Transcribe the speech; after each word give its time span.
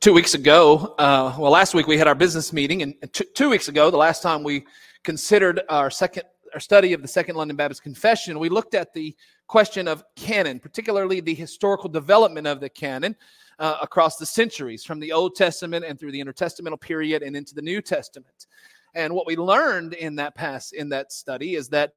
Two 0.00 0.12
weeks 0.12 0.34
ago, 0.34 0.94
uh, 0.98 1.34
well, 1.38 1.50
last 1.50 1.72
week 1.72 1.86
we 1.86 1.96
had 1.96 2.06
our 2.06 2.14
business 2.14 2.52
meeting, 2.52 2.82
and 2.82 2.94
t- 3.14 3.24
two 3.34 3.48
weeks 3.48 3.68
ago, 3.68 3.90
the 3.90 3.96
last 3.96 4.22
time 4.22 4.42
we 4.42 4.66
considered 5.02 5.62
our 5.70 5.90
second 5.90 6.24
our 6.52 6.60
study 6.60 6.92
of 6.92 7.00
the 7.00 7.08
Second 7.08 7.36
London 7.36 7.56
Baptist 7.56 7.82
Confession, 7.82 8.38
we 8.38 8.50
looked 8.50 8.74
at 8.74 8.92
the 8.92 9.16
question 9.46 9.88
of 9.88 10.04
canon, 10.14 10.60
particularly 10.60 11.20
the 11.20 11.34
historical 11.34 11.88
development 11.88 12.46
of 12.46 12.60
the 12.60 12.68
canon 12.68 13.16
uh, 13.58 13.78
across 13.80 14.16
the 14.16 14.26
centuries, 14.26 14.84
from 14.84 15.00
the 15.00 15.10
Old 15.10 15.34
Testament 15.36 15.86
and 15.86 15.98
through 15.98 16.12
the 16.12 16.22
intertestamental 16.22 16.80
period 16.80 17.22
and 17.22 17.34
into 17.34 17.54
the 17.54 17.62
New 17.62 17.80
Testament. 17.80 18.46
And 18.94 19.14
what 19.14 19.26
we 19.26 19.36
learned 19.36 19.94
in 19.94 20.16
that 20.16 20.34
pass 20.34 20.72
in 20.72 20.90
that 20.90 21.12
study 21.12 21.54
is 21.54 21.70
that 21.70 21.92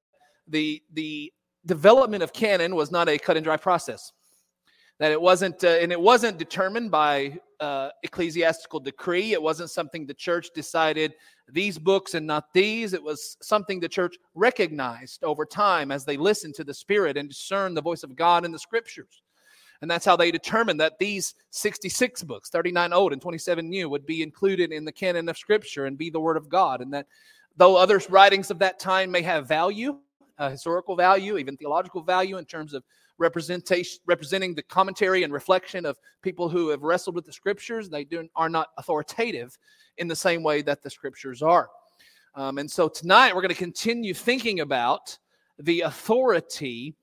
the 0.48 0.82
the 0.94 1.32
development 1.66 2.24
of 2.24 2.32
canon 2.32 2.74
was 2.74 2.90
not 2.90 3.10
a 3.10 3.18
cut 3.18 3.36
and 3.36 3.44
dry 3.44 3.58
process 3.58 4.14
that 5.02 5.12
it 5.12 5.20
wasn't 5.20 5.64
uh, 5.64 5.68
and 5.68 5.92
it 5.92 6.00
wasn't 6.00 6.38
determined 6.38 6.92
by 6.92 7.36
uh, 7.62 7.90
ecclesiastical 8.02 8.80
decree. 8.80 9.34
It 9.34 9.42
wasn't 9.42 9.70
something 9.70 10.06
the 10.06 10.14
church 10.16 10.50
decided 10.54 11.14
these 11.48 11.78
books 11.78 12.16
and 12.16 12.26
not 12.26 12.52
these. 12.54 12.94
It 12.94 13.04
was 13.04 13.38
something 13.42 13.80
the 13.80 13.88
church 13.88 14.16
recognized 14.34 15.24
over 15.24 15.46
time 15.46 15.92
as 15.92 16.04
they 16.04 16.18
listened 16.18 16.56
to 16.56 16.64
the 16.64 16.74
spirit 16.74 17.18
and 17.18 17.30
discerned 17.30 17.78
the 17.78 17.82
voice 17.82 18.04
of 18.04 18.16
god 18.16 18.46
in 18.46 18.52
the 18.52 18.60
scriptures. 18.60 19.22
And 19.82 19.90
that's 19.90 20.06
how 20.06 20.16
they 20.16 20.32
determined 20.32 20.80
that 20.80 21.00
these 21.00 21.36
66 21.52 22.24
books 22.24 22.50
39 22.50 22.94
old 22.94 23.14
and 23.14 23.22
27 23.22 23.70
new 23.70 23.90
would 23.90 24.06
be 24.06 24.24
included 24.24 24.72
in 24.72 24.84
the 24.84 24.92
canon 24.92 25.30
of 25.30 25.38
scripture 25.38 25.86
and 25.86 25.98
be 25.98 26.10
the 26.10 26.20
word 26.20 26.38
of 26.38 26.50
god 26.50 26.82
and 26.82 26.94
that 26.94 27.08
though 27.58 27.76
other 27.76 28.00
writings 28.10 28.52
of 28.52 28.60
that 28.60 28.80
time 28.80 29.10
may 29.10 29.24
have 29.24 29.48
value 29.48 29.98
uh, 30.38 30.52
historical 30.52 30.96
value 30.96 31.38
even 31.38 31.58
theological 31.58 32.04
value 32.04 32.38
in 32.38 32.46
terms 32.46 32.76
of 32.76 32.84
representation 33.18 34.00
representing 34.06 34.56
the 34.56 34.64
commentary 34.64 35.24
and 35.24 35.32
reflection 35.34 35.86
of 35.86 35.98
people 36.22 36.50
who 36.50 36.70
have 36.70 36.82
wrestled 36.82 37.16
with 37.16 37.26
the 37.26 37.34
scriptures 37.34 37.90
they 37.90 38.04
do, 38.04 38.28
are 38.36 38.50
not 38.50 38.70
authoritative 38.78 39.58
in 39.98 40.08
the 40.08 40.16
same 40.16 40.44
way 40.44 40.62
that 40.62 40.82
the 40.82 40.90
scriptures 40.90 41.42
are. 41.42 41.70
Um, 42.36 42.58
and 42.58 42.70
so 42.70 42.88
tonight 42.88 43.36
we're 43.36 43.42
going 43.42 43.50
to 43.50 43.56
continue 43.56 44.14
thinking 44.14 44.62
about 44.62 45.18
the 45.60 45.82
authority 45.82 46.96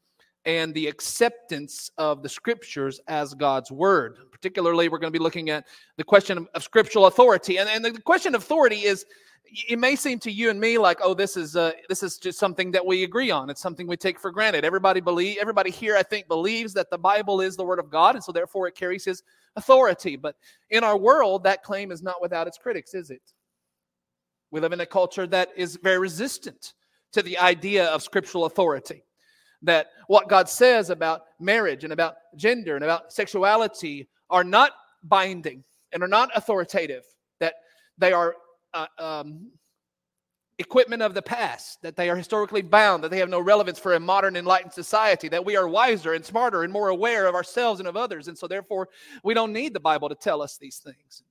and 0.49 0.73
the 0.73 0.87
acceptance 0.87 1.91
of 1.99 2.23
the 2.23 2.29
scriptures 2.29 3.01
as 3.07 3.35
God's 3.35 3.71
word. 3.71 4.17
Particularly, 4.33 4.89
we're 4.89 4.99
going 4.99 5.13
to 5.13 5.19
be 5.19 5.23
looking 5.23 5.51
at 5.51 5.67
the 5.99 6.05
question 6.05 6.39
of, 6.39 6.49
of 6.55 6.63
scriptural 6.63 7.05
authority. 7.05 7.59
And, 7.59 7.69
and 7.69 7.85
the 7.85 8.01
question 8.01 8.35
of 8.35 8.41
authority 8.41 8.87
is 8.87 9.05
it 9.69 9.79
may 9.79 9.95
seem 9.95 10.19
to 10.21 10.33
you 10.33 10.49
and 10.49 10.59
me 10.59 10.79
like 10.79 10.99
oh 11.03 11.15
this 11.15 11.37
is 11.37 11.55
uh, 11.55 11.73
this 11.91 12.03
is 12.03 12.17
just 12.17 12.39
something 12.39 12.71
that 12.71 12.85
we 12.85 13.05
agree 13.05 13.31
on. 13.31 13.51
It's 13.51 13.61
something 13.61 13.87
we 13.87 13.99
take 13.99 14.19
for 14.19 14.31
granted. 14.31 14.65
Everybody 14.65 15.01
believe 15.01 15.37
everybody 15.39 15.71
here 15.71 15.97
i 15.97 16.03
think 16.03 16.29
believes 16.29 16.73
that 16.75 16.91
the 16.91 16.99
bible 16.99 17.41
is 17.41 17.57
the 17.57 17.65
word 17.65 17.79
of 17.79 17.91
god 17.91 18.15
and 18.15 18.25
so 18.25 18.33
therefore 18.33 18.69
it 18.69 18.75
carries 18.75 19.05
his 19.05 19.23
authority. 19.57 20.17
But 20.17 20.37
in 20.71 20.83
our 20.83 20.97
world 20.97 21.45
that 21.45 21.63
claim 21.63 21.93
is 21.93 22.03
not 22.03 22.23
without 22.23 22.47
its 22.47 22.59
critics 22.59 22.95
is 22.95 23.11
it? 23.11 23.23
We 24.51 24.61
live 24.61 24.73
in 24.73 24.81
a 24.81 24.87
culture 24.87 25.27
that 25.27 25.51
is 25.57 25.77
very 25.77 25.99
resistant 25.99 26.73
to 27.13 27.23
the 27.23 27.39
idea 27.39 27.87
of 27.87 28.03
scriptural 28.03 28.47
authority 28.47 29.03
that 29.63 29.89
what 30.07 30.29
god 30.29 30.49
says 30.49 30.91
about 30.91 31.23
marriage 31.41 31.85
and 31.85 31.93
about 31.93 32.17
gender 32.37 32.75
and 32.75 32.85
about 32.85 33.13
sexuality 33.13 34.09
are 34.31 34.45
not 34.45 34.73
binding 35.03 35.65
and 35.93 36.03
are 36.03 36.09
not 36.09 36.31
authoritative 36.35 37.05
that 37.41 37.55
they 37.99 38.13
are 38.13 38.35
uh, 38.75 38.87
um, 38.99 39.51
equipment 40.59 41.03
of 41.03 41.15
the 41.15 41.23
past, 41.23 41.81
that 41.83 41.97
they 41.97 42.11
are 42.11 42.17
historically 42.17 42.63
bound, 42.63 43.03
that 43.03 43.11
they 43.11 43.19
have 43.19 43.29
no 43.29 43.41
relevance 43.41 43.79
for 43.79 43.95
a 43.95 44.01
modern 44.01 44.37
enlightened 44.37 44.73
society, 44.73 45.29
that 45.29 45.45
we 45.45 45.57
are 45.57 45.69
wiser 45.69 46.15
and 46.15 46.25
smarter 46.25 46.65
and 46.65 46.73
more 46.73 46.89
aware 46.89 47.27
of 47.27 47.35
ourselves 47.35 47.81
and 47.81 47.89
of 47.89 47.97
others. 47.97 48.29
And 48.29 48.37
so, 48.37 48.47
therefore, 48.49 48.89
we 49.23 49.35
don't 49.35 49.53
need 49.53 49.73
the 49.73 49.81
Bible 49.81 50.09
to 50.09 50.15
tell 50.15 50.43
us 50.43 50.59
these 50.59 50.79
things. 50.79 51.23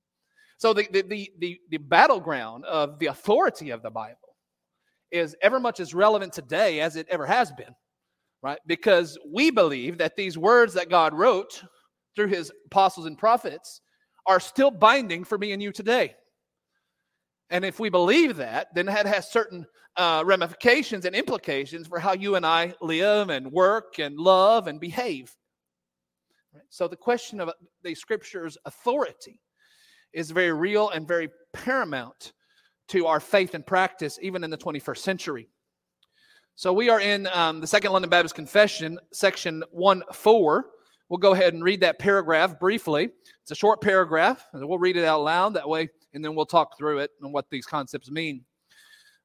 So, 0.56 0.72
the, 0.72 0.88
the, 0.90 1.02
the, 1.02 1.32
the, 1.38 1.60
the 1.70 1.76
battleground 1.76 2.64
of 2.64 2.98
the 2.98 3.06
authority 3.06 3.70
of 3.70 3.82
the 3.82 3.90
Bible 3.90 4.16
is 5.10 5.36
ever 5.42 5.60
much 5.60 5.78
as 5.80 5.94
relevant 5.94 6.32
today 6.32 6.80
as 6.80 6.96
it 6.96 7.06
ever 7.10 7.26
has 7.26 7.52
been, 7.52 7.74
right? 8.42 8.58
Because 8.66 9.18
we 9.26 9.50
believe 9.50 9.98
that 9.98 10.16
these 10.16 10.38
words 10.38 10.74
that 10.74 10.90
God 10.90 11.14
wrote 11.14 11.62
through 12.14 12.28
his 12.28 12.52
apostles 12.66 13.06
and 13.06 13.18
prophets 13.18 13.80
are 14.26 14.40
still 14.40 14.70
binding 14.70 15.24
for 15.24 15.38
me 15.38 15.52
and 15.52 15.62
you 15.62 15.72
today. 15.72 16.14
And 17.50 17.64
if 17.64 17.80
we 17.80 17.88
believe 17.88 18.36
that, 18.36 18.68
then 18.74 18.86
that 18.86 19.06
has 19.06 19.30
certain 19.30 19.66
uh, 19.96 20.22
ramifications 20.24 21.04
and 21.04 21.16
implications 21.16 21.86
for 21.86 21.98
how 21.98 22.12
you 22.12 22.36
and 22.36 22.44
I 22.44 22.74
live 22.80 23.30
and 23.30 23.50
work 23.50 23.98
and 23.98 24.16
love 24.18 24.66
and 24.66 24.78
behave. 24.78 25.34
Right? 26.52 26.62
So 26.68 26.86
the 26.88 26.96
question 26.96 27.40
of 27.40 27.50
the 27.82 27.94
scripture's 27.94 28.58
authority 28.64 29.40
is 30.12 30.30
very 30.30 30.52
real 30.52 30.90
and 30.90 31.08
very 31.08 31.30
paramount 31.52 32.32
to 32.88 33.06
our 33.06 33.20
faith 33.20 33.54
and 33.54 33.66
practice, 33.66 34.18
even 34.22 34.44
in 34.44 34.50
the 34.50 34.56
21st 34.56 34.98
century. 34.98 35.48
So 36.58 36.72
we 36.72 36.88
are 36.90 36.98
in 36.98 37.28
um, 37.28 37.60
the 37.60 37.68
Second 37.68 37.92
London 37.92 38.10
Baptist 38.10 38.34
Confession, 38.34 38.98
section 39.12 39.62
1 39.70 40.02
4. 40.12 40.66
We'll 41.08 41.18
go 41.18 41.32
ahead 41.32 41.54
and 41.54 41.62
read 41.62 41.82
that 41.82 42.00
paragraph 42.00 42.58
briefly. 42.58 43.10
It's 43.42 43.52
a 43.52 43.54
short 43.54 43.80
paragraph, 43.80 44.44
and 44.52 44.68
we'll 44.68 44.80
read 44.80 44.96
it 44.96 45.04
out 45.04 45.22
loud. 45.22 45.54
That 45.54 45.68
way, 45.68 45.88
and 46.14 46.24
then 46.24 46.34
we'll 46.34 46.46
talk 46.46 46.76
through 46.76 46.98
it 46.98 47.12
and 47.22 47.32
what 47.32 47.48
these 47.48 47.64
concepts 47.64 48.10
mean. 48.10 48.44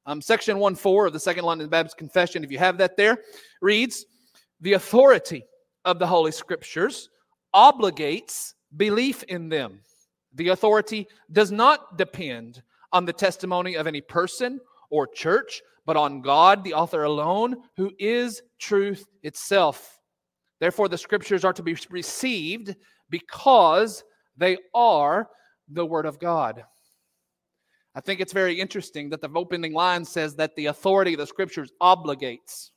Um, 0.05 0.21
section 0.21 0.59
1 0.59 0.75
4 0.75 1.07
of 1.07 1.13
the 1.13 1.19
Second 1.19 1.45
London 1.45 1.69
Baptist 1.69 1.97
Confession, 1.97 2.43
if 2.43 2.51
you 2.51 2.59
have 2.59 2.77
that 2.77 2.97
there, 2.97 3.17
reads 3.63 4.05
The 4.61 4.73
authority 4.73 5.43
of 5.85 5.97
the 5.97 6.05
Holy 6.05 6.31
Scriptures 6.31 7.09
obligates 7.55 8.53
belief 8.77 9.23
in 9.23 9.49
them. 9.49 9.79
The 10.35 10.49
authority 10.49 11.07
does 11.31 11.51
not 11.51 11.97
depend 11.97 12.61
on 12.91 13.05
the 13.05 13.13
testimony 13.13 13.73
of 13.73 13.87
any 13.87 14.01
person 14.01 14.59
or 14.91 15.07
church, 15.07 15.63
but 15.85 15.97
on 15.97 16.21
God, 16.21 16.63
the 16.63 16.73
author 16.73 17.03
alone, 17.03 17.55
who 17.77 17.91
is 17.99 18.41
truth 18.59 19.05
itself. 19.21 19.99
Therefore, 20.59 20.87
the 20.87 20.97
scriptures 20.97 21.43
are 21.43 21.53
to 21.53 21.63
be 21.63 21.75
received 21.89 22.75
because 23.09 24.03
they 24.37 24.57
are 24.73 25.27
the 25.69 25.85
Word 25.85 26.05
of 26.05 26.19
God. 26.19 26.63
I 27.95 28.01
think 28.01 28.19
it's 28.19 28.33
very 28.33 28.59
interesting 28.59 29.09
that 29.09 29.21
the 29.21 29.29
opening 29.35 29.73
line 29.73 30.03
says 30.03 30.35
that 30.35 30.55
the 30.55 30.67
authority 30.67 31.13
of 31.13 31.19
the 31.19 31.27
scriptures 31.27 31.71
obligates 31.81 32.71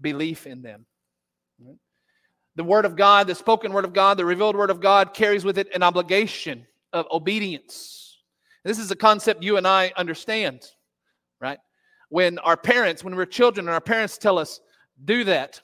belief 0.00 0.46
in 0.46 0.62
them. 0.62 0.86
The 2.56 2.64
word 2.64 2.84
of 2.84 2.96
God, 2.96 3.26
the 3.26 3.34
spoken 3.34 3.72
word 3.72 3.84
of 3.84 3.92
God, 3.92 4.16
the 4.18 4.24
revealed 4.24 4.56
word 4.56 4.70
of 4.70 4.80
God 4.80 5.14
carries 5.14 5.44
with 5.44 5.58
it 5.58 5.74
an 5.74 5.82
obligation 5.82 6.66
of 6.92 7.06
obedience. 7.10 8.18
This 8.64 8.78
is 8.78 8.90
a 8.90 8.96
concept 8.96 9.42
you 9.42 9.56
and 9.56 9.66
I 9.66 9.92
understand, 9.96 10.62
right? 11.40 11.58
When 12.12 12.38
our 12.40 12.58
parents, 12.58 13.02
when 13.02 13.16
we're 13.16 13.24
children, 13.24 13.66
and 13.66 13.72
our 13.72 13.80
parents 13.80 14.18
tell 14.18 14.38
us, 14.38 14.60
do 15.06 15.24
that 15.24 15.62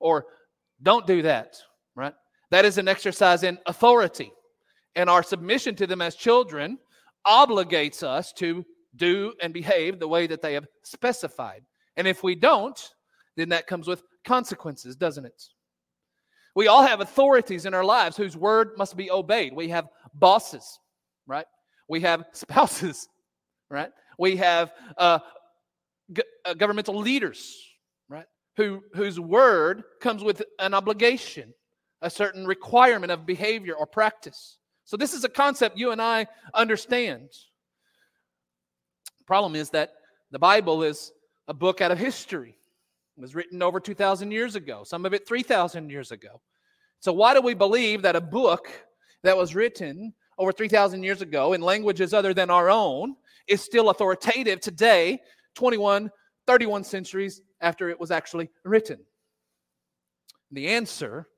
or 0.00 0.26
don't 0.82 1.06
do 1.06 1.22
that, 1.22 1.54
right? 1.94 2.14
That 2.50 2.64
is 2.64 2.78
an 2.78 2.88
exercise 2.88 3.44
in 3.44 3.58
authority. 3.66 4.32
And 4.96 5.08
our 5.08 5.22
submission 5.22 5.76
to 5.76 5.86
them 5.86 6.02
as 6.02 6.16
children 6.16 6.78
obligates 7.24 8.02
us 8.02 8.32
to 8.38 8.64
do 8.96 9.34
and 9.40 9.54
behave 9.54 10.00
the 10.00 10.08
way 10.08 10.26
that 10.26 10.42
they 10.42 10.54
have 10.54 10.66
specified. 10.82 11.62
And 11.96 12.08
if 12.08 12.24
we 12.24 12.34
don't, 12.34 12.90
then 13.36 13.48
that 13.50 13.68
comes 13.68 13.86
with 13.86 14.02
consequences, 14.26 14.96
doesn't 14.96 15.24
it? 15.24 15.44
We 16.56 16.66
all 16.66 16.82
have 16.82 17.02
authorities 17.02 17.66
in 17.66 17.72
our 17.72 17.84
lives 17.84 18.16
whose 18.16 18.36
word 18.36 18.70
must 18.76 18.96
be 18.96 19.12
obeyed. 19.12 19.54
We 19.54 19.68
have 19.68 19.86
bosses, 20.14 20.80
right? 21.28 21.46
We 21.88 22.00
have 22.00 22.24
spouses, 22.32 23.06
right? 23.70 23.92
We 24.18 24.34
have 24.38 24.72
uh, 24.98 25.20
Uh, 26.44 26.52
governmental 26.54 26.98
leaders, 26.98 27.58
right? 28.08 28.26
Who, 28.56 28.82
whose 28.94 29.18
word 29.18 29.84
comes 30.00 30.22
with 30.22 30.42
an 30.58 30.74
obligation, 30.74 31.54
a 32.02 32.10
certain 32.10 32.46
requirement 32.46 33.10
of 33.10 33.24
behavior 33.24 33.74
or 33.74 33.86
practice. 33.86 34.58
So, 34.84 34.98
this 34.98 35.14
is 35.14 35.24
a 35.24 35.28
concept 35.30 35.78
you 35.78 35.92
and 35.92 36.02
I 36.02 36.26
understand. 36.52 37.30
Problem 39.26 39.56
is 39.56 39.70
that 39.70 39.94
the 40.30 40.38
Bible 40.38 40.82
is 40.82 41.12
a 41.48 41.54
book 41.54 41.80
out 41.80 41.90
of 41.90 41.98
history. 41.98 42.58
It 43.16 43.20
was 43.20 43.34
written 43.34 43.62
over 43.62 43.80
2,000 43.80 44.30
years 44.30 44.54
ago, 44.54 44.84
some 44.84 45.06
of 45.06 45.14
it 45.14 45.26
3,000 45.26 45.88
years 45.88 46.12
ago. 46.12 46.42
So, 47.00 47.14
why 47.14 47.32
do 47.32 47.40
we 47.40 47.54
believe 47.54 48.02
that 48.02 48.16
a 48.16 48.20
book 48.20 48.68
that 49.22 49.36
was 49.36 49.54
written 49.54 50.12
over 50.36 50.52
3,000 50.52 51.02
years 51.02 51.22
ago 51.22 51.54
in 51.54 51.62
languages 51.62 52.12
other 52.12 52.34
than 52.34 52.50
our 52.50 52.68
own 52.68 53.16
is 53.46 53.62
still 53.62 53.88
authoritative 53.88 54.60
today, 54.60 55.20
21, 55.54 56.10
31 56.46 56.84
centuries 56.84 57.40
after 57.60 57.88
it 57.88 57.98
was 57.98 58.10
actually 58.10 58.50
written? 58.64 58.98
The 60.52 60.68
answer 60.68 61.28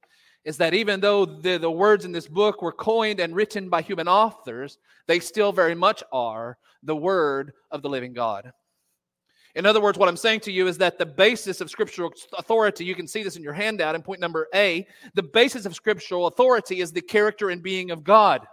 is 0.44 0.56
that 0.58 0.74
even 0.74 1.00
though 1.00 1.24
the, 1.24 1.58
the 1.58 1.70
words 1.70 2.04
in 2.04 2.12
this 2.12 2.28
book 2.28 2.62
were 2.62 2.72
coined 2.72 3.18
and 3.18 3.34
written 3.34 3.68
by 3.68 3.82
human 3.82 4.06
authors, 4.06 4.78
they 5.08 5.18
still 5.18 5.52
very 5.52 5.74
much 5.74 6.02
are 6.12 6.56
the 6.84 6.94
word 6.94 7.52
of 7.70 7.82
the 7.82 7.88
living 7.88 8.12
God. 8.12 8.52
In 9.56 9.64
other 9.64 9.80
words, 9.80 9.98
what 9.98 10.08
I'm 10.08 10.18
saying 10.18 10.40
to 10.40 10.52
you 10.52 10.66
is 10.68 10.76
that 10.78 10.98
the 10.98 11.06
basis 11.06 11.62
of 11.62 11.70
scriptural 11.70 12.12
authority, 12.38 12.84
you 12.84 12.94
can 12.94 13.08
see 13.08 13.22
this 13.22 13.36
in 13.36 13.42
your 13.42 13.54
handout 13.54 13.94
in 13.94 14.02
point 14.02 14.20
number 14.20 14.48
A, 14.54 14.86
the 15.14 15.22
basis 15.22 15.64
of 15.64 15.74
scriptural 15.74 16.26
authority 16.26 16.80
is 16.80 16.92
the 16.92 17.00
character 17.00 17.48
and 17.50 17.62
being 17.62 17.90
of 17.90 18.04
God. 18.04 18.46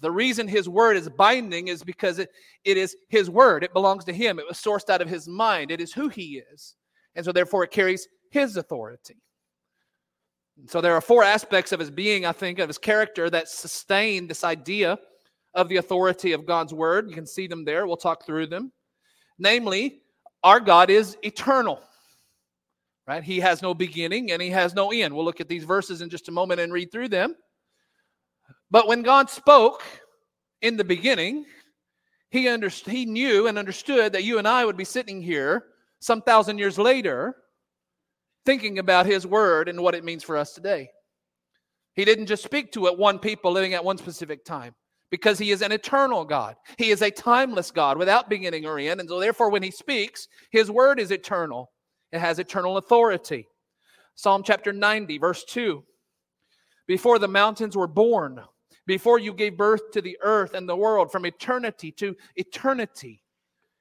The 0.00 0.10
reason 0.10 0.48
his 0.48 0.68
word 0.68 0.96
is 0.96 1.08
binding 1.08 1.68
is 1.68 1.84
because 1.84 2.18
it, 2.18 2.30
it 2.64 2.76
is 2.76 2.96
his 3.08 3.30
word. 3.30 3.62
It 3.62 3.72
belongs 3.72 4.04
to 4.06 4.12
him. 4.12 4.38
It 4.38 4.46
was 4.46 4.58
sourced 4.58 4.90
out 4.90 5.00
of 5.00 5.08
his 5.08 5.28
mind. 5.28 5.70
It 5.70 5.80
is 5.80 5.92
who 5.92 6.08
he 6.08 6.42
is. 6.52 6.74
And 7.14 7.24
so, 7.24 7.30
therefore, 7.30 7.62
it 7.64 7.70
carries 7.70 8.08
his 8.30 8.56
authority. 8.56 9.22
So, 10.66 10.80
there 10.80 10.94
are 10.94 11.00
four 11.00 11.22
aspects 11.22 11.70
of 11.70 11.78
his 11.78 11.90
being, 11.90 12.26
I 12.26 12.32
think, 12.32 12.58
of 12.58 12.68
his 12.68 12.78
character 12.78 13.30
that 13.30 13.48
sustain 13.48 14.26
this 14.26 14.42
idea 14.42 14.98
of 15.54 15.68
the 15.68 15.76
authority 15.76 16.32
of 16.32 16.44
God's 16.44 16.74
word. 16.74 17.08
You 17.08 17.14
can 17.14 17.26
see 17.26 17.46
them 17.46 17.64
there. 17.64 17.86
We'll 17.86 17.96
talk 17.96 18.26
through 18.26 18.48
them. 18.48 18.72
Namely, 19.38 20.02
our 20.42 20.58
God 20.58 20.90
is 20.90 21.16
eternal. 21.22 21.80
Right? 23.06 23.22
He 23.22 23.38
has 23.40 23.62
no 23.62 23.74
beginning 23.74 24.32
and 24.32 24.40
he 24.40 24.50
has 24.50 24.74
no 24.74 24.90
end. 24.90 25.14
We'll 25.14 25.24
look 25.24 25.40
at 25.40 25.48
these 25.48 25.64
verses 25.64 26.00
in 26.00 26.08
just 26.08 26.28
a 26.28 26.32
moment 26.32 26.60
and 26.60 26.72
read 26.72 26.90
through 26.90 27.08
them. 27.10 27.34
But 28.74 28.88
when 28.88 29.02
God 29.02 29.30
spoke 29.30 29.84
in 30.60 30.76
the 30.76 30.82
beginning, 30.82 31.46
he, 32.30 32.46
underst- 32.46 32.90
he 32.90 33.06
knew 33.06 33.46
and 33.46 33.56
understood 33.56 34.12
that 34.14 34.24
you 34.24 34.38
and 34.38 34.48
I 34.48 34.64
would 34.64 34.76
be 34.76 34.84
sitting 34.84 35.22
here 35.22 35.66
some 36.00 36.20
thousand 36.20 36.58
years 36.58 36.76
later 36.76 37.36
thinking 38.44 38.80
about 38.80 39.06
his 39.06 39.28
word 39.28 39.68
and 39.68 39.80
what 39.80 39.94
it 39.94 40.02
means 40.02 40.24
for 40.24 40.36
us 40.36 40.54
today. 40.54 40.88
He 41.94 42.04
didn't 42.04 42.26
just 42.26 42.42
speak 42.42 42.72
to 42.72 42.88
it 42.88 42.98
one 42.98 43.20
people 43.20 43.52
living 43.52 43.74
at 43.74 43.84
one 43.84 43.96
specific 43.96 44.44
time 44.44 44.74
because 45.08 45.38
he 45.38 45.52
is 45.52 45.62
an 45.62 45.70
eternal 45.70 46.24
God. 46.24 46.56
He 46.76 46.90
is 46.90 47.00
a 47.00 47.12
timeless 47.12 47.70
God 47.70 47.96
without 47.96 48.28
beginning 48.28 48.66
or 48.66 48.80
end. 48.80 48.98
And 48.98 49.08
so, 49.08 49.20
therefore, 49.20 49.50
when 49.50 49.62
he 49.62 49.70
speaks, 49.70 50.26
his 50.50 50.68
word 50.68 50.98
is 50.98 51.12
eternal, 51.12 51.70
it 52.10 52.18
has 52.18 52.40
eternal 52.40 52.78
authority. 52.78 53.46
Psalm 54.16 54.42
chapter 54.44 54.72
90, 54.72 55.18
verse 55.18 55.44
2 55.44 55.84
Before 56.88 57.20
the 57.20 57.28
mountains 57.28 57.76
were 57.76 57.86
born, 57.86 58.40
before 58.86 59.18
you 59.18 59.32
gave 59.32 59.56
birth 59.56 59.90
to 59.92 60.02
the 60.02 60.18
earth 60.22 60.54
and 60.54 60.68
the 60.68 60.76
world, 60.76 61.10
from 61.10 61.26
eternity 61.26 61.90
to 61.92 62.14
eternity, 62.36 63.22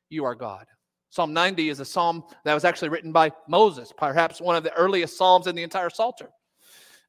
you 0.09 0.25
are 0.25 0.35
God. 0.35 0.65
Psalm 1.09 1.33
90 1.33 1.69
is 1.69 1.79
a 1.79 1.85
psalm 1.85 2.23
that 2.44 2.53
was 2.53 2.65
actually 2.65 2.89
written 2.89 3.11
by 3.11 3.31
Moses, 3.47 3.94
perhaps 3.95 4.41
one 4.41 4.55
of 4.55 4.63
the 4.63 4.73
earliest 4.73 5.17
psalms 5.17 5.45
in 5.47 5.55
the 5.55 5.63
entire 5.63 5.89
Psalter. 5.89 6.29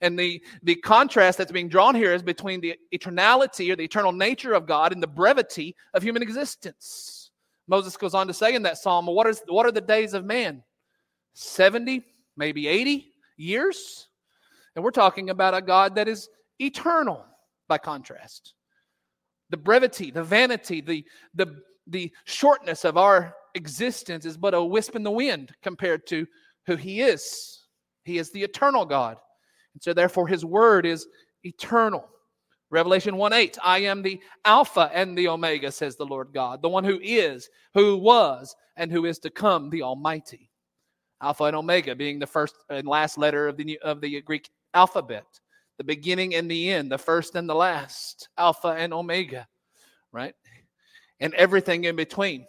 And 0.01 0.19
the, 0.19 0.43
the 0.63 0.75
contrast 0.75 1.39
that's 1.39 1.53
being 1.53 1.71
drawn 1.71 1.95
here 1.95 2.13
is 2.13 2.23
between 2.23 2.61
the 2.61 2.75
eternality 2.93 3.73
or 3.73 3.77
the 3.77 3.85
eternal 3.85 4.13
nature 4.13 4.53
of 4.53 4.67
God 4.67 4.93
and 4.93 5.03
the 5.03 5.07
brevity 5.07 5.75
of 5.95 6.03
human 6.03 6.23
existence. 6.23 7.31
Moses 7.67 7.97
goes 7.97 8.13
on 8.13 8.27
to 8.27 8.35
say 8.35 8.55
in 8.55 8.63
that 8.65 8.77
psalm, 8.77 9.07
what, 9.07 9.27
is, 9.27 9.43
what 9.47 9.65
are 9.65 9.73
the 9.73 9.81
days 9.81 10.13
of 10.13 10.27
man? 10.27 10.63
70, 11.33 12.03
maybe 12.37 12.69
80 12.69 13.07
years? 13.39 14.09
And 14.77 14.85
we're 14.85 14.91
talking 14.91 15.31
about 15.31 15.55
a 15.55 15.63
God 15.63 15.95
that 15.95 16.09
is 16.09 16.29
eternal 16.59 17.25
by 17.69 17.79
contrast. 17.79 18.55
The 19.51 19.57
brevity, 19.57 20.11
the 20.11 20.25
vanity, 20.25 20.81
the, 20.81 21.05
the, 21.35 21.61
the 21.87 22.13
shortness 22.25 22.85
of 22.85 22.97
our 22.97 23.35
existence 23.55 24.25
is 24.25 24.37
but 24.37 24.55
a 24.55 24.65
wisp 24.65 24.97
in 24.97 25.03
the 25.03 25.11
wind 25.11 25.53
compared 25.63 26.07
to 26.09 26.27
who 26.67 26.77
He 26.77 27.03
is. 27.03 27.65
He 28.05 28.19
is 28.19 28.31
the 28.31 28.43
eternal 28.43 28.85
God. 28.85 29.19
And 29.75 29.83
so, 29.83 29.93
therefore, 29.93 30.29
his 30.29 30.45
word 30.45 30.87
is 30.87 31.07
eternal. 31.43 32.09
Revelation 32.71 33.17
1 33.17 33.33
8, 33.33 33.59
I 33.63 33.79
am 33.81 34.03
the 34.03 34.21
Alpha 34.45 34.91
and 34.93 35.17
the 35.17 35.29
Omega, 35.29 35.71
says 35.71 35.97
the 35.97 36.07
Lord 36.07 36.29
God, 36.33 36.63
the 36.63 36.69
one 36.69 36.85
who 36.85 36.99
is, 37.03 37.49
who 37.75 37.97
was, 37.97 38.55
and 38.77 38.91
who 38.91 39.05
is 39.05 39.19
to 39.21 39.31
come, 39.31 39.71
the 39.71 39.83
Almighty. 39.83 40.51
Alpha 41.23 41.45
and 41.45 41.57
Omega 41.57 41.95
being 41.95 42.19
the 42.19 42.27
first 42.27 42.57
and 42.69 42.87
last 42.87 43.17
letter 43.17 43.49
of 43.49 43.57
the, 43.57 43.79
of 43.81 44.01
the 44.01 44.21
Greek 44.23 44.51
alphabet, 44.75 45.25
the 45.79 45.85
beginning 45.85 46.35
and 46.35 46.51
the 46.51 46.71
end, 46.71 46.91
the 46.91 46.99
first 46.99 47.35
and 47.35 47.49
the 47.49 47.55
last, 47.55 48.29
Alpha 48.39 48.69
and 48.69 48.93
Omega, 48.93 49.47
right? 50.13 50.35
And 51.21 51.35
everything 51.35 51.85
in 51.85 51.97
between, 51.97 52.47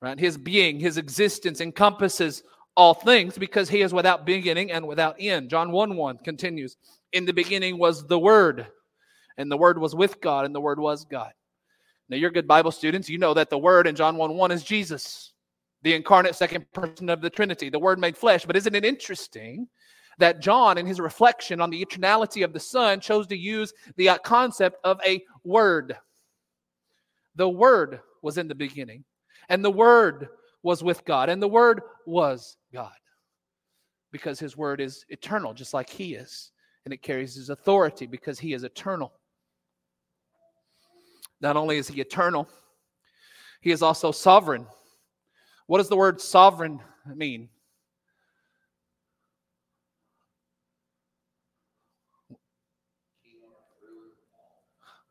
right? 0.00 0.18
His 0.18 0.38
being, 0.38 0.80
his 0.80 0.96
existence 0.96 1.60
encompasses 1.60 2.42
all 2.76 2.94
things 2.94 3.38
because 3.38 3.68
he 3.68 3.80
is 3.80 3.92
without 3.92 4.26
beginning 4.26 4.70
and 4.70 4.86
without 4.86 5.16
end. 5.18 5.50
John 5.50 5.72
1 5.72 5.96
1 5.96 6.18
continues 6.18 6.76
In 7.12 7.24
the 7.24 7.32
beginning 7.32 7.78
was 7.78 8.06
the 8.06 8.18
Word, 8.18 8.66
and 9.36 9.50
the 9.50 9.56
Word 9.56 9.78
was 9.78 9.94
with 9.94 10.20
God, 10.20 10.44
and 10.44 10.54
the 10.54 10.60
Word 10.60 10.78
was 10.78 11.04
God. 11.04 11.32
Now, 12.08 12.16
you're 12.16 12.30
good 12.30 12.46
Bible 12.46 12.70
students. 12.70 13.08
You 13.08 13.18
know 13.18 13.34
that 13.34 13.50
the 13.50 13.58
Word 13.58 13.86
in 13.86 13.96
John 13.96 14.16
1 14.16 14.34
1 14.34 14.50
is 14.52 14.62
Jesus, 14.62 15.32
the 15.82 15.94
incarnate 15.94 16.34
second 16.34 16.70
person 16.72 17.08
of 17.08 17.20
the 17.20 17.30
Trinity, 17.30 17.68
the 17.68 17.78
Word 17.78 17.98
made 17.98 18.16
flesh. 18.16 18.44
But 18.44 18.56
isn't 18.56 18.74
it 18.74 18.84
interesting 18.84 19.68
that 20.18 20.40
John, 20.40 20.78
in 20.78 20.86
his 20.86 21.00
reflection 21.00 21.60
on 21.60 21.70
the 21.70 21.84
eternality 21.84 22.44
of 22.44 22.52
the 22.52 22.60
Son, 22.60 23.00
chose 23.00 23.26
to 23.28 23.36
use 23.36 23.72
the 23.96 24.08
uh, 24.08 24.18
concept 24.18 24.78
of 24.84 25.00
a 25.04 25.22
Word? 25.44 25.96
The 27.34 27.48
Word 27.48 28.00
was 28.22 28.38
in 28.38 28.48
the 28.48 28.54
beginning, 28.54 29.04
and 29.48 29.64
the 29.64 29.70
Word 29.70 30.28
was 30.62 30.82
with 30.82 31.04
God, 31.04 31.28
and 31.28 31.42
the 31.42 31.48
Word 31.48 31.80
was 32.06 32.56
God. 32.72 32.92
Because 34.10 34.38
His 34.38 34.56
Word 34.56 34.80
is 34.80 35.04
eternal, 35.08 35.52
just 35.52 35.74
like 35.74 35.90
He 35.90 36.14
is. 36.14 36.52
And 36.84 36.94
it 36.94 37.02
carries 37.02 37.34
His 37.34 37.50
authority 37.50 38.06
because 38.06 38.38
He 38.38 38.54
is 38.54 38.64
eternal. 38.64 39.12
Not 41.40 41.56
only 41.56 41.76
is 41.76 41.88
He 41.88 42.00
eternal, 42.00 42.48
He 43.60 43.70
is 43.70 43.82
also 43.82 44.12
sovereign. 44.12 44.66
What 45.66 45.78
does 45.78 45.88
the 45.88 45.96
word 45.96 46.20
sovereign 46.20 46.80
mean? 47.14 47.48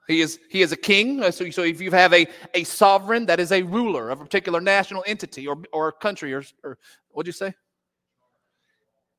He 0.07 0.21
is, 0.21 0.39
he 0.49 0.61
is 0.61 0.71
a 0.71 0.77
king. 0.77 1.23
Uh, 1.23 1.31
so, 1.31 1.49
so 1.49 1.63
if 1.63 1.81
you 1.81 1.91
have 1.91 2.13
a, 2.13 2.27
a 2.53 2.63
sovereign, 2.63 3.25
that 3.25 3.39
is 3.39 3.51
a 3.51 3.63
ruler 3.63 4.09
of 4.09 4.21
a 4.21 4.23
particular 4.23 4.61
national 4.61 5.03
entity 5.07 5.47
or, 5.47 5.57
or 5.73 5.91
country, 5.91 6.33
or, 6.33 6.43
or 6.63 6.77
what'd 7.09 7.27
you 7.27 7.33
say? 7.33 7.53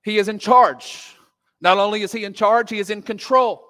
He 0.02 0.18
is 0.18 0.28
in 0.28 0.38
charge. 0.38 1.16
Not 1.60 1.78
only 1.78 2.02
is 2.02 2.12
he 2.12 2.24
in 2.24 2.32
charge, 2.32 2.70
he 2.70 2.78
is 2.78 2.90
in 2.90 3.02
control. 3.02 3.66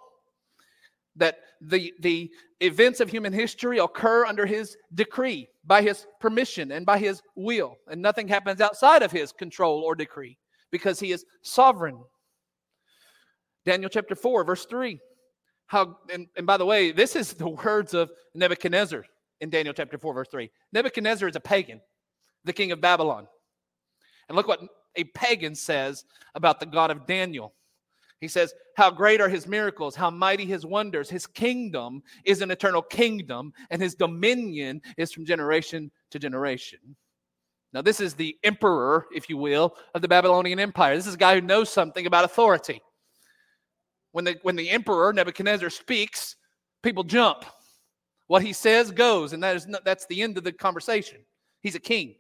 That 1.17 1.39
the, 1.63 1.95
the 2.01 2.31
events 2.61 3.01
of 3.01 3.09
human 3.09 3.33
history 3.33 3.79
occur 3.79 4.27
under 4.27 4.45
his 4.45 4.77
decree, 4.95 5.49
by 5.65 5.81
his 5.81 6.07
permission, 6.21 6.73
and 6.73 6.85
by 6.85 6.99
his 6.99 7.23
will. 7.35 7.77
And 7.91 8.03
nothing 8.03 8.29
happens 8.29 8.61
outside 8.61 9.03
of 9.03 9.11
his 9.11 9.33
control 9.33 9.81
or 9.81 9.95
decree 9.95 10.37
because 10.71 11.01
he 11.01 11.13
is 11.13 11.25
sovereign. 11.43 11.99
Daniel 13.65 13.89
chapter 13.89 14.15
4, 14.15 14.45
verse 14.45 14.67
3 14.67 15.01
how 15.67 15.99
and, 16.13 16.27
and 16.37 16.47
by 16.47 16.57
the 16.57 16.67
way 16.67 16.93
this 16.93 17.17
is 17.17 17.33
the 17.33 17.49
words 17.49 17.95
of 17.95 18.11
nebuchadnezzar 18.35 19.05
in 19.41 19.51
daniel 19.51 19.75
chapter 19.75 19.99
4 19.99 20.15
verse 20.15 20.29
3 20.31 20.51
nebuchadnezzar 20.73 21.29
is 21.29 21.37
a 21.37 21.41
pagan 21.41 21.81
the 22.47 22.53
king 22.53 22.73
of 22.73 22.81
babylon. 22.81 23.27
And 24.29 24.37
look 24.37 24.49
what 24.49 24.61
a 24.95 25.05
pagan 25.05 25.55
says 25.55 26.05
about 26.35 26.59
the 26.59 26.67
god 26.67 26.91
of 26.91 27.07
daniel. 27.07 27.53
He 28.21 28.29
says 28.29 28.55
how 28.77 28.91
great 28.91 29.21
are 29.21 29.29
his 29.29 29.47
miracles 29.47 29.95
how 29.95 30.11
mighty 30.11 30.47
his 30.47 30.65
wonders. 30.65 31.11
His 31.11 31.27
kingdom 31.27 32.03
is 32.25 32.41
an 32.41 32.51
eternal 32.51 32.81
kingdom 32.81 33.53
and 33.71 33.83
his 33.83 33.95
dominion 33.95 34.81
is 34.97 35.13
from 35.13 35.27
generation 35.27 35.91
to 36.13 36.19
generation. 36.19 36.79
Now 37.73 37.83
this 37.83 38.01
is 38.01 38.15
the 38.15 38.37
emperor 38.43 39.07
if 39.15 39.29
you 39.29 39.37
will 39.37 39.77
of 39.95 40.01
the 40.01 40.09
babylonian 40.09 40.59
empire. 40.59 40.97
This 40.97 41.07
is 41.07 41.15
a 41.15 41.19
guy 41.19 41.35
who 41.35 41.47
knows 41.47 41.69
something 41.69 42.07
about 42.07 42.25
authority 42.25 42.81
when 44.17 44.25
the, 44.25 44.39
when 44.41 44.57
the 44.57 44.71
emperor 44.71 45.13
Nebuchadnezzar 45.13 45.69
speaks, 45.69 46.37
people 46.83 47.05
jump. 47.05 47.45
What 48.29 48.41
he 48.41 48.55
says 48.55 48.91
goes, 48.91 49.35
and 49.35 49.43
that 49.43 49.57
is 49.57 49.67
not, 49.67 49.85
that's 49.85 50.07
the 50.07 50.23
end 50.23 50.39
of 50.39 50.45
the 50.45 50.53
conversation. 50.53 51.19
He's 51.61 51.75
a 51.75 51.81
king. 51.81 52.15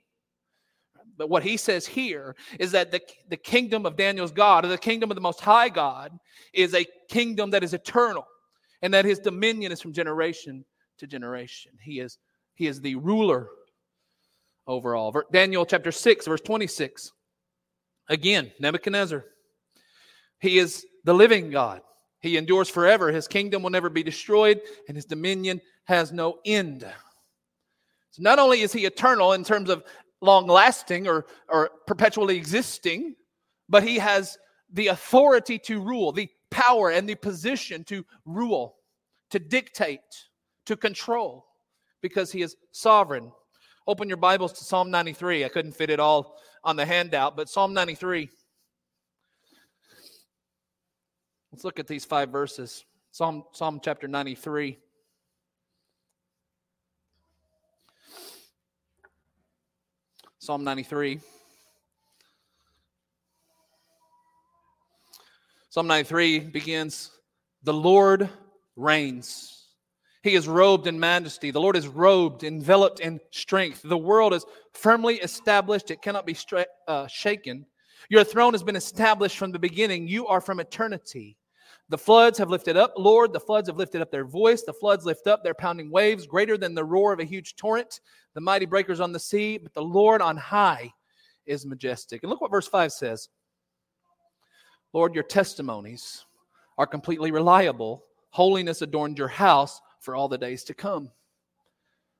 But 1.16 1.30
what 1.30 1.42
he 1.42 1.56
says 1.56 1.86
here 1.86 2.36
is 2.60 2.70
that 2.72 2.92
the, 2.92 3.00
the 3.30 3.38
kingdom 3.38 3.86
of 3.86 3.96
Daniel's 3.96 4.30
God, 4.30 4.66
or 4.66 4.68
the 4.68 4.76
kingdom 4.76 5.10
of 5.10 5.14
the 5.14 5.22
Most 5.22 5.40
High 5.40 5.70
God, 5.70 6.12
is 6.52 6.74
a 6.74 6.86
kingdom 7.08 7.48
that 7.52 7.64
is 7.64 7.72
eternal, 7.72 8.26
and 8.82 8.92
that 8.92 9.06
his 9.06 9.18
dominion 9.18 9.72
is 9.72 9.80
from 9.80 9.94
generation 9.94 10.66
to 10.98 11.06
generation. 11.06 11.72
He 11.80 12.00
is, 12.00 12.18
he 12.56 12.66
is 12.66 12.78
the 12.82 12.96
ruler 12.96 13.48
over 14.66 14.94
all. 14.94 15.18
Daniel 15.32 15.64
chapter 15.64 15.92
6, 15.92 16.26
verse 16.26 16.42
26. 16.42 17.10
Again, 18.10 18.52
Nebuchadnezzar. 18.60 19.24
He 20.40 20.58
is 20.58 20.84
the 21.06 21.14
living 21.14 21.50
God. 21.50 21.80
He 22.20 22.36
endures 22.36 22.68
forever. 22.68 23.12
His 23.12 23.28
kingdom 23.28 23.62
will 23.62 23.70
never 23.70 23.88
be 23.88 24.02
destroyed, 24.02 24.60
and 24.88 24.96
his 24.96 25.06
dominion 25.06 25.60
has 25.84 26.12
no 26.12 26.40
end. 26.44 26.84
So 28.10 28.22
not 28.22 28.40
only 28.40 28.62
is 28.62 28.72
he 28.72 28.84
eternal 28.84 29.32
in 29.32 29.44
terms 29.44 29.70
of 29.70 29.84
long 30.20 30.48
lasting 30.48 31.06
or, 31.06 31.26
or 31.48 31.70
perpetually 31.86 32.36
existing, 32.36 33.14
but 33.68 33.84
he 33.84 33.98
has 33.98 34.36
the 34.72 34.88
authority 34.88 35.58
to 35.60 35.80
rule, 35.80 36.10
the 36.10 36.28
power 36.50 36.90
and 36.90 37.08
the 37.08 37.14
position 37.14 37.84
to 37.84 38.04
rule, 38.24 38.76
to 39.30 39.38
dictate, 39.38 40.00
to 40.64 40.76
control, 40.76 41.46
because 42.02 42.32
he 42.32 42.42
is 42.42 42.56
sovereign. 42.72 43.30
Open 43.86 44.08
your 44.08 44.16
Bibles 44.16 44.52
to 44.54 44.64
Psalm 44.64 44.90
93. 44.90 45.44
I 45.44 45.48
couldn't 45.50 45.76
fit 45.76 45.90
it 45.90 46.00
all 46.00 46.36
on 46.64 46.74
the 46.74 46.84
handout, 46.84 47.36
but 47.36 47.48
Psalm 47.48 47.72
93. 47.72 48.28
Let's 51.56 51.64
look 51.64 51.78
at 51.78 51.86
these 51.86 52.04
five 52.04 52.28
verses. 52.28 52.84
Psalm, 53.12 53.42
Psalm 53.52 53.80
chapter 53.82 54.06
93. 54.06 54.76
Psalm 60.38 60.64
93. 60.64 61.18
Psalm 65.70 65.86
93 65.86 66.40
begins 66.40 67.10
The 67.62 67.72
Lord 67.72 68.28
reigns. 68.76 69.68
He 70.22 70.34
is 70.34 70.46
robed 70.46 70.86
in 70.86 71.00
majesty. 71.00 71.50
The 71.50 71.58
Lord 71.58 71.76
is 71.76 71.88
robed, 71.88 72.44
enveloped 72.44 73.00
in 73.00 73.18
strength. 73.30 73.80
The 73.82 73.96
world 73.96 74.34
is 74.34 74.44
firmly 74.74 75.14
established, 75.20 75.90
it 75.90 76.02
cannot 76.02 76.26
be 76.26 76.34
stra- 76.34 76.66
uh, 76.86 77.06
shaken. 77.06 77.64
Your 78.10 78.24
throne 78.24 78.52
has 78.52 78.62
been 78.62 78.76
established 78.76 79.38
from 79.38 79.52
the 79.52 79.58
beginning. 79.58 80.06
You 80.06 80.26
are 80.26 80.42
from 80.42 80.60
eternity. 80.60 81.38
The 81.88 81.98
floods 81.98 82.38
have 82.38 82.50
lifted 82.50 82.76
up, 82.76 82.94
Lord. 82.96 83.32
The 83.32 83.40
floods 83.40 83.68
have 83.68 83.76
lifted 83.76 84.02
up 84.02 84.10
their 84.10 84.24
voice. 84.24 84.62
The 84.62 84.72
floods 84.72 85.04
lift 85.04 85.26
up 85.26 85.44
their 85.44 85.54
pounding 85.54 85.90
waves, 85.90 86.26
greater 86.26 86.58
than 86.58 86.74
the 86.74 86.84
roar 86.84 87.12
of 87.12 87.20
a 87.20 87.24
huge 87.24 87.54
torrent, 87.54 88.00
the 88.34 88.40
mighty 88.40 88.66
breakers 88.66 88.98
on 88.98 89.12
the 89.12 89.20
sea. 89.20 89.58
But 89.58 89.72
the 89.72 89.82
Lord 89.82 90.20
on 90.20 90.36
high 90.36 90.92
is 91.46 91.64
majestic. 91.64 92.22
And 92.22 92.30
look 92.30 92.40
what 92.40 92.50
verse 92.50 92.66
5 92.66 92.92
says 92.92 93.28
Lord, 94.92 95.14
your 95.14 95.24
testimonies 95.24 96.24
are 96.78 96.86
completely 96.86 97.30
reliable. 97.30 98.04
Holiness 98.30 98.82
adorned 98.82 99.18
your 99.18 99.28
house 99.28 99.80
for 100.00 100.14
all 100.14 100.28
the 100.28 100.38
days 100.38 100.64
to 100.64 100.74
come. 100.74 101.10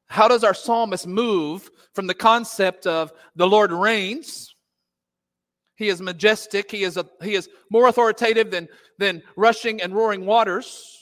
How 0.09 0.29
does 0.29 0.45
our 0.45 0.55
psalmist 0.55 1.07
move 1.07 1.69
from 1.95 2.07
the 2.07 2.15
concept 2.15 2.87
of 2.87 3.13
the 3.35 3.47
Lord 3.47 3.73
reigns? 3.73 4.56
He 5.77 5.89
is 5.89 6.01
majestic. 6.01 6.71
He 6.71 6.85
is, 6.85 6.97
a, 6.97 7.07
he 7.23 7.35
is 7.35 7.49
more 7.71 7.89
authoritative 7.89 8.51
than, 8.51 8.69
than 8.99 9.23
rushing 9.37 9.83
and 9.83 9.95
roaring 9.95 10.25
waters. 10.25 10.99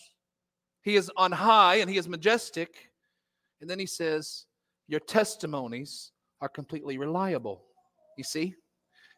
He 0.82 0.96
is 0.96 1.10
on 1.16 1.32
high 1.32 1.76
and 1.76 1.88
he 1.88 1.96
is 1.96 2.08
majestic. 2.08 2.90
And 3.60 3.70
then 3.70 3.78
he 3.78 3.86
says, 3.86 4.46
Your 4.88 5.00
testimonies 5.00 6.10
are 6.40 6.48
completely 6.48 6.98
reliable. 6.98 7.62
You 8.18 8.24
see? 8.24 8.54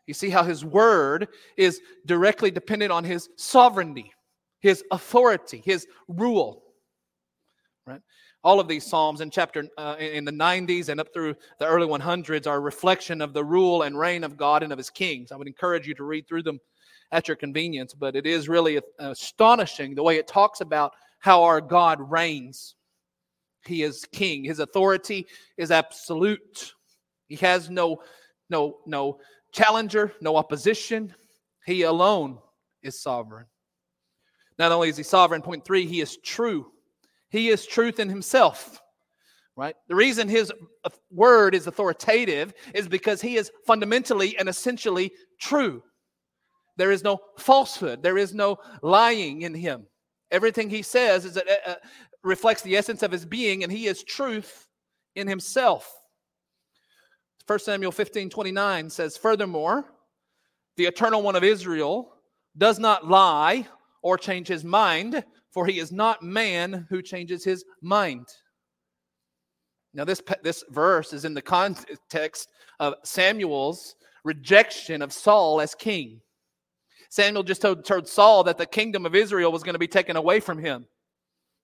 You 0.06 0.14
see 0.14 0.30
how 0.30 0.44
his 0.44 0.64
word 0.64 1.28
is 1.56 1.80
directly 2.06 2.50
dependent 2.50 2.92
on 2.92 3.02
his 3.02 3.28
sovereignty, 3.36 4.12
his 4.60 4.84
authority, 4.92 5.62
his 5.64 5.86
rule. 6.06 6.62
Right? 7.86 8.00
All 8.46 8.60
of 8.60 8.68
these 8.68 8.86
psalms 8.86 9.22
in 9.22 9.30
chapter 9.30 9.66
uh, 9.76 9.96
in 9.98 10.24
the 10.24 10.30
90s 10.30 10.88
and 10.88 11.00
up 11.00 11.12
through 11.12 11.34
the 11.58 11.66
early 11.66 11.88
100s 11.88 12.46
are 12.46 12.58
a 12.58 12.60
reflection 12.60 13.20
of 13.20 13.32
the 13.32 13.44
rule 13.44 13.82
and 13.82 13.98
reign 13.98 14.22
of 14.22 14.36
God 14.36 14.62
and 14.62 14.70
of 14.72 14.78
his 14.78 14.88
kings. 14.88 15.32
I 15.32 15.36
would 15.36 15.48
encourage 15.48 15.88
you 15.88 15.94
to 15.94 16.04
read 16.04 16.28
through 16.28 16.44
them 16.44 16.60
at 17.10 17.26
your 17.26 17.36
convenience, 17.36 17.92
but 17.92 18.14
it 18.14 18.24
is 18.24 18.48
really 18.48 18.80
astonishing 19.00 19.96
the 19.96 20.02
way 20.04 20.16
it 20.16 20.28
talks 20.28 20.60
about 20.60 20.92
how 21.18 21.42
our 21.42 21.60
God 21.60 21.98
reigns. 22.08 22.76
He 23.64 23.82
is 23.82 24.04
king. 24.12 24.44
His 24.44 24.60
authority 24.60 25.26
is 25.56 25.72
absolute. 25.72 26.72
He 27.26 27.34
has 27.34 27.68
no 27.68 28.00
no 28.48 28.76
no 28.86 29.18
challenger, 29.50 30.12
no 30.20 30.36
opposition. 30.36 31.12
He 31.64 31.82
alone 31.82 32.38
is 32.84 33.02
sovereign. 33.02 33.46
Not 34.56 34.70
only 34.70 34.88
is 34.88 34.96
he 34.96 35.02
sovereign, 35.02 35.42
point 35.42 35.64
three, 35.64 35.84
he 35.84 36.00
is 36.00 36.16
true. 36.18 36.70
He 37.30 37.48
is 37.48 37.66
truth 37.66 37.98
in 37.98 38.08
himself. 38.08 38.80
Right? 39.56 39.74
The 39.88 39.94
reason 39.94 40.28
his 40.28 40.52
word 41.10 41.54
is 41.54 41.66
authoritative 41.66 42.52
is 42.74 42.88
because 42.88 43.22
he 43.22 43.36
is 43.36 43.50
fundamentally 43.66 44.36
and 44.38 44.48
essentially 44.48 45.12
true. 45.40 45.82
There 46.76 46.92
is 46.92 47.02
no 47.02 47.18
falsehood, 47.38 48.02
there 48.02 48.18
is 48.18 48.34
no 48.34 48.58
lying 48.82 49.42
in 49.42 49.54
him. 49.54 49.86
Everything 50.30 50.68
he 50.68 50.82
says 50.82 51.24
is 51.24 51.36
uh, 51.36 51.42
uh 51.66 51.74
reflects 52.22 52.62
the 52.62 52.76
essence 52.76 53.02
of 53.02 53.12
his 53.12 53.24
being, 53.24 53.62
and 53.62 53.72
he 53.72 53.86
is 53.86 54.02
truth 54.02 54.68
in 55.14 55.28
himself. 55.28 55.90
1 57.46 57.58
Samuel 57.60 57.92
15 57.92 58.28
29 58.28 58.90
says, 58.90 59.16
Furthermore, 59.16 59.84
the 60.76 60.84
eternal 60.84 61.22
one 61.22 61.36
of 61.36 61.44
Israel 61.44 62.12
does 62.58 62.78
not 62.78 63.06
lie 63.06 63.66
or 64.02 64.18
change 64.18 64.48
his 64.48 64.64
mind, 64.64 65.24
for 65.56 65.64
he 65.64 65.78
is 65.78 65.90
not 65.90 66.22
man 66.22 66.86
who 66.90 67.00
changes 67.00 67.42
his 67.42 67.64
mind. 67.80 68.26
Now, 69.94 70.04
this, 70.04 70.20
this 70.42 70.62
verse 70.68 71.14
is 71.14 71.24
in 71.24 71.32
the 71.32 71.40
context 71.40 72.50
of 72.78 72.92
Samuel's 73.04 73.96
rejection 74.22 75.00
of 75.00 75.14
Saul 75.14 75.62
as 75.62 75.74
king. 75.74 76.20
Samuel 77.08 77.42
just 77.42 77.62
told, 77.62 77.86
told 77.86 78.06
Saul 78.06 78.44
that 78.44 78.58
the 78.58 78.66
kingdom 78.66 79.06
of 79.06 79.14
Israel 79.14 79.50
was 79.50 79.62
going 79.62 79.72
to 79.72 79.78
be 79.78 79.88
taken 79.88 80.14
away 80.14 80.40
from 80.40 80.58
him. 80.58 80.84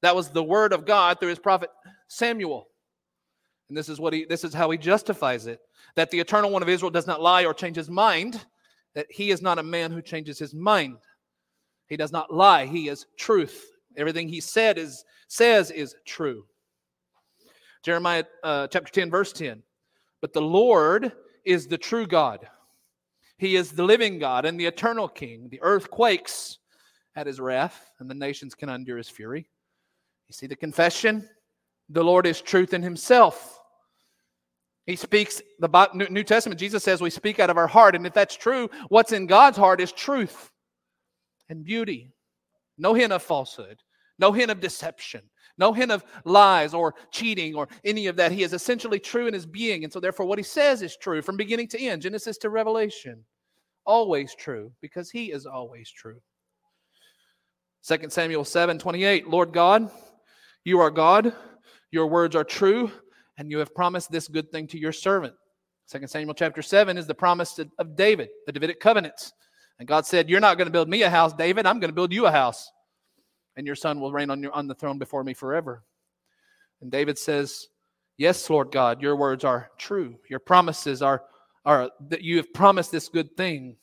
That 0.00 0.16
was 0.16 0.30
the 0.30 0.42
word 0.42 0.72
of 0.72 0.86
God 0.86 1.20
through 1.20 1.28
his 1.28 1.38
prophet 1.38 1.68
Samuel. 2.08 2.68
And 3.68 3.76
this 3.76 3.90
is 3.90 4.00
what 4.00 4.14
he 4.14 4.24
this 4.24 4.42
is 4.42 4.54
how 4.54 4.70
he 4.70 4.78
justifies 4.78 5.46
it. 5.46 5.60
That 5.96 6.10
the 6.10 6.20
eternal 6.20 6.50
one 6.50 6.62
of 6.62 6.68
Israel 6.70 6.90
does 6.90 7.06
not 7.06 7.20
lie 7.20 7.44
or 7.44 7.52
change 7.52 7.76
his 7.76 7.90
mind, 7.90 8.42
that 8.94 9.06
he 9.10 9.30
is 9.30 9.42
not 9.42 9.58
a 9.58 9.62
man 9.62 9.90
who 9.90 10.00
changes 10.00 10.38
his 10.38 10.54
mind. 10.54 10.96
He 11.88 11.98
does 11.98 12.10
not 12.10 12.32
lie, 12.32 12.64
he 12.64 12.88
is 12.88 13.04
truth. 13.18 13.68
Everything 13.96 14.28
he 14.28 14.40
said 14.40 14.78
is 14.78 15.04
says 15.28 15.70
is 15.70 15.94
true. 16.04 16.44
Jeremiah 17.82 18.24
uh, 18.42 18.68
chapter 18.68 18.92
10 18.92 19.10
verse 19.10 19.32
10. 19.32 19.62
But 20.20 20.32
the 20.32 20.42
Lord 20.42 21.12
is 21.44 21.66
the 21.66 21.78
true 21.78 22.06
God. 22.06 22.48
He 23.38 23.56
is 23.56 23.72
the 23.72 23.82
living 23.82 24.18
God 24.18 24.44
and 24.44 24.58
the 24.58 24.66
eternal 24.66 25.08
king. 25.08 25.48
The 25.48 25.60
earth 25.62 25.90
quakes 25.90 26.58
at 27.16 27.26
his 27.26 27.40
wrath 27.40 27.90
and 27.98 28.08
the 28.08 28.14
nations 28.14 28.54
can 28.54 28.68
endure 28.68 28.98
his 28.98 29.08
fury. 29.08 29.48
You 30.28 30.32
see 30.32 30.46
the 30.46 30.56
confession? 30.56 31.28
The 31.88 32.04
Lord 32.04 32.26
is 32.26 32.40
truth 32.40 32.72
in 32.72 32.82
himself. 32.82 33.58
He 34.86 34.96
speaks, 34.96 35.42
the 35.58 35.88
New 36.10 36.24
Testament, 36.24 36.58
Jesus 36.58 36.82
says 36.82 37.00
we 37.00 37.10
speak 37.10 37.38
out 37.38 37.50
of 37.50 37.56
our 37.56 37.66
heart. 37.66 37.94
And 37.94 38.06
if 38.06 38.12
that's 38.12 38.36
true, 38.36 38.68
what's 38.88 39.12
in 39.12 39.26
God's 39.26 39.56
heart 39.56 39.80
is 39.80 39.92
truth 39.92 40.50
and 41.48 41.64
beauty. 41.64 42.12
No 42.78 42.94
hint 42.94 43.12
of 43.12 43.22
falsehood, 43.22 43.78
no 44.18 44.32
hint 44.32 44.50
of 44.50 44.60
deception, 44.60 45.22
no 45.58 45.72
hint 45.72 45.92
of 45.92 46.04
lies 46.24 46.74
or 46.74 46.94
cheating 47.10 47.54
or 47.54 47.68
any 47.84 48.06
of 48.06 48.16
that. 48.16 48.32
He 48.32 48.42
is 48.42 48.52
essentially 48.52 48.98
true 48.98 49.26
in 49.26 49.34
his 49.34 49.46
being. 49.46 49.84
And 49.84 49.92
so, 49.92 50.00
therefore, 50.00 50.26
what 50.26 50.38
he 50.38 50.44
says 50.44 50.82
is 50.82 50.96
true 50.96 51.22
from 51.22 51.36
beginning 51.36 51.68
to 51.68 51.80
end, 51.80 52.02
Genesis 52.02 52.38
to 52.38 52.50
Revelation. 52.50 53.24
Always 53.84 54.34
true 54.34 54.72
because 54.80 55.10
he 55.10 55.32
is 55.32 55.44
always 55.44 55.90
true. 55.90 56.20
2 57.86 58.10
Samuel 58.10 58.44
7 58.44 58.78
28, 58.78 59.28
Lord 59.28 59.52
God, 59.52 59.90
you 60.64 60.78
are 60.78 60.90
God, 60.90 61.34
your 61.90 62.06
words 62.06 62.36
are 62.36 62.44
true 62.44 62.90
and 63.38 63.50
you 63.50 63.58
have 63.58 63.74
promised 63.74 64.10
this 64.10 64.28
good 64.28 64.50
thing 64.52 64.66
to 64.68 64.78
your 64.78 64.92
servant. 64.92 65.34
Second 65.86 66.08
Samuel 66.08 66.34
chapter 66.34 66.62
7 66.62 66.96
is 66.96 67.06
the 67.06 67.14
promise 67.14 67.58
of 67.78 67.96
David, 67.96 68.28
the 68.46 68.52
Davidic 68.52 68.80
covenants. 68.80 69.32
And 69.78 69.88
God 69.88 70.06
said, 70.06 70.28
You're 70.28 70.40
not 70.40 70.58
going 70.58 70.66
to 70.66 70.72
build 70.72 70.88
me 70.88 71.02
a 71.02 71.10
house, 71.10 71.32
David. 71.32 71.66
I'm 71.66 71.80
going 71.80 71.90
to 71.90 71.94
build 71.94 72.12
you 72.12 72.26
a 72.26 72.30
house. 72.30 72.70
And 73.56 73.66
your 73.66 73.76
son 73.76 74.00
will 74.00 74.12
reign 74.12 74.30
on, 74.30 74.42
your, 74.42 74.52
on 74.52 74.66
the 74.66 74.74
throne 74.74 74.98
before 74.98 75.24
me 75.24 75.34
forever. 75.34 75.84
And 76.80 76.90
David 76.90 77.18
says, 77.18 77.68
Yes, 78.16 78.48
Lord 78.48 78.70
God, 78.70 79.02
your 79.02 79.16
words 79.16 79.44
are 79.44 79.70
true. 79.78 80.16
Your 80.28 80.38
promises 80.38 81.02
are, 81.02 81.24
are 81.64 81.90
that 82.08 82.22
you 82.22 82.36
have 82.36 82.52
promised 82.52 82.92
this 82.92 83.08
good 83.08 83.36
thing. 83.36 83.76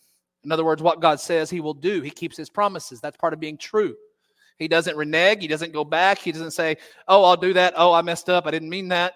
In 0.43 0.51
other 0.51 0.63
words, 0.63 0.81
what 0.81 1.01
God 1.01 1.19
says 1.19 1.50
he 1.50 1.60
will 1.60 1.74
do, 1.74 2.01
he 2.01 2.10
keeps 2.10 2.38
his 2.38 2.50
promises. 2.50 3.01
That's 3.01 3.17
part 3.17 3.34
of 3.34 3.39
being 3.39 3.58
true. 3.58 3.96
He 4.58 4.67
doesn't 4.67 4.98
renege. 4.98 5.41
He 5.41 5.48
doesn't 5.48 5.74
go 5.74 5.84
back. 5.84 6.19
He 6.19 6.31
doesn't 6.31 6.51
say, 6.51 6.77
Oh, 7.08 7.24
I'll 7.24 7.38
do 7.38 7.53
that. 7.53 7.74
Oh, 7.75 7.93
I 7.93 8.01
messed 8.01 8.29
up. 8.29 8.46
I 8.46 8.51
didn't 8.51 8.69
mean 8.69 8.89
that. 8.89 9.13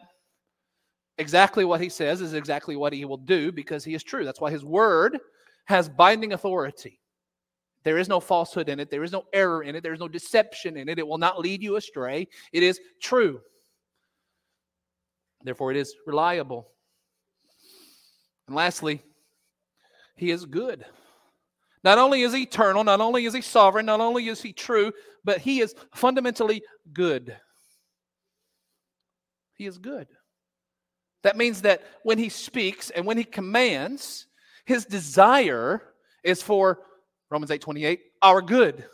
Exactly 1.18 1.63
what 1.63 1.80
he 1.80 1.89
says 1.89 2.22
is 2.22 2.34
exactly 2.34 2.75
what 2.75 2.94
he 2.94 3.06
will 3.06 3.18
do 3.18 3.51
because 3.51 3.84
he 3.84 3.94
is 3.94 4.03
true. 4.03 4.25
That's 4.25 4.42
why 4.42 4.50
his 4.50 4.65
word 4.65 5.20
has 5.65 5.89
binding 5.89 6.34
authority. 6.34 7.00
There 7.84 7.98
is 7.98 8.08
no 8.08 8.20
falsehood 8.20 8.70
in 8.70 8.79
it, 8.79 8.89
there 8.89 9.03
is 9.03 9.12
no 9.12 9.25
error 9.34 9.63
in 9.63 9.75
it, 9.75 9.84
there 9.84 9.93
is 9.93 10.00
no 10.00 10.08
deception 10.08 10.77
in 10.77 10.88
it. 10.88 11.00
It 11.00 11.08
will 11.08 11.17
not 11.17 11.39
lead 11.39 11.62
you 11.62 11.75
astray. 11.75 12.27
It 12.51 12.63
is 12.63 12.79
true. 13.01 13.41
Therefore, 15.43 15.72
it 15.72 15.77
is 15.77 15.93
reliable. 16.05 16.70
And 18.48 18.55
lastly, 18.55 19.03
he 20.15 20.32
is 20.32 20.46
good. 20.46 20.86
Not 21.84 21.98
only 21.98 22.22
is 22.22 22.34
he 22.34 22.43
eternal, 22.43 22.84
not 22.86 23.01
only 23.01 23.25
is 23.25 23.34
he 23.34 23.41
sovereign, 23.41 23.86
not 23.86 24.00
only 24.00 24.27
is 24.29 24.41
he 24.41 24.53
true, 24.53 24.93
but 25.25 25.39
he 25.39 25.60
is 25.60 25.75
fundamentally 25.93 26.63
good. 26.93 27.36
He 29.55 29.65
is 29.65 29.77
good. 29.77 30.08
That 31.24 31.38
means 31.38 31.62
that 31.62 31.84
when 32.03 32.17
he 32.17 32.29
speaks 32.29 32.89
and 32.89 33.05
when 33.05 33.17
he 33.17 33.24
commands, 33.25 34.27
his 34.65 34.86
desire 34.86 35.82
is 36.24 36.41
for 36.41 36.79
Romans 37.29 37.51
8 37.51 37.62
28, 37.62 38.01
our 38.22 38.41
good. 38.41 38.86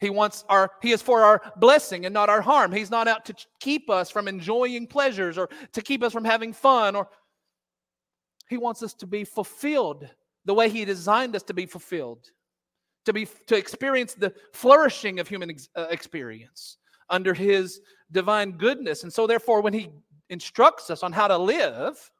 He 0.00 0.10
wants 0.10 0.44
our, 0.48 0.70
he 0.80 0.92
is 0.92 1.02
for 1.02 1.24
our 1.24 1.42
blessing 1.56 2.06
and 2.06 2.14
not 2.14 2.28
our 2.28 2.40
harm. 2.40 2.70
He's 2.70 2.90
not 2.90 3.08
out 3.08 3.24
to 3.26 3.34
keep 3.58 3.90
us 3.90 4.10
from 4.10 4.28
enjoying 4.28 4.86
pleasures 4.86 5.36
or 5.36 5.48
to 5.72 5.82
keep 5.82 6.04
us 6.04 6.12
from 6.12 6.24
having 6.24 6.52
fun 6.52 6.94
or 6.94 7.08
he 8.48 8.56
wants 8.56 8.82
us 8.82 8.94
to 8.94 9.06
be 9.06 9.24
fulfilled 9.24 10.08
the 10.44 10.54
way 10.54 10.68
he 10.68 10.84
designed 10.84 11.36
us 11.36 11.42
to 11.44 11.54
be 11.54 11.66
fulfilled, 11.66 12.30
to 13.04 13.12
be 13.12 13.28
to 13.46 13.56
experience 13.56 14.14
the 14.14 14.32
flourishing 14.52 15.20
of 15.20 15.28
human 15.28 15.50
ex, 15.50 15.68
uh, 15.76 15.86
experience 15.90 16.78
under 17.10 17.34
his 17.34 17.80
divine 18.12 18.52
goodness. 18.52 19.02
And 19.02 19.12
so 19.12 19.26
therefore 19.26 19.60
when 19.60 19.74
he 19.74 19.90
instructs 20.30 20.90
us 20.90 21.02
on 21.02 21.12
how 21.12 21.28
to 21.28 21.36
live, 21.36 22.10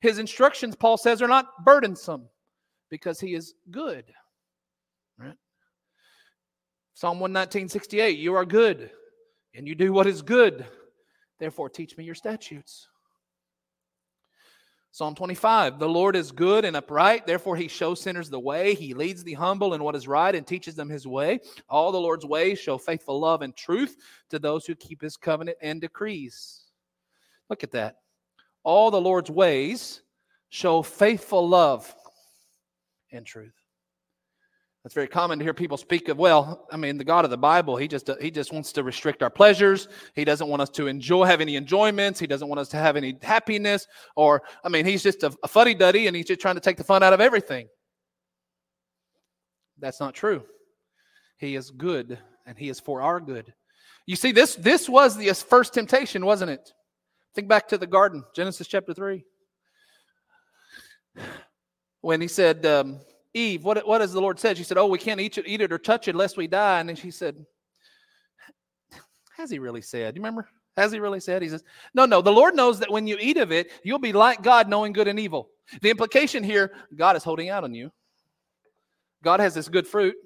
His 0.00 0.18
instructions, 0.18 0.76
Paul 0.76 0.96
says, 0.96 1.20
are 1.20 1.28
not 1.28 1.64
burdensome 1.64 2.28
because 2.90 3.20
he 3.20 3.34
is 3.34 3.54
good. 3.70 4.04
Right? 5.18 5.36
Psalm 6.94 7.20
119, 7.20 7.68
68, 7.68 8.18
you 8.18 8.34
are 8.34 8.44
good 8.44 8.90
and 9.54 9.66
you 9.68 9.74
do 9.74 9.92
what 9.92 10.06
is 10.06 10.22
good. 10.22 10.66
Therefore, 11.38 11.68
teach 11.68 11.96
me 11.96 12.04
your 12.04 12.14
statutes. 12.14 12.88
Psalm 14.92 15.14
25 15.14 15.78
The 15.78 15.88
Lord 15.88 16.16
is 16.16 16.32
good 16.32 16.64
and 16.64 16.76
upright, 16.76 17.26
therefore 17.26 17.56
he 17.56 17.68
shows 17.68 18.00
sinners 18.00 18.28
the 18.28 18.40
way. 18.40 18.74
He 18.74 18.92
leads 18.92 19.22
the 19.22 19.34
humble 19.34 19.74
in 19.74 19.84
what 19.84 19.94
is 19.94 20.08
right 20.08 20.34
and 20.34 20.46
teaches 20.46 20.74
them 20.74 20.88
his 20.88 21.06
way. 21.06 21.40
All 21.68 21.92
the 21.92 22.00
Lord's 22.00 22.26
ways 22.26 22.58
show 22.58 22.76
faithful 22.76 23.20
love 23.20 23.42
and 23.42 23.54
truth 23.54 23.96
to 24.30 24.38
those 24.38 24.66
who 24.66 24.74
keep 24.74 25.00
his 25.00 25.16
covenant 25.16 25.58
and 25.62 25.80
decrees. 25.80 26.64
Look 27.48 27.62
at 27.62 27.70
that. 27.72 27.99
All 28.62 28.90
the 28.90 29.00
Lord's 29.00 29.30
ways 29.30 30.02
show 30.50 30.82
faithful 30.82 31.48
love 31.48 31.94
and 33.12 33.24
truth. 33.24 33.54
That's 34.82 34.94
very 34.94 35.08
common 35.08 35.38
to 35.38 35.44
hear 35.44 35.52
people 35.52 35.76
speak 35.76 36.08
of. 36.08 36.16
Well, 36.16 36.66
I 36.72 36.78
mean, 36.78 36.96
the 36.96 37.04
God 37.04 37.26
of 37.26 37.30
the 37.30 37.36
Bible, 37.36 37.76
he 37.76 37.86
just 37.86 38.08
he 38.18 38.30
just 38.30 38.50
wants 38.50 38.72
to 38.72 38.82
restrict 38.82 39.22
our 39.22 39.28
pleasures. 39.28 39.88
He 40.14 40.24
doesn't 40.24 40.48
want 40.48 40.62
us 40.62 40.70
to 40.70 40.86
enjoy 40.86 41.26
have 41.26 41.42
any 41.42 41.56
enjoyments. 41.56 42.18
He 42.18 42.26
doesn't 42.26 42.48
want 42.48 42.60
us 42.60 42.68
to 42.70 42.78
have 42.78 42.96
any 42.96 43.18
happiness. 43.20 43.86
Or, 44.16 44.42
I 44.64 44.70
mean, 44.70 44.86
he's 44.86 45.02
just 45.02 45.22
a, 45.22 45.36
a 45.42 45.48
fuddy 45.48 45.74
duddy, 45.74 46.06
and 46.06 46.16
he's 46.16 46.24
just 46.26 46.40
trying 46.40 46.54
to 46.54 46.62
take 46.62 46.78
the 46.78 46.84
fun 46.84 47.02
out 47.02 47.12
of 47.12 47.20
everything. 47.20 47.68
That's 49.78 50.00
not 50.00 50.14
true. 50.14 50.44
He 51.36 51.56
is 51.56 51.70
good, 51.70 52.18
and 52.46 52.56
he 52.56 52.70
is 52.70 52.80
for 52.80 53.02
our 53.02 53.20
good. 53.20 53.52
You 54.06 54.16
see, 54.16 54.32
this 54.32 54.54
this 54.54 54.88
was 54.88 55.14
the 55.14 55.30
first 55.34 55.74
temptation, 55.74 56.24
wasn't 56.24 56.52
it? 56.52 56.72
Think 57.34 57.48
back 57.48 57.68
to 57.68 57.78
the 57.78 57.86
garden, 57.86 58.24
Genesis 58.34 58.66
chapter 58.66 58.94
three, 58.94 59.24
when 62.00 62.20
he 62.20 62.28
said. 62.28 62.66
Um, 62.66 63.00
Eve, 63.32 63.64
what, 63.64 63.86
what 63.86 64.00
has 64.00 64.12
the 64.12 64.20
Lord 64.20 64.40
said? 64.40 64.56
She 64.56 64.64
said, 64.64 64.76
Oh, 64.76 64.86
we 64.86 64.98
can't 64.98 65.20
eat 65.20 65.38
it, 65.38 65.46
eat 65.46 65.60
it 65.60 65.72
or 65.72 65.78
touch 65.78 66.08
it 66.08 66.16
lest 66.16 66.36
we 66.36 66.46
die. 66.46 66.80
And 66.80 66.88
then 66.88 66.96
she 66.96 67.10
said, 67.10 67.36
Has 69.36 69.50
he 69.50 69.58
really 69.58 69.82
said? 69.82 70.16
You 70.16 70.20
remember? 70.20 70.48
Has 70.76 70.92
he 70.92 70.98
really 70.98 71.20
said? 71.20 71.42
He 71.42 71.48
says, 71.48 71.62
No, 71.94 72.06
no. 72.06 72.22
The 72.22 72.32
Lord 72.32 72.56
knows 72.56 72.80
that 72.80 72.90
when 72.90 73.06
you 73.06 73.16
eat 73.20 73.36
of 73.36 73.52
it, 73.52 73.70
you'll 73.84 73.98
be 73.98 74.12
like 74.12 74.42
God, 74.42 74.68
knowing 74.68 74.92
good 74.92 75.08
and 75.08 75.20
evil. 75.20 75.48
The 75.80 75.90
implication 75.90 76.42
here 76.42 76.72
God 76.96 77.16
is 77.16 77.22
holding 77.22 77.48
out 77.48 77.62
on 77.62 77.72
you. 77.72 77.92
God 79.22 79.40
has 79.40 79.54
this 79.54 79.68
good 79.68 79.86
fruit. 79.86 80.16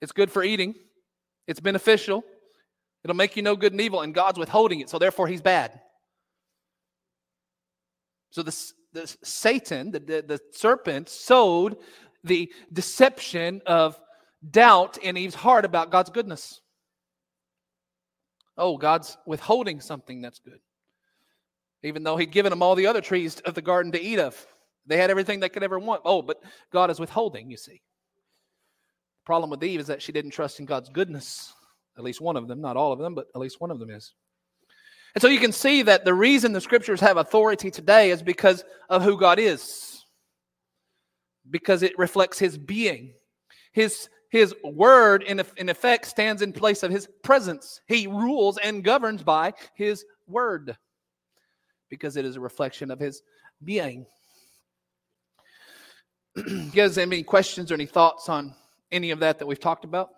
It's 0.00 0.12
good 0.12 0.30
for 0.30 0.42
eating, 0.42 0.74
it's 1.46 1.60
beneficial. 1.60 2.24
It'll 3.04 3.16
make 3.16 3.36
you 3.36 3.42
know 3.42 3.54
good 3.54 3.72
and 3.72 3.80
evil, 3.80 4.00
and 4.00 4.12
God's 4.12 4.36
withholding 4.36 4.80
it. 4.80 4.90
So 4.90 4.98
therefore, 4.98 5.28
he's 5.28 5.40
bad. 5.40 5.80
So 8.36 8.42
the, 8.42 8.72
the 8.92 9.16
Satan, 9.22 9.92
the, 9.92 9.98
the, 9.98 10.22
the 10.28 10.40
serpent, 10.52 11.08
sowed 11.08 11.78
the 12.22 12.52
deception 12.70 13.62
of 13.64 13.98
doubt 14.50 14.98
in 14.98 15.16
Eve's 15.16 15.34
heart 15.34 15.64
about 15.64 15.90
God's 15.90 16.10
goodness. 16.10 16.60
Oh, 18.58 18.76
God's 18.76 19.16
withholding 19.26 19.80
something 19.80 20.20
that's 20.20 20.38
good. 20.38 20.58
Even 21.82 22.02
though 22.02 22.18
He'd 22.18 22.30
given 22.30 22.50
them 22.50 22.60
all 22.60 22.74
the 22.74 22.88
other 22.88 23.00
trees 23.00 23.40
of 23.40 23.54
the 23.54 23.62
garden 23.62 23.90
to 23.92 24.02
eat 24.02 24.18
of, 24.18 24.46
they 24.84 24.98
had 24.98 25.10
everything 25.10 25.40
they 25.40 25.48
could 25.48 25.62
ever 25.62 25.78
want. 25.78 26.02
Oh, 26.04 26.20
but 26.20 26.42
God 26.70 26.90
is 26.90 27.00
withholding, 27.00 27.50
you 27.50 27.56
see. 27.56 27.80
The 29.22 29.24
problem 29.24 29.48
with 29.48 29.64
Eve 29.64 29.80
is 29.80 29.86
that 29.86 30.02
she 30.02 30.12
didn't 30.12 30.32
trust 30.32 30.60
in 30.60 30.66
God's 30.66 30.90
goodness. 30.90 31.54
At 31.96 32.04
least 32.04 32.20
one 32.20 32.36
of 32.36 32.48
them, 32.48 32.60
not 32.60 32.76
all 32.76 32.92
of 32.92 32.98
them, 32.98 33.14
but 33.14 33.28
at 33.34 33.40
least 33.40 33.62
one 33.62 33.70
of 33.70 33.78
them 33.78 33.88
is. 33.88 34.12
And 35.14 35.22
so 35.22 35.28
you 35.28 35.40
can 35.40 35.52
see 35.52 35.82
that 35.82 36.04
the 36.04 36.12
reason 36.12 36.52
the 36.52 36.60
scriptures 36.60 37.00
have 37.00 37.16
authority 37.16 37.70
today 37.70 38.10
is 38.10 38.22
because 38.22 38.64
of 38.90 39.02
who 39.02 39.18
God 39.18 39.38
is 39.38 39.96
because 41.50 41.82
it 41.82 41.98
reflects 41.98 42.38
his 42.38 42.58
being. 42.58 43.14
His, 43.72 44.08
his 44.30 44.54
word, 44.64 45.22
in, 45.22 45.42
in 45.56 45.68
effect, 45.68 46.06
stands 46.06 46.42
in 46.42 46.52
place 46.52 46.82
of 46.82 46.90
his 46.90 47.08
presence. 47.22 47.80
He 47.86 48.06
rules 48.06 48.58
and 48.58 48.82
governs 48.82 49.22
by 49.22 49.52
his 49.74 50.04
word 50.26 50.76
because 51.88 52.16
it 52.16 52.24
is 52.24 52.36
a 52.36 52.40
reflection 52.40 52.90
of 52.90 52.98
his 52.98 53.22
being. 53.62 54.06
you 56.36 56.70
guys 56.74 56.96
have 56.96 57.08
any 57.08 57.22
questions 57.22 57.70
or 57.70 57.74
any 57.74 57.86
thoughts 57.86 58.28
on 58.28 58.54
any 58.92 59.10
of 59.10 59.20
that 59.20 59.38
that 59.38 59.46
we've 59.46 59.60
talked 59.60 59.84
about 59.84 60.10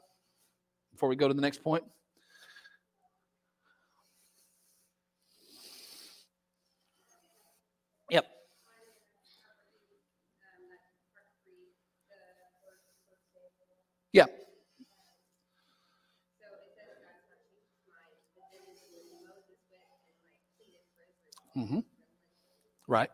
before 0.93 1.09
we 1.09 1.17
go 1.17 1.29
to 1.29 1.35
the 1.35 1.43
next 1.43 1.63
point? 1.63 1.85
Yep. 8.11 8.27
Yeah. 14.13 14.27
Mm-hmm. 21.59 21.81
Right. 22.87 23.11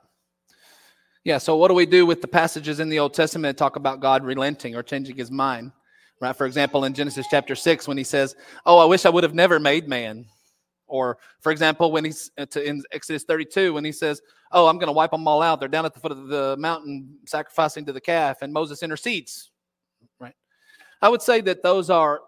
Yeah, 1.25 1.39
so 1.39 1.57
what 1.57 1.69
do 1.69 1.75
we 1.75 1.87
do 1.87 2.05
with 2.05 2.21
the 2.21 2.29
passages 2.29 2.81
in 2.81 2.91
the 2.91 2.99
Old 2.99 3.15
Testament 3.15 3.57
that 3.57 3.63
talk 3.63 3.77
about 3.77 4.01
God 4.01 4.25
relenting 4.25 4.77
or 4.77 4.83
changing 4.83 5.17
his 5.17 5.31
mind? 5.31 5.73
Right? 6.21 6.37
For 6.37 6.47
example, 6.47 6.85
in 6.85 6.93
Genesis 6.93 7.27
chapter 7.31 7.55
6, 7.55 7.89
when 7.89 7.97
he 7.97 8.05
says, 8.05 8.37
Oh, 8.67 8.79
I 8.79 8.85
wish 8.85 9.07
I 9.07 9.11
would 9.11 9.25
have 9.25 9.35
never 9.35 9.59
made 9.59 9.89
man. 9.89 10.27
Or, 10.87 11.17
for 11.41 11.51
example, 11.51 11.91
when 11.91 12.05
he's 12.05 12.31
uh, 12.39 12.47
in 12.61 12.83
Exodus 12.93 13.25
32, 13.25 13.73
when 13.73 13.85
he 13.85 13.93
says, 13.93 14.21
Oh, 14.53 14.67
I'm 14.67 14.77
going 14.77 14.89
to 14.89 14.93
wipe 14.93 15.11
them 15.11 15.27
all 15.27 15.41
out. 15.41 15.59
They're 15.61 15.69
down 15.69 15.87
at 15.87 15.95
the 15.95 16.01
foot 16.01 16.13
of 16.13 16.29
the 16.29 16.57
mountain 16.59 17.19
sacrificing 17.27 17.87
to 17.87 17.93
the 17.93 18.01
calf, 18.01 18.43
and 18.43 18.53
Moses 18.53 18.83
intercedes. 18.83 19.51
Right. 20.21 20.35
I 21.01 21.09
would 21.09 21.23
say 21.23 21.41
that 21.41 21.63
those 21.63 21.89
are 21.89 22.21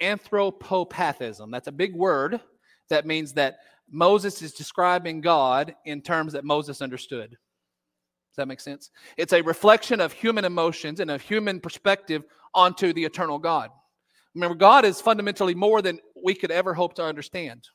anthropopathism. 0.00 1.50
That's 1.50 1.66
a 1.66 1.72
big 1.72 1.94
word 1.94 2.40
that 2.88 3.06
means 3.06 3.32
that 3.34 3.58
Moses 3.90 4.42
is 4.42 4.52
describing 4.52 5.20
God 5.20 5.74
in 5.84 6.02
terms 6.02 6.32
that 6.32 6.44
Moses 6.44 6.82
understood. 6.82 7.30
Does 7.30 8.36
that 8.36 8.48
make 8.48 8.60
sense? 8.60 8.90
It's 9.16 9.32
a 9.32 9.42
reflection 9.42 10.00
of 10.00 10.12
human 10.12 10.44
emotions 10.44 11.00
and 11.00 11.10
a 11.10 11.18
human 11.18 11.60
perspective 11.60 12.24
onto 12.54 12.92
the 12.92 13.04
eternal 13.04 13.38
God. 13.38 13.70
Remember, 14.34 14.54
God 14.54 14.84
is 14.84 15.00
fundamentally 15.00 15.54
more 15.54 15.82
than 15.82 15.98
we 16.22 16.34
could 16.34 16.50
ever 16.50 16.74
hope 16.74 16.94
to 16.94 17.04
understand. 17.04 17.68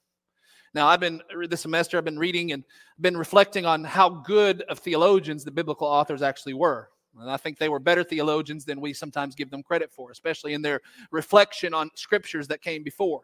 Now, 0.73 0.88
I've 0.88 0.99
been 0.99 1.21
this 1.49 1.62
semester, 1.62 1.97
I've 1.97 2.06
been 2.06 2.17
reading 2.17 2.52
and 2.52 2.63
been 2.99 3.17
reflecting 3.17 3.65
on 3.65 3.84
how 3.84 4.10
good 4.10 4.62
of 4.63 4.80
theologians 4.80 5.43
the 5.43 5.52
biblical 5.52 5.88
authors 5.88 6.21
actually 6.21 6.54
were. 6.54 6.89
And 7.19 7.30
I 7.30 7.38
think 7.38 7.58
they 7.58 7.69
were 7.69 7.80
better 7.80 8.04
theologians 8.04 8.65
than 8.65 8.82
we 8.82 8.93
sometimes 8.93 9.36
give 9.36 9.52
them 9.52 9.62
credit 9.62 9.91
for, 9.91 10.10
especially 10.10 10.54
in 10.54 10.63
their 10.63 10.82
reflection 11.12 11.73
on 11.73 11.91
scriptures 11.95 12.47
that 12.47 12.62
came 12.62 12.82
before. 12.82 13.21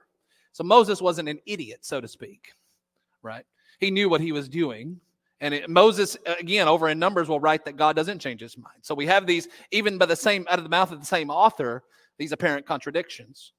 So 0.52 0.64
Moses 0.64 1.02
wasn't 1.02 1.30
an 1.30 1.40
idiot, 1.46 1.80
so 1.82 2.00
to 2.02 2.08
speak, 2.08 2.54
right? 3.22 3.46
He 3.80 3.92
knew 3.92 4.10
what 4.10 4.22
he 4.22 4.32
was 4.32 4.50
doing. 4.50 5.00
And 5.42 5.54
it, 5.54 5.70
Moses, 5.70 6.18
again, 6.26 6.68
over 6.68 6.90
in 6.90 7.00
Numbers, 7.00 7.30
will 7.30 7.40
write 7.40 7.64
that 7.66 7.78
God 7.78 7.96
doesn't 7.96 8.20
change 8.20 8.42
his 8.42 8.58
mind. 8.58 8.80
So 8.82 8.94
we 8.94 9.06
have 9.08 9.26
these, 9.26 9.48
even 9.72 9.98
by 9.98 10.06
the 10.06 10.16
same, 10.16 10.46
out 10.50 10.60
of 10.60 10.64
the 10.64 10.70
mouth 10.70 10.92
of 10.92 11.00
the 11.00 11.06
same 11.06 11.30
author, 11.30 11.84
these 12.18 12.34
apparent 12.34 12.66
contradictions. 12.66 13.54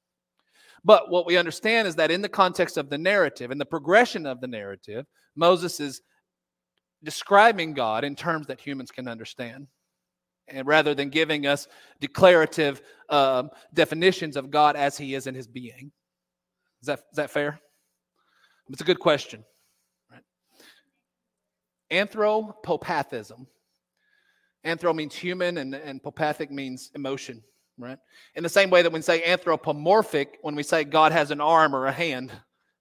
But 0.85 1.11
what 1.11 1.27
we 1.27 1.37
understand 1.37 1.89
is 1.89 1.97
that 1.97 2.11
in 2.11 2.23
the 2.23 2.29
context 2.29 2.77
of 2.77 2.91
the 2.91 2.99
narrative 2.99 3.51
and 3.51 3.61
the 3.61 3.67
progression 3.67 4.27
of 4.27 4.41
the 4.41 4.47
narrative, 4.47 5.07
Moses 5.37 5.81
is 5.81 6.03
describing 7.03 7.73
God 7.73 8.05
in 8.05 8.15
terms 8.15 8.47
that 8.47 8.61
humans 8.61 8.91
can 8.91 9.09
understand 9.09 9.67
and 10.49 10.67
rather 10.67 10.95
than 10.95 11.09
giving 11.09 11.47
us 11.47 11.69
declarative 12.01 12.83
um, 13.09 13.51
definitions 13.73 14.37
of 14.37 14.51
God 14.51 14.77
as 14.77 14.99
He 14.99 15.15
is 15.15 15.27
in 15.27 15.35
His 15.35 15.47
being. 15.47 15.93
Is 16.83 16.87
that, 16.87 17.01
is 17.11 17.17
that 17.17 17.31
fair? 17.31 17.61
It's 18.69 18.81
a 18.81 18.85
good 18.85 19.01
question. 19.01 19.45
Anthropopathism. 21.91 23.47
Anthro 24.65 24.95
means 24.95 25.15
human, 25.15 25.59
and, 25.59 25.75
and 25.75 26.03
popathic 26.03 26.51
means 26.51 26.91
emotion. 26.95 27.43
Right? 27.79 27.99
In 28.35 28.43
the 28.43 28.49
same 28.49 28.69
way 28.69 28.83
that 28.83 28.93
when 28.93 28.99
we 28.99 29.03
say 29.03 29.23
anthropomorphic, 29.25 30.39
when 30.43 30.55
we 30.55 30.63
say 30.63 30.85
God 30.85 31.13
has 31.13 31.31
an 31.31 31.41
arm 31.41 31.75
or 31.75 31.87
a 31.87 31.93
hand, 31.93 32.31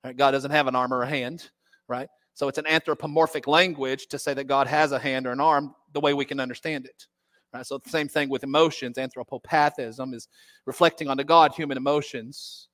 right? 0.03 0.15
God 0.15 0.31
doesn't 0.31 0.51
have 0.51 0.67
an 0.67 0.75
arm 0.75 0.93
or 0.93 1.03
a 1.03 1.07
hand, 1.07 1.49
right? 1.87 2.09
So 2.33 2.49
it's 2.49 2.57
an 2.57 2.67
anthropomorphic 2.67 3.47
language 3.47 4.07
to 4.07 4.19
say 4.19 4.33
that 4.33 4.47
God 4.47 4.67
has 4.67 4.91
a 4.91 4.99
hand 4.99 5.25
or 5.25 5.31
an 5.31 5.39
arm 5.39 5.73
the 5.93 6.01
way 6.01 6.13
we 6.13 6.25
can 6.25 6.39
understand 6.39 6.85
it. 6.85 7.07
Right? 7.53 7.65
So 7.65 7.77
the 7.77 7.89
same 7.89 8.07
thing 8.07 8.29
with 8.29 8.43
emotions. 8.43 8.97
Anthropopathism 8.97 10.13
is 10.13 10.27
reflecting 10.65 11.07
onto 11.07 11.23
God 11.23 11.53
human 11.53 11.77
emotions. 11.77 12.67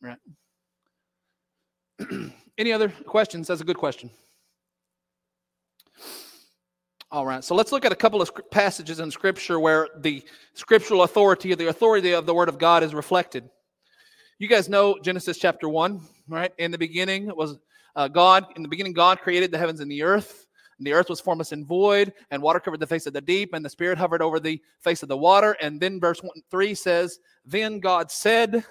Right? 0.00 0.18
Any 2.58 2.72
other 2.72 2.88
questions? 2.88 3.48
That's 3.48 3.60
a 3.60 3.64
good 3.64 3.76
question. 3.76 4.10
All 7.12 7.24
right, 7.24 7.44
so 7.44 7.54
let's 7.54 7.70
look 7.70 7.84
at 7.84 7.92
a 7.92 7.96
couple 7.96 8.20
of 8.20 8.32
passages 8.50 8.98
in 8.98 9.12
Scripture 9.12 9.60
where 9.60 9.88
the 9.96 10.24
scriptural 10.54 11.04
authority, 11.04 11.52
or 11.52 11.56
the 11.56 11.68
authority 11.68 12.12
of 12.12 12.26
the 12.26 12.34
Word 12.34 12.48
of 12.48 12.58
God, 12.58 12.82
is 12.82 12.94
reflected. 12.94 13.48
You 14.40 14.48
guys 14.48 14.68
know 14.68 14.98
Genesis 15.00 15.38
chapter 15.38 15.68
one, 15.68 16.00
right? 16.26 16.52
In 16.58 16.72
the 16.72 16.78
beginning 16.78 17.30
was 17.36 17.58
uh, 17.94 18.08
God. 18.08 18.46
In 18.56 18.62
the 18.62 18.68
beginning, 18.68 18.92
God 18.92 19.20
created 19.20 19.52
the 19.52 19.58
heavens 19.58 19.78
and 19.78 19.88
the 19.88 20.02
earth. 20.02 20.46
And 20.78 20.86
the 20.86 20.94
earth 20.94 21.08
was 21.08 21.20
formless 21.20 21.52
and 21.52 21.64
void, 21.64 22.12
and 22.32 22.42
water 22.42 22.58
covered 22.58 22.80
the 22.80 22.86
face 22.88 23.06
of 23.06 23.12
the 23.12 23.20
deep, 23.20 23.54
and 23.54 23.64
the 23.64 23.70
Spirit 23.70 23.98
hovered 23.98 24.20
over 24.20 24.40
the 24.40 24.60
face 24.80 25.04
of 25.04 25.08
the 25.08 25.16
water. 25.16 25.56
And 25.62 25.80
then 25.80 26.00
verse 26.00 26.22
1, 26.22 26.30
3 26.50 26.74
says, 26.74 27.20
Then 27.44 27.78
God 27.78 28.10
said, 28.10 28.64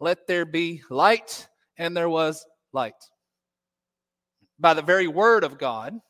Let 0.00 0.26
there 0.26 0.46
be 0.46 0.82
light, 0.88 1.46
and 1.76 1.94
there 1.94 2.08
was 2.08 2.46
light. 2.72 2.94
By 4.58 4.72
the 4.72 4.82
very 4.82 5.08
word 5.08 5.44
of 5.44 5.58
God, 5.58 6.00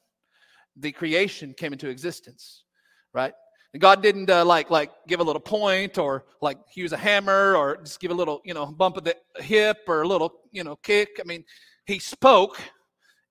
the 0.76 0.92
creation 0.92 1.54
came 1.54 1.72
into 1.72 1.88
existence, 1.88 2.64
right? 3.12 3.34
And 3.72 3.80
God 3.80 4.02
didn't 4.02 4.30
uh, 4.30 4.44
like 4.44 4.70
like 4.70 4.90
give 5.08 5.20
a 5.20 5.24
little 5.24 5.40
point 5.40 5.98
or 5.98 6.24
like 6.40 6.58
use 6.74 6.92
a 6.92 6.96
hammer 6.96 7.56
or 7.56 7.78
just 7.78 8.00
give 8.00 8.12
a 8.12 8.14
little 8.14 8.40
you 8.44 8.54
know 8.54 8.66
bump 8.66 8.96
of 8.96 9.04
the 9.04 9.16
hip 9.36 9.78
or 9.88 10.02
a 10.02 10.08
little 10.08 10.32
you 10.52 10.64
know 10.64 10.76
kick. 10.76 11.20
I 11.20 11.24
mean, 11.24 11.44
He 11.86 11.98
spoke, 11.98 12.60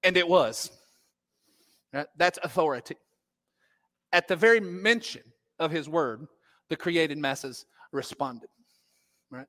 and 0.04 0.18
it 0.18 0.28
was. 0.28 0.70
Right? 1.94 2.08
That's 2.18 2.40
authority. 2.44 2.96
At 4.12 4.28
the 4.28 4.36
very 4.36 4.60
mention 4.60 5.24
of 5.60 5.72
His 5.72 5.88
word, 5.88 6.28
the 6.70 6.76
created 6.76 7.18
masses 7.18 7.66
responded, 7.92 8.50
right? 9.32 9.48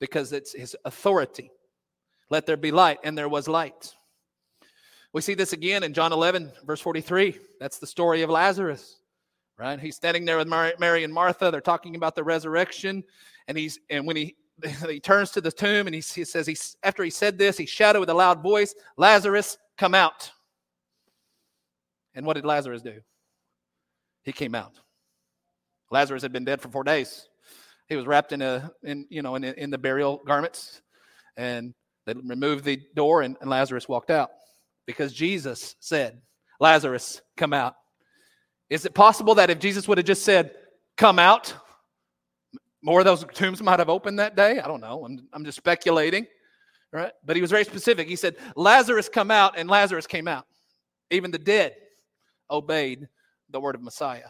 Because 0.00 0.32
it's 0.32 0.54
His 0.54 0.74
authority. 0.84 1.50
Let 2.30 2.46
there 2.46 2.56
be 2.56 2.70
light, 2.72 3.00
and 3.04 3.18
there 3.18 3.28
was 3.28 3.48
light. 3.48 3.94
We 5.12 5.20
see 5.20 5.34
this 5.34 5.52
again 5.52 5.82
in 5.82 5.92
John 5.92 6.12
11, 6.12 6.52
verse 6.64 6.80
43. 6.80 7.36
That's 7.60 7.78
the 7.78 7.86
story 7.86 8.22
of 8.22 8.30
Lazarus, 8.30 9.00
right? 9.58 9.78
He's 9.78 9.94
standing 9.94 10.24
there 10.24 10.38
with 10.38 10.48
Mary 10.48 11.04
and 11.04 11.12
Martha. 11.12 11.50
They're 11.50 11.60
talking 11.60 11.96
about 11.96 12.14
the 12.14 12.24
resurrection. 12.24 13.04
And 13.46 13.58
he's 13.58 13.78
and 13.90 14.06
when 14.06 14.16
he 14.16 14.36
he 14.88 15.00
turns 15.00 15.30
to 15.32 15.40
the 15.40 15.52
tomb 15.52 15.86
and 15.86 15.94
he, 15.94 16.00
he 16.00 16.24
says, 16.24 16.46
he, 16.46 16.56
after 16.82 17.04
he 17.04 17.10
said 17.10 17.36
this, 17.36 17.58
he 17.58 17.66
shouted 17.66 18.00
with 18.00 18.08
a 18.08 18.14
loud 18.14 18.42
voice, 18.42 18.74
Lazarus, 18.96 19.58
come 19.76 19.94
out. 19.94 20.30
And 22.14 22.24
what 22.24 22.34
did 22.34 22.44
Lazarus 22.44 22.82
do? 22.82 23.00
He 24.22 24.32
came 24.32 24.54
out. 24.54 24.72
Lazarus 25.90 26.22
had 26.22 26.32
been 26.32 26.44
dead 26.44 26.60
for 26.60 26.68
four 26.68 26.84
days. 26.84 27.28
He 27.88 27.96
was 27.96 28.06
wrapped 28.06 28.32
in 28.32 28.40
a, 28.40 28.70
in 28.82 29.06
you 29.10 29.20
know, 29.20 29.34
in, 29.34 29.44
in 29.44 29.70
the 29.70 29.78
burial 29.78 30.22
garments, 30.26 30.80
and 31.36 31.74
they 32.06 32.14
removed 32.14 32.64
the 32.64 32.80
door, 32.94 33.22
and, 33.22 33.36
and 33.40 33.50
Lazarus 33.50 33.88
walked 33.88 34.10
out 34.10 34.30
because 34.86 35.12
Jesus 35.12 35.76
said, 35.80 36.20
Lazarus, 36.60 37.20
come 37.36 37.52
out. 37.52 37.74
Is 38.70 38.84
it 38.84 38.94
possible 38.94 39.34
that 39.34 39.50
if 39.50 39.58
Jesus 39.58 39.86
would 39.86 39.98
have 39.98 40.06
just 40.06 40.24
said, 40.24 40.54
come 40.96 41.18
out, 41.18 41.54
more 42.82 43.00
of 43.00 43.04
those 43.04 43.24
tombs 43.34 43.62
might 43.62 43.78
have 43.78 43.88
opened 43.88 44.18
that 44.18 44.36
day? 44.36 44.60
I 44.60 44.66
don't 44.66 44.80
know. 44.80 45.04
I'm, 45.04 45.28
I'm 45.32 45.44
just 45.44 45.58
speculating, 45.58 46.26
right? 46.92 47.12
But 47.24 47.36
he 47.36 47.42
was 47.42 47.50
very 47.50 47.64
specific. 47.64 48.08
He 48.08 48.16
said, 48.16 48.36
Lazarus, 48.56 49.08
come 49.08 49.30
out, 49.30 49.58
and 49.58 49.68
Lazarus 49.68 50.06
came 50.06 50.26
out. 50.26 50.46
Even 51.10 51.30
the 51.30 51.38
dead 51.38 51.74
obeyed 52.50 53.08
the 53.50 53.60
word 53.60 53.74
of 53.74 53.82
Messiah 53.82 54.28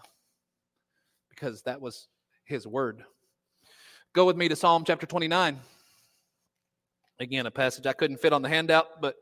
because 1.30 1.62
that 1.62 1.80
was 1.80 2.08
his 2.44 2.66
word. 2.66 3.02
Go 4.14 4.26
with 4.26 4.36
me 4.36 4.48
to 4.48 4.56
Psalm 4.56 4.84
chapter 4.86 5.06
29. 5.06 5.58
Again, 7.20 7.46
a 7.46 7.50
passage 7.50 7.86
I 7.86 7.92
couldn't 7.92 8.18
fit 8.18 8.32
on 8.32 8.42
the 8.42 8.48
handout, 8.48 9.00
but 9.00 9.16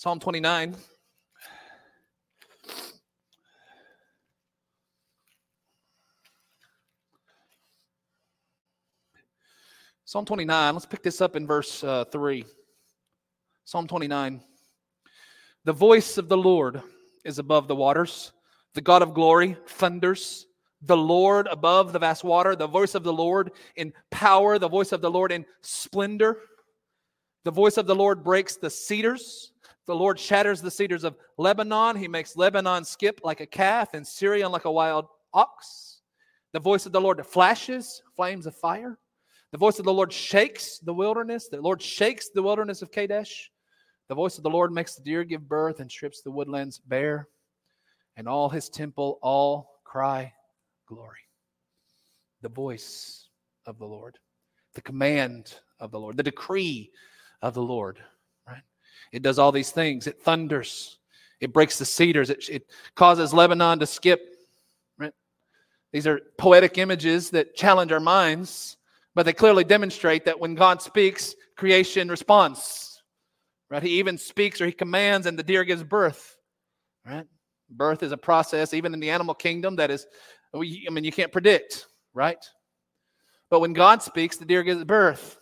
Psalm 0.00 0.20
29. 0.20 0.76
Psalm 10.04 10.24
29, 10.24 10.74
let's 10.74 10.86
pick 10.86 11.02
this 11.02 11.20
up 11.20 11.34
in 11.34 11.48
verse 11.48 11.82
uh, 11.82 12.04
3. 12.04 12.44
Psalm 13.64 13.88
29. 13.88 14.40
The 15.64 15.72
voice 15.72 16.16
of 16.16 16.28
the 16.28 16.36
Lord 16.36 16.80
is 17.24 17.40
above 17.40 17.66
the 17.66 17.74
waters. 17.74 18.30
The 18.74 18.80
God 18.80 19.02
of 19.02 19.14
glory 19.14 19.56
thunders. 19.66 20.46
The 20.80 20.96
Lord 20.96 21.48
above 21.50 21.92
the 21.92 21.98
vast 21.98 22.22
water. 22.22 22.54
The 22.54 22.68
voice 22.68 22.94
of 22.94 23.02
the 23.02 23.12
Lord 23.12 23.50
in 23.74 23.92
power. 24.12 24.60
The 24.60 24.68
voice 24.68 24.92
of 24.92 25.00
the 25.00 25.10
Lord 25.10 25.32
in 25.32 25.44
splendor. 25.62 26.38
The 27.42 27.50
voice 27.50 27.78
of 27.78 27.88
the 27.88 27.96
Lord 27.96 28.22
breaks 28.22 28.56
the 28.56 28.70
cedars. 28.70 29.50
The 29.88 29.96
Lord 29.96 30.20
shatters 30.20 30.60
the 30.60 30.70
cedars 30.70 31.02
of 31.02 31.16
Lebanon. 31.38 31.96
He 31.96 32.08
makes 32.08 32.36
Lebanon 32.36 32.84
skip 32.84 33.22
like 33.24 33.40
a 33.40 33.46
calf 33.46 33.94
and 33.94 34.06
Sirion 34.06 34.52
like 34.52 34.66
a 34.66 34.70
wild 34.70 35.06
ox. 35.32 36.02
The 36.52 36.60
voice 36.60 36.84
of 36.84 36.92
the 36.92 37.00
Lord 37.00 37.26
flashes 37.26 38.02
flames 38.14 38.44
of 38.44 38.54
fire. 38.54 38.98
The 39.50 39.56
voice 39.56 39.78
of 39.78 39.86
the 39.86 39.94
Lord 39.94 40.12
shakes 40.12 40.78
the 40.78 40.92
wilderness. 40.92 41.48
The 41.48 41.62
Lord 41.62 41.80
shakes 41.80 42.28
the 42.28 42.42
wilderness 42.42 42.82
of 42.82 42.92
Kadesh. 42.92 43.50
The 44.08 44.14
voice 44.14 44.36
of 44.36 44.42
the 44.42 44.50
Lord 44.50 44.72
makes 44.72 44.94
the 44.94 45.02
deer 45.02 45.24
give 45.24 45.48
birth 45.48 45.80
and 45.80 45.90
strips 45.90 46.20
the 46.20 46.30
woodlands 46.30 46.78
bare. 46.78 47.26
And 48.14 48.28
all 48.28 48.50
his 48.50 48.68
temple 48.68 49.18
all 49.22 49.80
cry 49.84 50.34
glory. 50.86 51.20
The 52.42 52.50
voice 52.50 53.30
of 53.64 53.78
the 53.78 53.86
Lord, 53.86 54.18
the 54.74 54.82
command 54.82 55.54
of 55.80 55.92
the 55.92 55.98
Lord, 55.98 56.18
the 56.18 56.22
decree 56.22 56.90
of 57.40 57.54
the 57.54 57.62
Lord. 57.62 58.00
It 59.12 59.22
does 59.22 59.38
all 59.38 59.52
these 59.52 59.70
things. 59.70 60.06
It 60.06 60.20
thunders. 60.20 60.98
It 61.40 61.52
breaks 61.52 61.78
the 61.78 61.84
cedars. 61.84 62.30
It, 62.30 62.48
it 62.48 62.70
causes 62.94 63.32
Lebanon 63.32 63.78
to 63.78 63.86
skip. 63.86 64.20
Right? 64.98 65.12
These 65.92 66.06
are 66.06 66.20
poetic 66.36 66.78
images 66.78 67.30
that 67.30 67.54
challenge 67.54 67.92
our 67.92 68.00
minds, 68.00 68.76
but 69.14 69.24
they 69.24 69.32
clearly 69.32 69.64
demonstrate 69.64 70.24
that 70.24 70.38
when 70.38 70.54
God 70.54 70.82
speaks, 70.82 71.34
creation 71.56 72.08
responds. 72.08 73.02
Right? 73.70 73.82
He 73.82 73.98
even 73.98 74.18
speaks 74.18 74.60
or 74.60 74.66
he 74.66 74.72
commands, 74.72 75.26
and 75.26 75.38
the 75.38 75.42
deer 75.42 75.64
gives 75.64 75.82
birth. 75.82 76.36
Right? 77.06 77.26
Birth 77.70 78.02
is 78.02 78.12
a 78.12 78.16
process, 78.16 78.72
even 78.72 78.94
in 78.94 79.00
the 79.00 79.10
animal 79.10 79.34
kingdom, 79.34 79.76
that 79.76 79.90
is, 79.90 80.06
I 80.54 80.58
mean, 80.58 81.04
you 81.04 81.12
can't 81.12 81.32
predict, 81.32 81.86
right? 82.14 82.42
But 83.50 83.60
when 83.60 83.74
God 83.74 84.02
speaks, 84.02 84.38
the 84.38 84.46
deer 84.46 84.62
gives 84.62 84.84
birth 84.84 85.37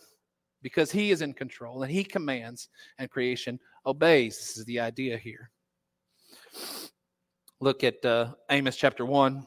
because 0.66 0.90
he 0.90 1.12
is 1.12 1.22
in 1.22 1.32
control 1.32 1.84
and 1.84 1.92
he 1.92 2.02
commands 2.02 2.70
and 2.98 3.08
creation 3.08 3.56
obeys. 3.86 4.36
This 4.36 4.56
is 4.56 4.64
the 4.64 4.80
idea 4.80 5.16
here. 5.16 5.52
Look 7.60 7.84
at 7.84 8.04
uh, 8.04 8.32
Amos 8.50 8.74
chapter 8.74 9.06
1. 9.06 9.46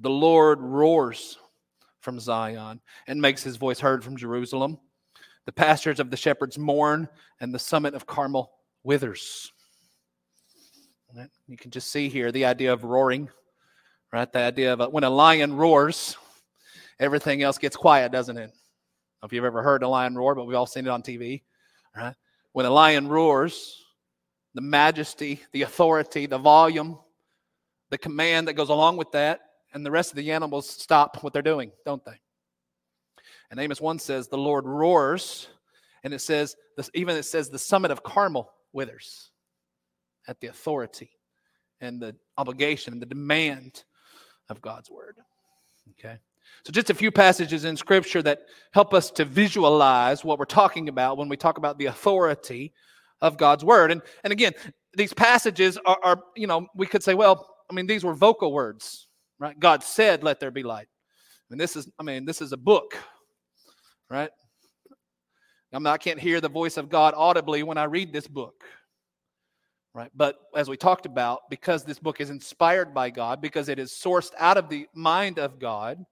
The 0.00 0.10
Lord 0.10 0.58
roars 0.60 1.38
from 2.00 2.18
Zion 2.18 2.80
and 3.06 3.22
makes 3.22 3.44
his 3.44 3.54
voice 3.54 3.78
heard 3.78 4.02
from 4.02 4.16
Jerusalem. 4.16 4.80
The 5.46 5.52
pastures 5.52 6.00
of 6.00 6.10
the 6.10 6.16
shepherds 6.16 6.58
mourn, 6.58 7.08
and 7.40 7.54
the 7.54 7.58
summit 7.60 7.94
of 7.94 8.04
Carmel 8.04 8.50
withers. 8.82 9.52
You 11.46 11.56
can 11.56 11.70
just 11.70 11.92
see 11.92 12.08
here 12.08 12.32
the 12.32 12.46
idea 12.46 12.72
of 12.72 12.82
roaring, 12.82 13.30
right? 14.12 14.32
The 14.32 14.40
idea 14.40 14.72
of 14.72 14.80
a, 14.80 14.88
when 14.88 15.04
a 15.04 15.10
lion 15.10 15.54
roars, 15.54 16.16
everything 16.98 17.44
else 17.44 17.56
gets 17.56 17.76
quiet, 17.76 18.10
doesn't 18.10 18.36
it? 18.36 18.50
If 19.24 19.32
you've 19.32 19.44
ever 19.44 19.62
heard 19.62 19.82
a 19.82 19.88
lion 19.88 20.14
roar, 20.14 20.34
but 20.34 20.46
we've 20.46 20.56
all 20.56 20.66
seen 20.66 20.86
it 20.86 20.90
on 20.90 21.02
TV, 21.02 21.42
right? 21.96 22.14
When 22.52 22.66
a 22.66 22.70
lion 22.70 23.08
roars, 23.08 23.82
the 24.54 24.60
majesty, 24.60 25.40
the 25.52 25.62
authority, 25.62 26.26
the 26.26 26.38
volume, 26.38 26.98
the 27.90 27.98
command 27.98 28.48
that 28.48 28.54
goes 28.54 28.68
along 28.68 28.96
with 28.96 29.12
that, 29.12 29.40
and 29.72 29.84
the 29.84 29.90
rest 29.90 30.10
of 30.10 30.16
the 30.16 30.30
animals 30.30 30.68
stop 30.68 31.22
what 31.22 31.32
they're 31.32 31.42
doing, 31.42 31.72
don't 31.84 32.04
they? 32.04 32.20
And 33.50 33.58
Amos 33.60 33.80
1 33.80 33.98
says, 33.98 34.28
The 34.28 34.38
Lord 34.38 34.66
roars, 34.66 35.48
and 36.04 36.12
it 36.12 36.20
says, 36.20 36.54
even 36.92 37.16
it 37.16 37.24
says, 37.24 37.48
the 37.48 37.58
summit 37.58 37.90
of 37.90 38.02
Carmel 38.02 38.50
withers 38.72 39.30
at 40.28 40.40
the 40.40 40.48
authority 40.48 41.10
and 41.80 42.00
the 42.00 42.14
obligation 42.36 42.92
and 42.92 43.02
the 43.02 43.06
demand 43.06 43.84
of 44.48 44.60
God's 44.60 44.90
word. 44.90 45.16
Okay. 45.92 46.18
So, 46.64 46.72
just 46.72 46.90
a 46.90 46.94
few 46.94 47.10
passages 47.10 47.64
in 47.64 47.76
Scripture 47.76 48.22
that 48.22 48.40
help 48.72 48.94
us 48.94 49.10
to 49.12 49.24
visualize 49.24 50.24
what 50.24 50.38
we're 50.38 50.44
talking 50.44 50.88
about 50.88 51.18
when 51.18 51.28
we 51.28 51.36
talk 51.36 51.58
about 51.58 51.78
the 51.78 51.86
authority 51.86 52.72
of 53.20 53.36
God's 53.36 53.64
Word. 53.64 53.90
And, 53.90 54.02
and 54.22 54.32
again, 54.32 54.52
these 54.96 55.12
passages 55.12 55.78
are, 55.84 55.98
are, 56.02 56.22
you 56.36 56.46
know, 56.46 56.66
we 56.74 56.86
could 56.86 57.02
say, 57.02 57.14
well, 57.14 57.54
I 57.70 57.74
mean, 57.74 57.86
these 57.86 58.04
were 58.04 58.14
vocal 58.14 58.52
words, 58.52 59.08
right? 59.38 59.58
God 59.58 59.82
said, 59.82 60.22
let 60.22 60.40
there 60.40 60.50
be 60.50 60.62
light. 60.62 60.88
And 61.50 61.60
this 61.60 61.76
is, 61.76 61.88
I 61.98 62.02
mean, 62.02 62.24
this 62.24 62.40
is 62.40 62.52
a 62.52 62.56
book, 62.56 62.96
right? 64.10 64.30
I, 65.72 65.78
mean, 65.78 65.86
I 65.86 65.96
can't 65.96 66.20
hear 66.20 66.40
the 66.40 66.48
voice 66.48 66.76
of 66.76 66.88
God 66.88 67.14
audibly 67.16 67.62
when 67.62 67.78
I 67.78 67.84
read 67.84 68.12
this 68.12 68.28
book, 68.28 68.64
right? 69.94 70.10
But 70.14 70.36
as 70.54 70.68
we 70.68 70.76
talked 70.76 71.06
about, 71.06 71.40
because 71.50 71.84
this 71.84 71.98
book 71.98 72.20
is 72.20 72.30
inspired 72.30 72.94
by 72.94 73.10
God, 73.10 73.40
because 73.40 73.68
it 73.68 73.78
is 73.78 73.90
sourced 73.92 74.32
out 74.38 74.56
of 74.56 74.68
the 74.68 74.86
mind 74.94 75.38
of 75.38 75.58
God, 75.58 76.04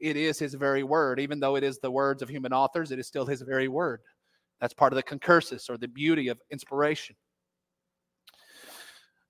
it 0.00 0.16
is 0.16 0.38
his 0.38 0.54
very 0.54 0.82
word. 0.82 1.20
Even 1.20 1.40
though 1.40 1.56
it 1.56 1.64
is 1.64 1.78
the 1.78 1.90
words 1.90 2.22
of 2.22 2.28
human 2.28 2.52
authors, 2.52 2.90
it 2.90 2.98
is 2.98 3.06
still 3.06 3.26
his 3.26 3.42
very 3.42 3.68
word. 3.68 4.00
That's 4.60 4.74
part 4.74 4.92
of 4.92 4.96
the 4.96 5.02
concursus 5.02 5.70
or 5.70 5.76
the 5.76 5.88
beauty 5.88 6.28
of 6.28 6.38
inspiration. 6.50 7.16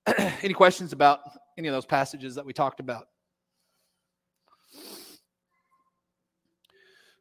any 0.42 0.54
questions 0.54 0.92
about 0.92 1.20
any 1.58 1.68
of 1.68 1.74
those 1.74 1.86
passages 1.86 2.34
that 2.34 2.44
we 2.44 2.52
talked 2.52 2.80
about? 2.80 3.06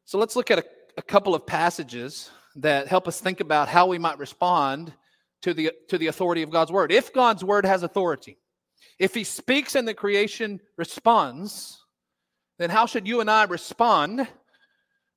So 0.06 0.18
let's 0.18 0.36
look 0.36 0.50
at 0.50 0.60
a, 0.60 0.66
a 0.98 1.02
couple 1.02 1.36
of 1.36 1.46
passages 1.46 2.32
that 2.56 2.88
help 2.88 3.08
us 3.08 3.22
think 3.22 3.42
about 3.42 3.68
how 3.68 3.86
we 3.86 4.00
might 4.00 4.18
respond 4.18 4.94
to 5.42 5.54
the, 5.54 5.72
to 5.88 5.98
the 5.98 6.08
authority 6.08 6.42
of 6.42 6.50
God's 6.50 6.72
word. 6.72 6.92
If 6.92 7.14
God's 7.14 7.44
word 7.44 7.66
has 7.66 7.84
authority, 7.84 8.38
if 8.98 9.14
he 9.14 9.24
speaks 9.24 9.76
and 9.76 9.88
the 9.88 9.94
creation 9.94 10.60
responds, 10.78 11.79
then 12.60 12.70
how 12.70 12.86
should 12.86 13.08
you 13.08 13.22
and 13.22 13.32
I 13.32 13.46
respond 13.46 14.28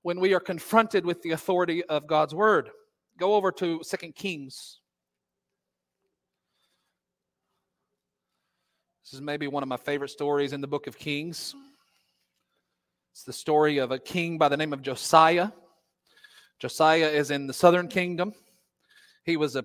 when 0.02 0.20
we 0.20 0.32
are 0.32 0.40
confronted 0.40 1.04
with 1.04 1.22
the 1.22 1.32
authority 1.32 1.84
of 1.84 2.06
God's 2.06 2.34
word? 2.34 2.70
Go 3.18 3.34
over 3.34 3.50
to 3.52 3.82
Second 3.82 4.14
Kings. 4.14 4.78
This 9.04 9.14
is 9.14 9.20
maybe 9.20 9.48
one 9.48 9.64
of 9.64 9.68
my 9.68 9.76
favorite 9.76 10.10
stories 10.10 10.52
in 10.52 10.60
the 10.60 10.68
book 10.68 10.86
of 10.86 10.96
Kings. 10.96 11.54
It's 13.10 13.24
the 13.24 13.32
story 13.32 13.78
of 13.78 13.90
a 13.90 13.98
king 13.98 14.38
by 14.38 14.48
the 14.48 14.56
name 14.56 14.72
of 14.72 14.80
Josiah. 14.80 15.50
Josiah 16.60 17.08
is 17.08 17.32
in 17.32 17.48
the 17.48 17.52
southern 17.52 17.88
kingdom. 17.88 18.32
He 19.24 19.36
was 19.36 19.56
a 19.56 19.64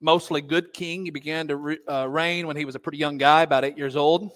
mostly 0.00 0.40
good 0.40 0.72
king. 0.72 1.04
He 1.04 1.10
began 1.10 1.48
to 1.48 1.56
re, 1.56 1.78
uh, 1.86 2.08
reign 2.08 2.46
when 2.46 2.56
he 2.56 2.64
was 2.64 2.74
a 2.74 2.80
pretty 2.80 2.98
young 2.98 3.18
guy, 3.18 3.42
about 3.42 3.66
eight 3.66 3.76
years 3.76 3.94
old. 3.94 4.32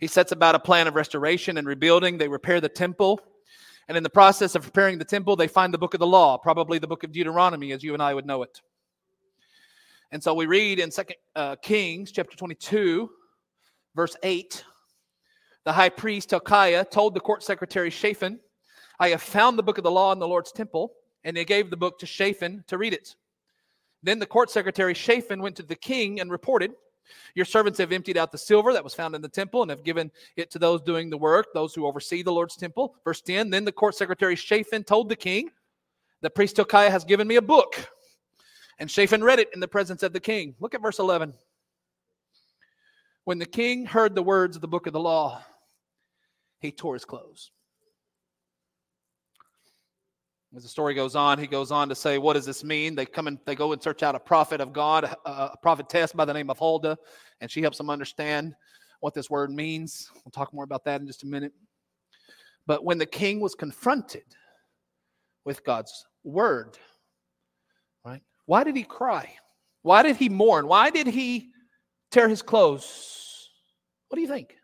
He 0.00 0.06
sets 0.06 0.32
about 0.32 0.54
a 0.54 0.58
plan 0.58 0.86
of 0.86 0.94
restoration 0.94 1.58
and 1.58 1.66
rebuilding. 1.66 2.18
They 2.18 2.28
repair 2.28 2.60
the 2.60 2.68
temple. 2.68 3.20
And 3.88 3.96
in 3.96 4.02
the 4.02 4.10
process 4.10 4.54
of 4.54 4.62
preparing 4.62 4.98
the 4.98 5.04
temple, 5.04 5.36
they 5.36 5.48
find 5.48 5.72
the 5.72 5.78
book 5.78 5.94
of 5.94 6.00
the 6.00 6.06
law, 6.06 6.36
probably 6.36 6.78
the 6.78 6.88
book 6.88 7.04
of 7.04 7.12
Deuteronomy, 7.12 7.72
as 7.72 7.82
you 7.82 7.94
and 7.94 8.02
I 8.02 8.14
would 8.14 8.26
know 8.26 8.42
it. 8.42 8.60
And 10.12 10.22
so 10.22 10.34
we 10.34 10.46
read 10.46 10.78
in 10.78 10.90
Second 10.90 11.16
uh, 11.34 11.56
Kings 11.56 12.12
chapter 12.12 12.36
22, 12.36 13.10
verse 13.94 14.16
8, 14.22 14.64
the 15.64 15.72
high 15.72 15.88
priest 15.88 16.30
Hilkiah 16.30 16.84
told 16.84 17.14
the 17.14 17.20
court 17.20 17.42
secretary 17.42 17.90
Shaphan, 17.90 18.40
I 18.98 19.08
have 19.10 19.22
found 19.22 19.58
the 19.58 19.62
book 19.62 19.78
of 19.78 19.84
the 19.84 19.90
law 19.90 20.12
in 20.12 20.18
the 20.18 20.28
Lord's 20.28 20.52
temple. 20.52 20.92
And 21.26 21.36
they 21.36 21.44
gave 21.44 21.70
the 21.70 21.76
book 21.76 21.98
to 21.98 22.06
Shaphan 22.06 22.62
to 22.68 22.78
read 22.78 22.92
it. 22.92 23.16
Then 24.00 24.20
the 24.20 24.26
court 24.26 24.48
secretary 24.48 24.94
Shaphan 24.94 25.42
went 25.42 25.56
to 25.56 25.64
the 25.64 25.74
king 25.74 26.20
and 26.20 26.30
reported, 26.30 26.70
Your 27.34 27.44
servants 27.44 27.78
have 27.78 27.92
emptied 27.92 28.16
out 28.16 28.32
the 28.32 28.38
silver 28.38 28.72
that 28.72 28.84
was 28.84 28.94
found 28.94 29.14
in 29.14 29.22
the 29.22 29.28
temple 29.28 29.62
and 29.62 29.70
have 29.70 29.84
given 29.84 30.10
it 30.36 30.50
to 30.50 30.58
those 30.58 30.82
doing 30.82 31.10
the 31.10 31.18
work, 31.18 31.48
those 31.54 31.74
who 31.74 31.86
oversee 31.86 32.22
the 32.22 32.32
Lord's 32.32 32.56
temple. 32.56 32.94
Verse 33.04 33.20
10 33.20 33.50
Then 33.50 33.64
the 33.64 33.72
court 33.72 33.94
secretary 33.94 34.36
Shaphan 34.36 34.84
told 34.84 35.08
the 35.08 35.16
king, 35.16 35.50
The 36.20 36.30
priest 36.30 36.56
Hilkiah 36.56 36.90
has 36.90 37.04
given 37.04 37.26
me 37.26 37.36
a 37.36 37.42
book. 37.42 37.88
And 38.78 38.90
Shaphan 38.90 39.24
read 39.24 39.38
it 39.38 39.50
in 39.54 39.60
the 39.60 39.68
presence 39.68 40.02
of 40.02 40.12
the 40.12 40.20
king. 40.20 40.54
Look 40.60 40.74
at 40.74 40.82
verse 40.82 40.98
11. 40.98 41.32
When 43.24 43.38
the 43.38 43.46
king 43.46 43.86
heard 43.86 44.14
the 44.14 44.22
words 44.22 44.56
of 44.56 44.62
the 44.62 44.68
book 44.68 44.86
of 44.86 44.92
the 44.92 45.00
law, 45.00 45.42
he 46.60 46.70
tore 46.70 46.94
his 46.94 47.04
clothes. 47.04 47.50
As 50.56 50.62
the 50.62 50.70
story 50.70 50.94
goes 50.94 51.14
on, 51.14 51.38
he 51.38 51.46
goes 51.46 51.70
on 51.70 51.86
to 51.90 51.94
say, 51.94 52.16
What 52.16 52.32
does 52.32 52.46
this 52.46 52.64
mean? 52.64 52.94
They 52.94 53.04
come 53.04 53.26
and 53.26 53.38
they 53.44 53.54
go 53.54 53.74
and 53.74 53.82
search 53.82 54.02
out 54.02 54.14
a 54.14 54.18
prophet 54.18 54.62
of 54.62 54.72
God, 54.72 55.04
uh, 55.26 55.50
a 55.52 55.56
prophetess 55.58 56.14
by 56.14 56.24
the 56.24 56.32
name 56.32 56.48
of 56.48 56.58
Huldah, 56.58 56.96
and 57.42 57.50
she 57.50 57.60
helps 57.60 57.76
them 57.76 57.90
understand 57.90 58.54
what 59.00 59.12
this 59.12 59.28
word 59.28 59.50
means. 59.50 60.10
We'll 60.24 60.32
talk 60.32 60.54
more 60.54 60.64
about 60.64 60.82
that 60.86 61.02
in 61.02 61.06
just 61.06 61.24
a 61.24 61.26
minute. 61.26 61.52
But 62.66 62.84
when 62.84 62.96
the 62.96 63.04
king 63.04 63.38
was 63.38 63.54
confronted 63.54 64.24
with 65.44 65.62
God's 65.62 66.06
word, 66.24 66.78
right? 68.02 68.22
Why 68.46 68.64
did 68.64 68.76
he 68.76 68.82
cry? 68.82 69.30
Why 69.82 70.02
did 70.02 70.16
he 70.16 70.30
mourn? 70.30 70.68
Why 70.68 70.88
did 70.88 71.06
he 71.06 71.50
tear 72.10 72.30
his 72.30 72.40
clothes? 72.40 73.50
What 74.08 74.16
do 74.16 74.22
you 74.22 74.28
think? 74.28 74.56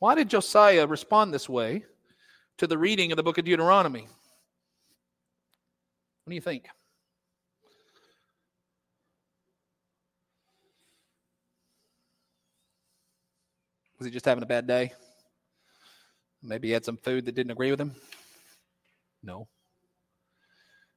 Why 0.00 0.16
did 0.16 0.28
Josiah 0.28 0.88
respond 0.88 1.32
this 1.32 1.48
way? 1.48 1.84
To 2.58 2.66
the 2.66 2.78
reading 2.78 3.12
of 3.12 3.16
the 3.16 3.22
book 3.22 3.38
of 3.38 3.44
Deuteronomy. 3.44 4.02
What 6.24 6.30
do 6.30 6.34
you 6.34 6.40
think? 6.40 6.66
Was 13.98 14.06
he 14.06 14.12
just 14.12 14.24
having 14.24 14.42
a 14.42 14.46
bad 14.46 14.66
day? 14.66 14.92
Maybe 16.42 16.68
he 16.68 16.74
had 16.74 16.84
some 16.84 16.96
food 16.96 17.24
that 17.24 17.34
didn't 17.34 17.52
agree 17.52 17.70
with 17.70 17.80
him? 17.80 17.94
No. 19.22 19.48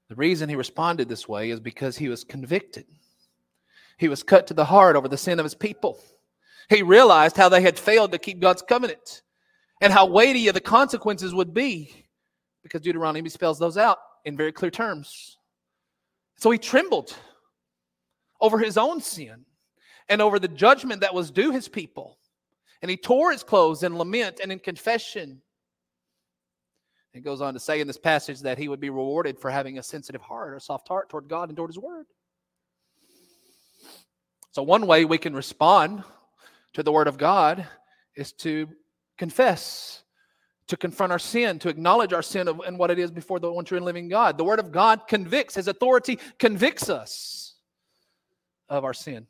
The 0.09 0.15
reason 0.15 0.49
he 0.49 0.55
responded 0.55 1.07
this 1.07 1.27
way 1.27 1.49
is 1.49 1.59
because 1.59 1.97
he 1.97 2.09
was 2.09 2.23
convicted. 2.23 2.85
He 3.97 4.07
was 4.07 4.23
cut 4.23 4.47
to 4.47 4.53
the 4.53 4.65
heart 4.65 4.95
over 4.95 5.07
the 5.07 5.17
sin 5.17 5.39
of 5.39 5.45
his 5.45 5.55
people. 5.55 5.99
He 6.69 6.83
realized 6.83 7.37
how 7.37 7.49
they 7.49 7.61
had 7.61 7.79
failed 7.79 8.11
to 8.11 8.17
keep 8.17 8.39
God's 8.39 8.61
covenant 8.61 9.21
and 9.81 9.93
how 9.93 10.05
weighty 10.05 10.49
the 10.49 10.59
consequences 10.59 11.33
would 11.33 11.53
be 11.53 12.05
because 12.63 12.81
Deuteronomy 12.81 13.29
spells 13.29 13.59
those 13.59 13.77
out 13.77 13.97
in 14.25 14.35
very 14.35 14.51
clear 14.51 14.71
terms. 14.71 15.37
So 16.37 16.51
he 16.51 16.57
trembled 16.57 17.15
over 18.39 18.59
his 18.59 18.77
own 18.77 19.01
sin 19.01 19.45
and 20.09 20.21
over 20.21 20.39
the 20.39 20.47
judgment 20.47 21.01
that 21.01 21.13
was 21.13 21.31
due 21.31 21.51
his 21.51 21.67
people. 21.67 22.17
And 22.81 22.91
he 22.91 22.97
tore 22.97 23.31
his 23.31 23.43
clothes 23.43 23.83
in 23.83 23.97
lament 23.97 24.39
and 24.41 24.51
in 24.51 24.59
confession. 24.59 25.41
It 27.13 27.23
goes 27.23 27.41
on 27.41 27.53
to 27.55 27.59
say 27.59 27.81
in 27.81 27.87
this 27.87 27.97
passage 27.97 28.41
that 28.41 28.59
he 28.59 28.67
would 28.67 28.79
be 28.79 28.91
rewarded 28.91 29.39
for 29.39 29.49
having 29.49 29.79
a 29.79 29.83
sensitive 29.83 30.21
heart, 30.21 30.53
or 30.53 30.59
soft 30.59 30.87
heart 30.87 31.09
toward 31.09 31.27
God 31.27 31.49
and 31.49 31.57
toward 31.57 31.71
his 31.71 31.79
word. 31.79 32.05
So, 34.51 34.61
one 34.61 34.85
way 34.85 35.05
we 35.05 35.17
can 35.17 35.33
respond 35.33 36.03
to 36.73 36.83
the 36.83 36.91
word 36.91 37.07
of 37.07 37.17
God 37.17 37.65
is 38.15 38.33
to 38.33 38.67
confess, 39.17 40.03
to 40.67 40.77
confront 40.77 41.11
our 41.11 41.19
sin, 41.19 41.59
to 41.59 41.69
acknowledge 41.69 42.13
our 42.13 42.21
sin 42.21 42.47
and 42.47 42.77
what 42.77 42.91
it 42.91 42.99
is 42.99 43.11
before 43.11 43.39
the 43.39 43.51
one 43.51 43.65
true 43.65 43.77
and 43.77 43.85
living 43.85 44.09
God. 44.09 44.37
The 44.37 44.43
Word 44.43 44.59
of 44.59 44.71
God 44.71 45.07
convicts, 45.07 45.55
His 45.55 45.67
authority 45.67 46.19
convicts 46.39 46.89
us 46.89 47.55
of 48.69 48.83
our 48.83 48.93
sin. 48.93 49.27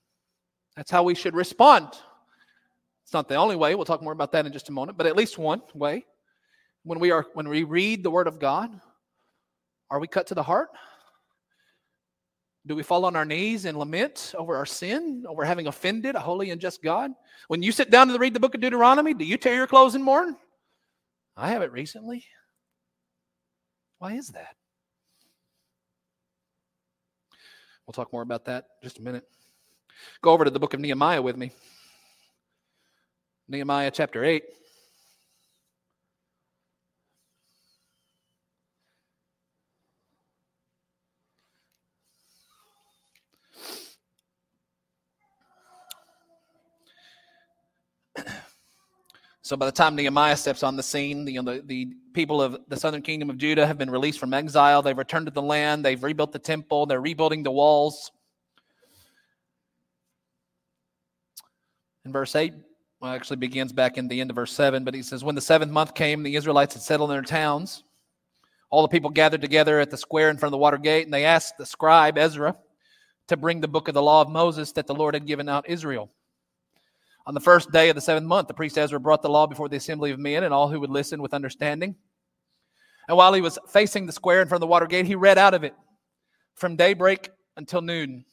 That's 0.75 0.91
how 0.91 1.03
we 1.03 1.15
should 1.15 1.35
respond. 1.35 1.89
It's 3.03 3.13
not 3.13 3.29
the 3.29 3.35
only 3.35 3.55
way. 3.55 3.73
We'll 3.75 3.85
talk 3.85 4.03
more 4.03 4.13
about 4.13 4.31
that 4.33 4.45
in 4.45 4.51
just 4.51 4.69
a 4.69 4.71
moment, 4.71 4.97
but 4.97 5.07
at 5.07 5.15
least 5.15 5.37
one 5.37 5.61
way. 5.73 6.05
When 6.83 6.99
we 6.99 7.11
are 7.11 7.25
when 7.33 7.49
we 7.49 7.63
read 7.63 8.03
the 8.03 8.11
Word 8.11 8.27
of 8.27 8.39
God, 8.39 8.69
are 9.89 9.99
we 9.99 10.07
cut 10.07 10.27
to 10.27 10.35
the 10.35 10.43
heart? 10.43 10.69
Do 12.67 12.75
we 12.75 12.83
fall 12.83 13.05
on 13.05 13.15
our 13.15 13.23
knees 13.23 13.63
and 13.63 13.79
lament 13.79 14.35
over 14.37 14.57
our 14.57 14.65
sin, 14.65 15.23
over 15.25 15.45
having 15.45 15.67
offended 15.67 16.15
a 16.15 16.19
holy 16.19 16.51
and 16.51 16.59
just 16.59 16.83
God? 16.83 17.11
When 17.47 17.63
you 17.63 17.71
sit 17.71 17.89
down 17.89 18.09
to 18.09 18.19
read 18.19 18.33
the 18.33 18.41
book 18.41 18.55
of 18.55 18.61
Deuteronomy, 18.61 19.13
do 19.13 19.23
you 19.23 19.37
tear 19.37 19.55
your 19.55 19.67
clothes 19.67 19.95
and 19.95 20.03
mourn? 20.03 20.35
I 21.37 21.49
have 21.49 21.61
it 21.61 21.71
recently. 21.71 22.25
Why 23.99 24.13
is 24.13 24.29
that? 24.29 24.55
We'll 27.85 27.93
talk 27.93 28.11
more 28.11 28.21
about 28.21 28.45
that 28.45 28.65
just 28.83 28.99
a 28.99 29.01
minute. 29.01 29.23
Go 30.21 30.31
over 30.31 30.43
to 30.43 30.51
the 30.51 30.59
book 30.59 30.73
of 30.73 30.81
Nehemiah 30.81 31.21
with 31.21 31.37
me. 31.37 31.53
Nehemiah 33.47 33.91
chapter 33.91 34.25
8. 34.25 34.43
So 49.47 49.55
by 49.55 49.65
the 49.65 49.71
time 49.71 49.95
Nehemiah 49.95 50.35
steps 50.35 50.61
on 50.61 50.75
the 50.75 50.83
scene, 50.83 51.23
the, 51.23 51.31
you 51.31 51.41
know, 51.41 51.53
the, 51.53 51.61
the, 51.61 51.87
people 52.11 52.41
of 52.41 52.57
the 52.67 52.75
southern 52.75 53.01
kingdom 53.01 53.29
of 53.29 53.37
Judah 53.37 53.65
have 53.65 53.77
been 53.77 53.89
released 53.89 54.19
from 54.19 54.33
exile. 54.33 54.81
They've 54.81 54.97
returned 54.97 55.27
to 55.27 55.31
the 55.31 55.41
land. 55.41 55.85
They've 55.85 56.03
rebuilt 56.03 56.33
the 56.33 56.39
temple. 56.39 56.85
They're 56.85 56.99
rebuilding 56.99 57.43
the 57.43 57.51
walls. 57.51 58.11
In 62.03 62.11
verse 62.11 62.35
8, 62.35 62.55
well, 62.99 63.13
actually 63.13 63.37
begins 63.37 63.71
back 63.71 63.97
in 63.97 64.09
the 64.09 64.19
end 64.19 64.31
of 64.31 64.35
verse 64.35 64.51
7, 64.51 64.83
but 64.83 64.93
he 64.93 65.01
says, 65.01 65.23
When 65.23 65.35
the 65.35 65.41
seventh 65.41 65.71
month 65.71 65.93
came, 65.93 66.23
the 66.23 66.35
Israelites 66.35 66.73
had 66.73 66.83
settled 66.83 67.11
in 67.11 67.15
their 67.15 67.23
towns. 67.23 67.85
All 68.69 68.81
the 68.81 68.89
people 68.89 69.11
gathered 69.11 69.39
together 69.39 69.79
at 69.79 69.91
the 69.91 69.97
square 69.97 70.29
in 70.29 70.37
front 70.37 70.49
of 70.49 70.57
the 70.57 70.61
water 70.61 70.77
gate, 70.77 71.05
and 71.05 71.13
they 71.13 71.23
asked 71.23 71.57
the 71.57 71.65
scribe 71.65 72.17
Ezra 72.17 72.53
to 73.27 73.37
bring 73.37 73.61
the 73.61 73.67
book 73.69 73.87
of 73.87 73.93
the 73.93 74.01
law 74.01 74.21
of 74.21 74.29
Moses 74.29 74.73
that 74.73 74.87
the 74.87 74.95
Lord 74.95 75.13
had 75.13 75.25
given 75.25 75.47
out 75.47 75.69
Israel. 75.69 76.11
On 77.27 77.33
the 77.33 77.41
first 77.41 77.73
day 77.73 77.89
of 77.89 77.95
the 77.95 78.01
seventh 78.01 78.25
month, 78.25 78.47
the 78.47 78.53
priest 78.53 78.77
Ezra 78.77 79.01
brought 79.01 79.21
the 79.21 79.29
law 79.29 79.47
before 79.47 79.67
the 79.67 79.75
assembly 79.75 80.11
of 80.11 80.17
men 80.19 80.45
and 80.45 80.53
all 80.53 80.69
who 80.69 80.79
would 80.79 80.89
listen 80.89 81.21
with 81.21 81.33
understanding. 81.33 81.93
And 83.09 83.17
while 83.17 83.33
he 83.33 83.41
was 83.41 83.59
facing 83.67 84.05
the 84.05 84.13
square 84.13 84.41
in 84.41 84.47
front 84.47 84.59
of 84.59 84.61
the 84.61 84.71
water 84.71 84.87
gate, 84.87 85.05
he 85.05 85.15
read 85.15 85.37
out 85.37 85.53
of 85.53 85.65
it 85.65 85.75
from 86.55 86.77
daybreak 86.77 87.29
until 87.57 87.81
noon. 87.81 88.23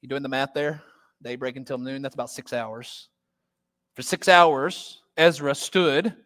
You 0.00 0.08
doing 0.08 0.24
the 0.24 0.28
math 0.28 0.54
there? 0.54 0.82
Daybreak 1.22 1.54
until 1.54 1.78
noon, 1.78 2.02
that's 2.02 2.16
about 2.16 2.30
six 2.30 2.52
hours. 2.52 3.10
For 3.94 4.02
six 4.02 4.26
hours, 4.26 5.00
Ezra 5.16 5.54
stood 5.54 6.16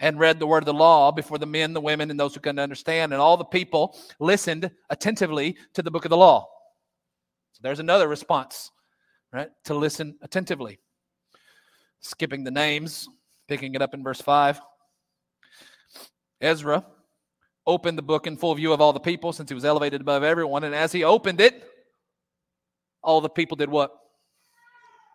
and 0.00 0.20
read 0.20 0.38
the 0.38 0.46
word 0.46 0.64
of 0.64 0.66
the 0.66 0.74
law 0.74 1.10
before 1.10 1.38
the 1.38 1.46
men, 1.46 1.72
the 1.72 1.80
women, 1.80 2.10
and 2.10 2.20
those 2.20 2.34
who 2.34 2.40
couldn't 2.40 2.58
understand. 2.58 3.14
And 3.14 3.22
all 3.22 3.38
the 3.38 3.46
people 3.46 3.98
listened 4.20 4.70
attentively 4.90 5.56
to 5.72 5.82
the 5.82 5.90
book 5.90 6.04
of 6.04 6.10
the 6.10 6.18
law. 6.18 6.46
So 7.52 7.60
there's 7.62 7.80
another 7.80 8.08
response, 8.08 8.70
right? 9.32 9.48
To 9.64 9.74
listen 9.74 10.18
attentively 10.20 10.80
skipping 12.04 12.44
the 12.44 12.50
names, 12.50 13.08
picking 13.48 13.74
it 13.74 13.82
up 13.82 13.94
in 13.94 14.02
verse 14.02 14.20
5. 14.20 14.60
Ezra 16.40 16.84
opened 17.66 17.96
the 17.96 18.02
book 18.02 18.26
in 18.26 18.36
full 18.36 18.54
view 18.54 18.72
of 18.72 18.80
all 18.80 18.92
the 18.92 19.00
people 19.00 19.32
since 19.32 19.48
he 19.48 19.54
was 19.54 19.64
elevated 19.64 20.02
above 20.02 20.22
everyone. 20.22 20.64
And 20.64 20.74
as 20.74 20.92
he 20.92 21.02
opened 21.02 21.40
it, 21.40 21.64
all 23.02 23.22
the 23.22 23.28
people 23.28 23.56
did 23.56 23.70
what? 23.70 23.90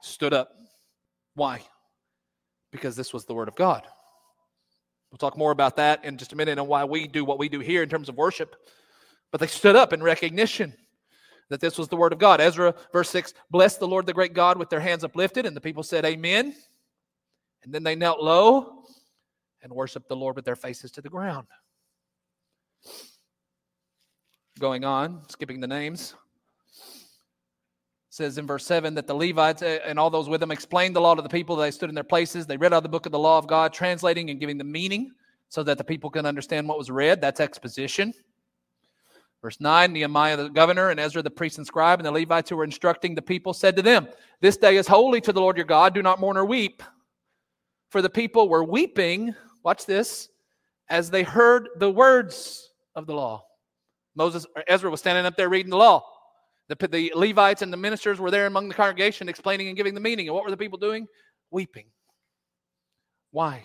Stood 0.01 0.33
up. 0.33 0.51
Why? 1.35 1.61
Because 2.71 2.95
this 2.95 3.13
was 3.13 3.25
the 3.25 3.35
word 3.35 3.47
of 3.47 3.55
God. 3.55 3.83
We'll 5.11 5.19
talk 5.19 5.37
more 5.37 5.51
about 5.51 5.75
that 5.77 6.03
in 6.05 6.17
just 6.17 6.33
a 6.33 6.35
minute 6.35 6.57
and 6.57 6.67
why 6.67 6.85
we 6.85 7.07
do 7.07 7.23
what 7.23 7.39
we 7.39 7.49
do 7.49 7.59
here 7.59 7.83
in 7.83 7.89
terms 7.89 8.09
of 8.09 8.15
worship. 8.15 8.55
But 9.31 9.41
they 9.41 9.47
stood 9.47 9.75
up 9.75 9.93
in 9.93 10.01
recognition 10.01 10.73
that 11.49 11.61
this 11.61 11.77
was 11.77 11.87
the 11.87 11.95
word 11.95 12.13
of 12.13 12.19
God. 12.19 12.41
Ezra, 12.41 12.73
verse 12.91 13.09
6 13.09 13.33
blessed 13.51 13.79
the 13.79 13.87
Lord, 13.87 14.07
the 14.07 14.13
great 14.13 14.33
God, 14.33 14.57
with 14.57 14.69
their 14.69 14.79
hands 14.79 15.03
uplifted. 15.03 15.45
And 15.45 15.55
the 15.55 15.61
people 15.61 15.83
said, 15.83 16.05
Amen. 16.05 16.55
And 17.63 17.73
then 17.73 17.83
they 17.83 17.95
knelt 17.95 18.21
low 18.21 18.83
and 19.61 19.71
worshiped 19.71 20.07
the 20.07 20.15
Lord 20.15 20.35
with 20.35 20.45
their 20.45 20.55
faces 20.55 20.91
to 20.91 21.01
the 21.01 21.09
ground. 21.09 21.47
Going 24.59 24.83
on, 24.83 25.21
skipping 25.29 25.59
the 25.59 25.67
names. 25.67 26.15
says 28.09 28.37
in 28.37 28.47
verse 28.47 28.65
7 28.65 28.93
that 28.95 29.07
the 29.07 29.13
Levites 29.13 29.61
eh, 29.61 29.79
and 29.85 29.99
all 29.99 30.09
those 30.09 30.29
with 30.29 30.39
them 30.39 30.51
explained 30.51 30.95
the 30.95 31.01
law 31.01 31.15
to 31.15 31.21
the 31.21 31.29
people. 31.29 31.55
They 31.55 31.71
stood 31.71 31.89
in 31.89 31.95
their 31.95 32.03
places. 32.03 32.45
They 32.45 32.57
read 32.57 32.73
out 32.73 32.83
the 32.83 32.89
book 32.89 33.05
of 33.05 33.11
the 33.11 33.19
law 33.19 33.37
of 33.37 33.47
God, 33.47 33.73
translating 33.73 34.29
and 34.29 34.39
giving 34.39 34.57
the 34.57 34.63
meaning 34.63 35.11
so 35.49 35.63
that 35.63 35.77
the 35.77 35.83
people 35.83 36.09
can 36.09 36.25
understand 36.25 36.67
what 36.67 36.77
was 36.77 36.91
read. 36.91 37.21
That's 37.21 37.39
exposition. 37.39 38.13
Verse 39.41 39.59
9 39.61 39.93
Nehemiah 39.93 40.35
the 40.35 40.49
governor 40.49 40.89
and 40.89 40.99
Ezra 40.99 41.21
the 41.21 41.29
priest 41.29 41.57
and 41.57 41.67
scribe 41.67 41.99
and 41.99 42.05
the 42.05 42.11
Levites 42.11 42.49
who 42.49 42.57
were 42.57 42.65
instructing 42.65 43.15
the 43.15 43.21
people 43.21 43.53
said 43.53 43.75
to 43.77 43.81
them, 43.81 44.07
This 44.41 44.57
day 44.57 44.77
is 44.77 44.87
holy 44.87 45.21
to 45.21 45.31
the 45.31 45.41
Lord 45.41 45.57
your 45.57 45.65
God. 45.65 45.93
Do 45.93 46.01
not 46.01 46.19
mourn 46.19 46.37
or 46.37 46.45
weep. 46.45 46.83
For 47.89 48.01
the 48.01 48.09
people 48.09 48.49
were 48.49 48.63
weeping, 48.63 49.33
watch 49.63 49.85
this, 49.85 50.29
as 50.89 51.09
they 51.09 51.23
heard 51.23 51.69
the 51.77 51.89
words 51.89 52.69
of 52.95 53.07
the 53.07 53.13
law. 53.13 53.45
Moses, 54.15 54.45
or 54.55 54.63
Ezra 54.67 54.89
was 54.89 54.99
standing 54.99 55.25
up 55.25 55.35
there 55.35 55.49
reading 55.49 55.69
the 55.69 55.77
law. 55.77 56.03
The, 56.67 56.87
the 56.87 57.11
Levites 57.15 57.61
and 57.61 57.73
the 57.73 57.77
ministers 57.77 58.19
were 58.19 58.29
there 58.29 58.45
among 58.45 58.69
the 58.69 58.75
congregation 58.75 59.27
explaining 59.27 59.67
and 59.67 59.77
giving 59.77 59.95
the 59.95 59.99
meaning. 59.99 60.27
And 60.27 60.35
what 60.35 60.43
were 60.43 60.51
the 60.51 60.57
people 60.57 60.77
doing? 60.77 61.07
Weeping. 61.51 61.85
Why? 63.31 63.63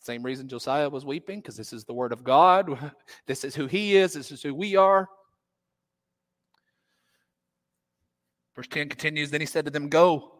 Same 0.00 0.22
reason 0.22 0.48
Josiah 0.48 0.88
was 0.88 1.04
weeping, 1.04 1.40
because 1.40 1.56
this 1.56 1.72
is 1.72 1.84
the 1.84 1.92
word 1.92 2.12
of 2.12 2.24
God. 2.24 2.92
This 3.26 3.44
is 3.44 3.54
who 3.54 3.66
he 3.66 3.96
is. 3.96 4.14
This 4.14 4.30
is 4.30 4.42
who 4.42 4.54
we 4.54 4.76
are. 4.76 5.08
Verse 8.54 8.68
10 8.68 8.88
continues 8.88 9.30
Then 9.30 9.40
he 9.40 9.46
said 9.46 9.64
to 9.66 9.70
them, 9.70 9.88
Go, 9.88 10.35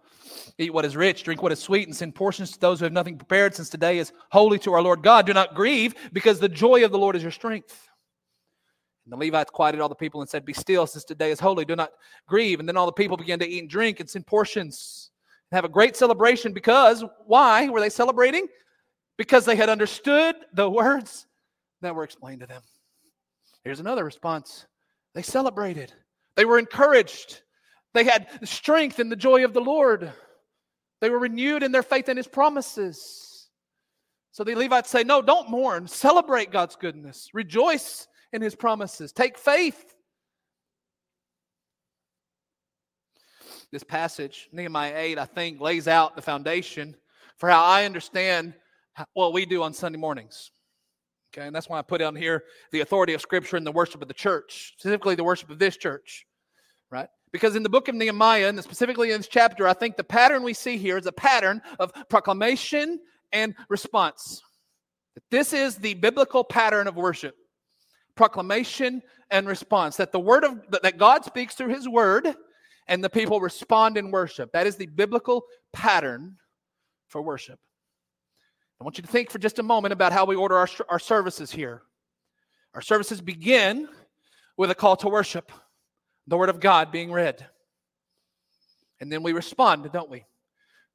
eat 0.59 0.73
what 0.73 0.85
is 0.85 0.97
rich, 0.97 1.23
drink 1.25 1.43
what 1.43 1.53
is 1.53 1.59
sweet, 1.59 1.87
and 1.87 1.97
send 1.97 2.15
portions 2.15 2.53
to 2.53 2.61
those 2.61 2.79
who 2.79 2.85
have 2.85 2.93
nothing 2.93 3.19
prepared, 3.19 3.55
since 3.55 3.69
today 3.69 3.99
is 3.99 4.13
holy 4.31 4.59
to 4.61 4.73
our 4.73 4.83
Lord 4.83 5.03
God. 5.03 5.27
Do 5.27 5.35
not 5.35 5.55
grieve, 5.55 5.95
because 6.13 6.39
the 6.39 6.49
joy 6.49 6.85
of 6.85 6.93
the 6.93 6.99
Lord 6.99 7.17
is 7.17 7.23
your 7.23 7.33
strength. 7.33 7.89
And 9.05 9.13
the 9.13 9.25
Levites 9.25 9.51
quieted 9.51 9.81
all 9.81 9.89
the 9.89 9.95
people 9.95 10.21
and 10.21 10.29
said, 10.29 10.45
Be 10.45 10.53
still, 10.53 10.87
since 10.87 11.05
today 11.05 11.31
is 11.31 11.39
holy. 11.39 11.65
Do 11.65 11.77
not 11.77 11.93
grieve. 12.27 12.59
And 12.59 12.69
then 12.69 12.77
all 12.77 12.87
the 12.87 12.93
people 12.93 13.17
began 13.17 13.39
to 13.39 13.49
eat 13.49 13.61
and 13.61 13.71
drink 13.71 14.01
and 14.01 14.09
send 14.09 14.27
portions 14.27 15.11
and 15.51 15.57
have 15.57 15.65
a 15.65 15.69
great 15.69 15.97
celebration 15.97 16.53
because, 16.53 17.05
why 17.27 17.69
were 17.69 17.81
they 17.81 17.91
celebrating? 17.91 18.49
because 19.17 19.45
they 19.45 19.57
had 19.57 19.69
understood 19.69 20.37
the 20.53 20.69
words 20.69 21.27
that 21.81 21.95
were 21.95 22.05
explained 22.05 22.41
to 22.41 22.47
them. 22.47 22.63
Here's 23.65 23.81
another 23.81 24.05
response 24.05 24.67
they 25.15 25.23
celebrated, 25.23 25.93
they 26.35 26.45
were 26.45 26.59
encouraged, 26.59 27.43
they 27.95 28.05
had 28.05 28.29
strength 28.45 29.01
in 29.01 29.09
the 29.09 29.17
joy 29.17 29.45
of 29.45 29.55
the 29.55 29.61
Lord, 29.61 30.13
they 31.01 31.11
were 31.11 31.19
renewed 31.19 31.63
in 31.63 31.73
their 31.73 31.83
faith 31.83 32.09
in 32.09 32.17
His 32.17 32.27
promises. 32.27 33.49
So 34.33 34.45
the 34.45 34.55
Levites 34.55 34.91
say, 34.91 35.05
No, 35.05 35.23
don't 35.23 35.51
mourn. 35.51 35.89
Celebrate 35.89 36.51
God's 36.51 36.77
goodness. 36.77 37.31
Rejoice 37.33 38.09
in 38.33 38.43
His 38.43 38.55
promises. 38.55 39.13
Take 39.13 39.39
faith. 39.39 39.95
This 43.73 43.83
passage, 43.83 44.49
Nehemiah 44.53 44.95
8, 44.95 45.19
I 45.19 45.25
think, 45.25 45.61
lays 45.61 45.89
out 45.89 46.17
the 46.17 46.23
foundation 46.23 46.97
for 47.37 47.49
how 47.49 47.65
I 47.65 47.85
understand 47.85 48.55
what 49.13 49.33
we 49.33 49.45
do 49.45 49.63
on 49.63 49.73
Sunday 49.73 49.99
mornings. 49.99 50.51
Okay, 51.35 51.47
and 51.47 51.55
that's 51.55 51.69
why 51.69 51.79
I 51.79 51.83
put 51.83 52.01
on 52.01 52.17
here 52.17 52.45
the 52.73 52.81
authority 52.81 53.13
of 53.13 53.21
Scripture 53.21 53.57
and 53.57 53.67
the 53.67 53.73
worship 53.73 54.01
of 54.01 54.09
the 54.09 54.15
church, 54.15 54.75
specifically 54.79 55.15
the 55.15 55.25
worship 55.25 55.51
of 55.51 55.59
this 55.59 55.77
church, 55.77 56.27
right? 56.91 57.09
Because 57.33 57.57
in 57.57 57.63
the 57.63 57.69
book 57.69 57.89
of 57.89 57.95
Nehemiah, 57.95 58.49
and 58.49 58.63
specifically 58.63 59.11
in 59.11 59.19
this 59.19 59.29
chapter, 59.29 59.67
I 59.69 59.73
think 59.73 59.97
the 59.97 60.05
pattern 60.05 60.43
we 60.43 60.55
see 60.55 60.77
here 60.77 60.97
is 60.97 61.07
a 61.07 61.13
pattern 61.13 61.61
of 61.79 61.93
proclamation 62.09 63.01
and 63.33 63.55
response. 63.69 64.43
This 65.31 65.53
is 65.53 65.77
the 65.77 65.95
biblical 65.95 66.45
pattern 66.45 66.87
of 66.87 66.97
worship 66.97 67.35
proclamation 68.17 69.03
and 69.31 69.47
response. 69.47 69.97
That 69.97 70.11
the 70.11 70.19
word 70.19 70.45
of 70.45 70.59
that 70.83 70.99
God 70.99 71.25
speaks 71.25 71.55
through 71.55 71.75
his 71.75 71.89
word 71.89 72.35
and 72.89 73.05
the 73.05 73.11
people 73.11 73.41
respond 73.41 73.97
in 73.97 74.11
worship. 74.11 74.53
That 74.53 74.67
is 74.67 74.77
the 74.77 74.87
biblical 74.87 75.45
pattern 75.73 76.37
for 77.09 77.23
worship. 77.23 77.59
I 78.81 78.85
want 78.85 78.99
you 78.99 79.03
to 79.03 79.09
think 79.09 79.31
for 79.31 79.39
just 79.39 79.59
a 79.59 79.63
moment 79.63 79.93
about 79.93 80.13
how 80.13 80.25
we 80.25 80.37
order 80.37 80.57
our, 80.57 80.69
our 80.89 80.99
services 80.99 81.51
here. 81.51 81.83
Our 82.75 82.83
services 82.83 83.21
begin 83.21 83.89
with 84.57 84.71
a 84.71 84.75
call 84.75 84.97
to 84.97 85.09
worship, 85.09 85.51
the 86.27 86.37
Word 86.37 86.49
of 86.49 86.61
God 86.61 86.91
being 86.91 87.13
read. 87.13 87.47
And 89.01 89.13
then 89.13 89.23
we 89.23 89.33
respond, 89.33 89.91
don't 89.93 90.11
we? 90.11 90.25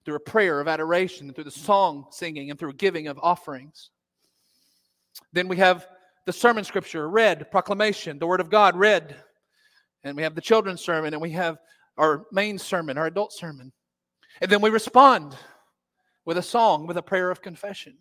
Through 0.03 0.15
a 0.15 0.19
prayer 0.19 0.59
of 0.59 0.67
adoration, 0.67 1.27
and 1.27 1.35
through 1.35 1.45
the 1.45 1.51
song 1.51 2.07
singing, 2.11 2.49
and 2.49 2.59
through 2.59 2.73
giving 2.73 3.07
of 3.07 3.19
offerings. 3.21 3.91
Then 5.33 5.47
we 5.47 5.57
have 5.57 5.87
the 6.25 6.33
sermon 6.33 6.63
scripture 6.63 7.09
read, 7.09 7.49
proclamation, 7.51 8.19
the 8.19 8.27
Word 8.27 8.41
of 8.41 8.49
God 8.49 8.75
read. 8.75 9.15
And 10.03 10.15
we 10.17 10.23
have 10.23 10.35
the 10.35 10.41
children's 10.41 10.81
sermon, 10.81 11.13
and 11.13 11.21
we 11.21 11.31
have 11.31 11.59
our 11.97 12.25
main 12.31 12.57
sermon, 12.57 12.97
our 12.97 13.05
adult 13.05 13.31
sermon. 13.33 13.71
And 14.41 14.51
then 14.51 14.61
we 14.61 14.69
respond 14.69 15.35
with 16.25 16.37
a 16.37 16.43
song, 16.43 16.87
with 16.87 16.97
a 16.97 17.03
prayer 17.03 17.29
of 17.29 17.41
confession. 17.41 17.97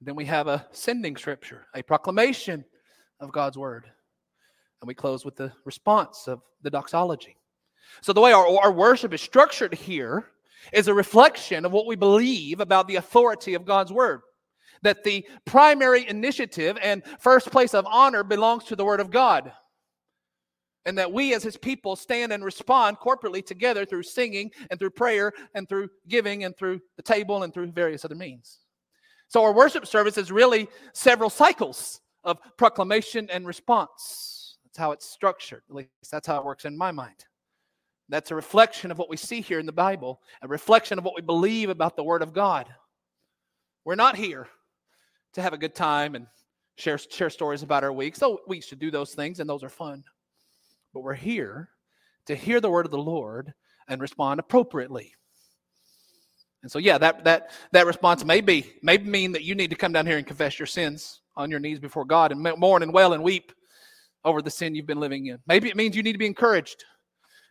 Then 0.00 0.16
we 0.16 0.24
have 0.24 0.48
a 0.48 0.66
sending 0.72 1.16
scripture, 1.16 1.66
a 1.74 1.82
proclamation 1.82 2.64
of 3.20 3.32
God's 3.32 3.56
word. 3.56 3.86
And 4.84 4.88
we 4.88 4.94
close 4.94 5.24
with 5.24 5.36
the 5.36 5.50
response 5.64 6.28
of 6.28 6.42
the 6.60 6.68
doxology. 6.68 7.38
So, 8.02 8.12
the 8.12 8.20
way 8.20 8.34
our, 8.34 8.46
our 8.58 8.70
worship 8.70 9.14
is 9.14 9.22
structured 9.22 9.72
here 9.72 10.26
is 10.74 10.88
a 10.88 10.92
reflection 10.92 11.64
of 11.64 11.72
what 11.72 11.86
we 11.86 11.96
believe 11.96 12.60
about 12.60 12.86
the 12.86 12.96
authority 12.96 13.54
of 13.54 13.64
God's 13.64 13.90
word. 13.90 14.20
That 14.82 15.02
the 15.02 15.26
primary 15.46 16.06
initiative 16.06 16.76
and 16.82 17.02
first 17.18 17.50
place 17.50 17.72
of 17.72 17.86
honor 17.88 18.22
belongs 18.24 18.64
to 18.64 18.76
the 18.76 18.84
word 18.84 19.00
of 19.00 19.10
God 19.10 19.52
and 20.84 20.98
that 20.98 21.10
we 21.10 21.32
as 21.32 21.42
his 21.42 21.56
people 21.56 21.96
stand 21.96 22.30
and 22.30 22.44
respond 22.44 22.98
corporately 22.98 23.42
together 23.42 23.86
through 23.86 24.02
singing 24.02 24.50
and 24.70 24.78
through 24.78 24.90
prayer 24.90 25.32
and 25.54 25.66
through 25.66 25.88
giving 26.08 26.44
and 26.44 26.54
through 26.58 26.78
the 26.98 27.02
table 27.02 27.42
and 27.42 27.54
through 27.54 27.72
various 27.72 28.04
other 28.04 28.14
means. 28.14 28.58
So 29.28 29.42
our 29.44 29.54
worship 29.54 29.86
service 29.86 30.18
is 30.18 30.30
really 30.30 30.68
several 30.92 31.30
cycles 31.30 32.02
of 32.22 32.36
proclamation 32.58 33.30
and 33.30 33.46
response. 33.46 34.33
That's 34.74 34.82
how 34.82 34.92
it's 34.92 35.06
structured. 35.06 35.62
At 35.70 35.74
least 35.74 35.90
that's 36.10 36.26
how 36.26 36.38
it 36.38 36.44
works 36.44 36.64
in 36.64 36.76
my 36.76 36.90
mind. 36.90 37.24
That's 38.08 38.30
a 38.30 38.34
reflection 38.34 38.90
of 38.90 38.98
what 38.98 39.08
we 39.08 39.16
see 39.16 39.40
here 39.40 39.60
in 39.60 39.66
the 39.66 39.72
Bible, 39.72 40.20
a 40.42 40.48
reflection 40.48 40.98
of 40.98 41.04
what 41.04 41.14
we 41.14 41.22
believe 41.22 41.70
about 41.70 41.96
the 41.96 42.04
Word 42.04 42.22
of 42.22 42.32
God. 42.32 42.66
We're 43.84 43.94
not 43.94 44.16
here 44.16 44.48
to 45.34 45.42
have 45.42 45.52
a 45.52 45.58
good 45.58 45.74
time 45.74 46.14
and 46.14 46.26
share, 46.76 46.98
share 46.98 47.30
stories 47.30 47.62
about 47.62 47.84
our 47.84 47.92
week. 47.92 48.16
So 48.16 48.34
oh, 48.34 48.40
we 48.46 48.60
should 48.60 48.78
do 48.78 48.90
those 48.90 49.14
things, 49.14 49.40
and 49.40 49.48
those 49.48 49.62
are 49.62 49.68
fun 49.68 50.04
but 50.94 51.00
we're 51.00 51.12
here 51.14 51.68
to 52.26 52.34
hear 52.34 52.60
the 52.60 52.70
word 52.70 52.86
of 52.86 52.92
the 52.92 52.98
Lord 52.98 53.52
and 53.88 54.00
respond 54.00 54.40
appropriately. 54.40 55.12
And 56.62 56.70
so, 56.70 56.78
yeah, 56.78 56.96
that 56.96 57.24
that 57.24 57.50
that 57.72 57.84
response 57.84 58.24
may 58.24 58.40
be 58.40 58.72
may 58.80 58.96
mean 58.96 59.32
that 59.32 59.42
you 59.42 59.54
need 59.54 59.68
to 59.68 59.76
come 59.76 59.92
down 59.92 60.06
here 60.06 60.16
and 60.16 60.26
confess 60.26 60.58
your 60.58 60.64
sins 60.64 61.20
on 61.36 61.50
your 61.50 61.60
knees 61.60 61.78
before 61.78 62.06
God 62.06 62.32
and 62.32 62.40
mourn 62.58 62.82
and 62.82 62.94
wail 62.94 63.12
and 63.12 63.22
weep 63.22 63.52
over 64.24 64.42
the 64.42 64.50
sin 64.50 64.74
you've 64.74 64.86
been 64.86 65.00
living 65.00 65.26
in. 65.26 65.38
Maybe 65.46 65.68
it 65.68 65.76
means 65.76 65.96
you 65.96 66.02
need 66.02 66.12
to 66.12 66.18
be 66.18 66.26
encouraged. 66.26 66.84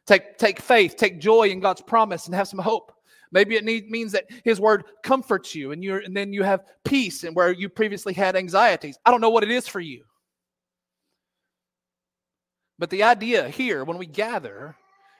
Take 0.05 0.38
take 0.38 0.59
faith, 0.59 0.95
take 0.97 1.19
joy 1.19 1.49
in 1.49 1.59
God's 1.59 1.82
promise, 1.82 2.26
and 2.26 2.36
have 2.36 2.47
some 2.47 2.59
hope. 2.59 2.91
Maybe 3.32 3.55
it 3.55 3.63
need, 3.63 3.89
means 3.89 4.11
that 4.11 4.26
His 4.43 4.59
Word 4.59 4.84
comforts 5.03 5.55
you, 5.55 5.71
and 5.71 5.84
you 5.84 5.95
and 5.95 6.15
then 6.15 6.34
you 6.34 6.43
have 6.43 6.65
peace, 6.84 7.24
and 7.24 7.36
where 7.36 7.51
you 7.51 7.69
previously 7.69 8.13
had 8.13 8.36
anxieties. 8.36 8.97
I 9.05 9.11
don't 9.11 9.21
know 9.21 9.30
what 9.30 9.43
it 9.43 9.51
is 9.51 9.67
for 9.67 9.80
you. 9.80 10.03
But 12.80 12.89
the 12.89 13.03
idea 13.03 13.47
here, 13.49 13.84
when 13.84 13.97
we 13.97 14.05
gather, 14.05 14.76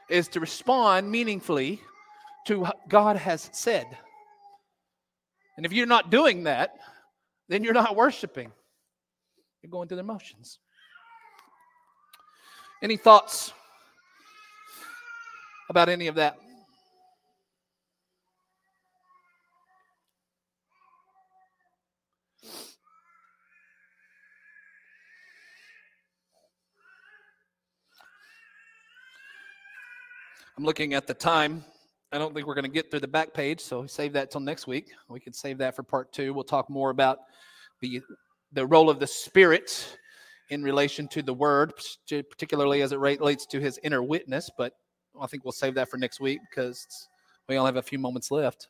is 0.10 0.28
to 0.30 0.40
respond 0.40 1.10
meaningfully 1.10 1.80
to 2.48 2.60
what 2.60 2.90
God 2.90 3.16
has 3.16 3.50
said. 3.54 3.86
And 5.56 5.66
if 5.66 5.72
you're 5.72 5.86
not 5.86 6.10
doing 6.10 6.44
that, 6.44 6.76
then 7.48 7.64
you're 7.64 7.74
not 7.74 7.96
worshiping. 7.96 8.52
You're 9.62 9.72
going 9.72 9.88
through 9.88 9.98
the 9.98 10.04
motions. 10.04 10.60
Any 12.84 12.98
thoughts 12.98 13.54
about 15.70 15.88
any 15.88 16.08
of 16.08 16.16
that? 16.16 16.36
I'm 30.58 30.66
looking 30.66 30.94
at 30.94 31.08
the 31.08 31.14
time. 31.14 31.64
I 32.12 32.18
don't 32.18 32.34
think 32.34 32.46
we're 32.46 32.54
going 32.54 32.64
to 32.66 32.70
get 32.70 32.92
through 32.92 33.00
the 33.00 33.08
back 33.08 33.34
page, 33.34 33.62
so 33.62 33.88
save 33.88 34.12
that 34.12 34.30
till 34.30 34.42
next 34.42 34.68
week. 34.68 34.92
We 35.08 35.22
can 35.22 35.32
save 35.32 35.58
that 35.60 35.74
for 35.74 35.84
part 35.84 36.12
two. 36.12 36.34
We'll 36.34 36.44
talk 36.44 36.70
more 36.70 36.90
about 36.90 37.20
the 37.80 38.02
the 38.52 38.66
role 38.66 38.90
of 38.90 39.00
the 39.00 39.08
Spirit 39.08 39.98
in 40.50 40.64
relation 40.64 41.08
to 41.10 41.22
the 41.22 41.34
Word, 41.34 41.74
particularly 42.10 42.82
as 42.82 42.92
it 42.92 43.00
relates 43.00 43.46
to 43.48 43.60
His 43.60 43.80
inner 43.84 44.04
witness. 44.04 44.50
But 44.58 44.74
I 45.20 45.28
think 45.28 45.44
we'll 45.44 45.52
save 45.52 45.76
that 45.76 45.90
for 45.90 45.98
next 45.98 46.20
week 46.20 46.40
because 46.50 46.86
we 47.48 47.58
only 47.58 47.70
have 47.70 47.78
a 47.78 47.82
few 47.82 48.00
moments 48.00 48.32
left. 48.32 48.68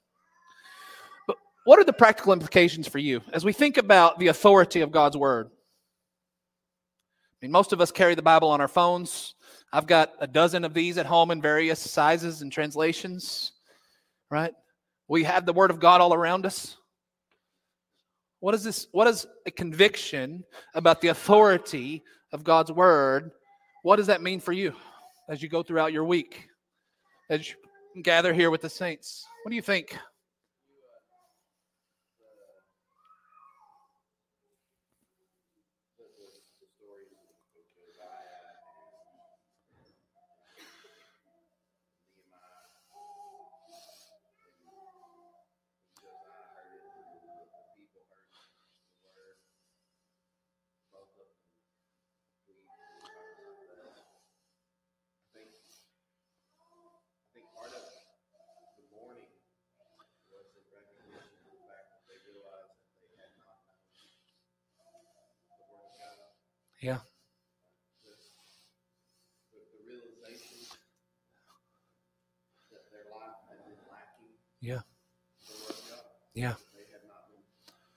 But 1.27 1.37
what 1.65 1.79
are 1.79 1.83
the 1.83 1.93
practical 1.93 2.33
implications 2.33 2.87
for 2.87 2.99
you 2.99 3.21
as 3.31 3.45
we 3.45 3.53
think 3.53 3.77
about 3.77 4.19
the 4.19 4.27
authority 4.27 4.81
of 4.81 4.91
God's 4.91 5.17
Word? 5.17 5.47
I 5.47 7.45
mean, 7.45 7.51
most 7.51 7.73
of 7.73 7.81
us 7.81 7.91
carry 7.91 8.15
the 8.15 8.21
Bible 8.21 8.49
on 8.49 8.61
our 8.61 8.67
phones. 8.67 9.35
I've 9.73 9.87
got 9.87 10.11
a 10.19 10.27
dozen 10.27 10.63
of 10.63 10.73
these 10.73 10.97
at 10.97 11.05
home 11.05 11.31
in 11.31 11.41
various 11.41 11.79
sizes 11.79 12.41
and 12.41 12.51
translations, 12.51 13.51
right? 14.29 14.53
We 15.09 15.23
have 15.25 15.45
the 15.45 15.53
Word 15.53 15.71
of 15.71 15.79
God 15.79 15.99
all 15.99 16.13
around 16.13 16.45
us. 16.45 16.77
What 18.43 18.53
is 18.53 18.61
this? 18.61 18.87
What 18.91 19.07
is 19.07 19.25
a 19.45 19.51
conviction 19.51 20.43
about 20.75 20.99
the 20.99 21.07
authority 21.07 22.03
of 22.33 22.43
God's 22.43 22.73
Word? 22.73 23.31
What 23.83 23.95
does 23.95 24.07
that 24.07 24.21
mean 24.21 24.41
for 24.41 24.51
you 24.51 24.73
as 25.29 25.41
you 25.41 25.47
go 25.47 25.63
throughout 25.63 25.93
your 25.93 26.03
week, 26.03 26.49
as 27.29 27.49
you 27.95 28.03
gather 28.03 28.33
here 28.33 28.51
with 28.51 28.59
the 28.59 28.69
saints? 28.69 29.25
What 29.45 29.51
do 29.51 29.55
you 29.55 29.61
think? 29.61 29.97
Yeah. 66.83 66.97
Yeah. 74.59 74.81
Yeah. 76.33 76.55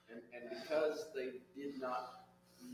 And, 0.09 0.21
and 0.33 0.63
because 0.63 1.09
they 1.17 1.41
did 1.61 1.81
not 1.81 2.27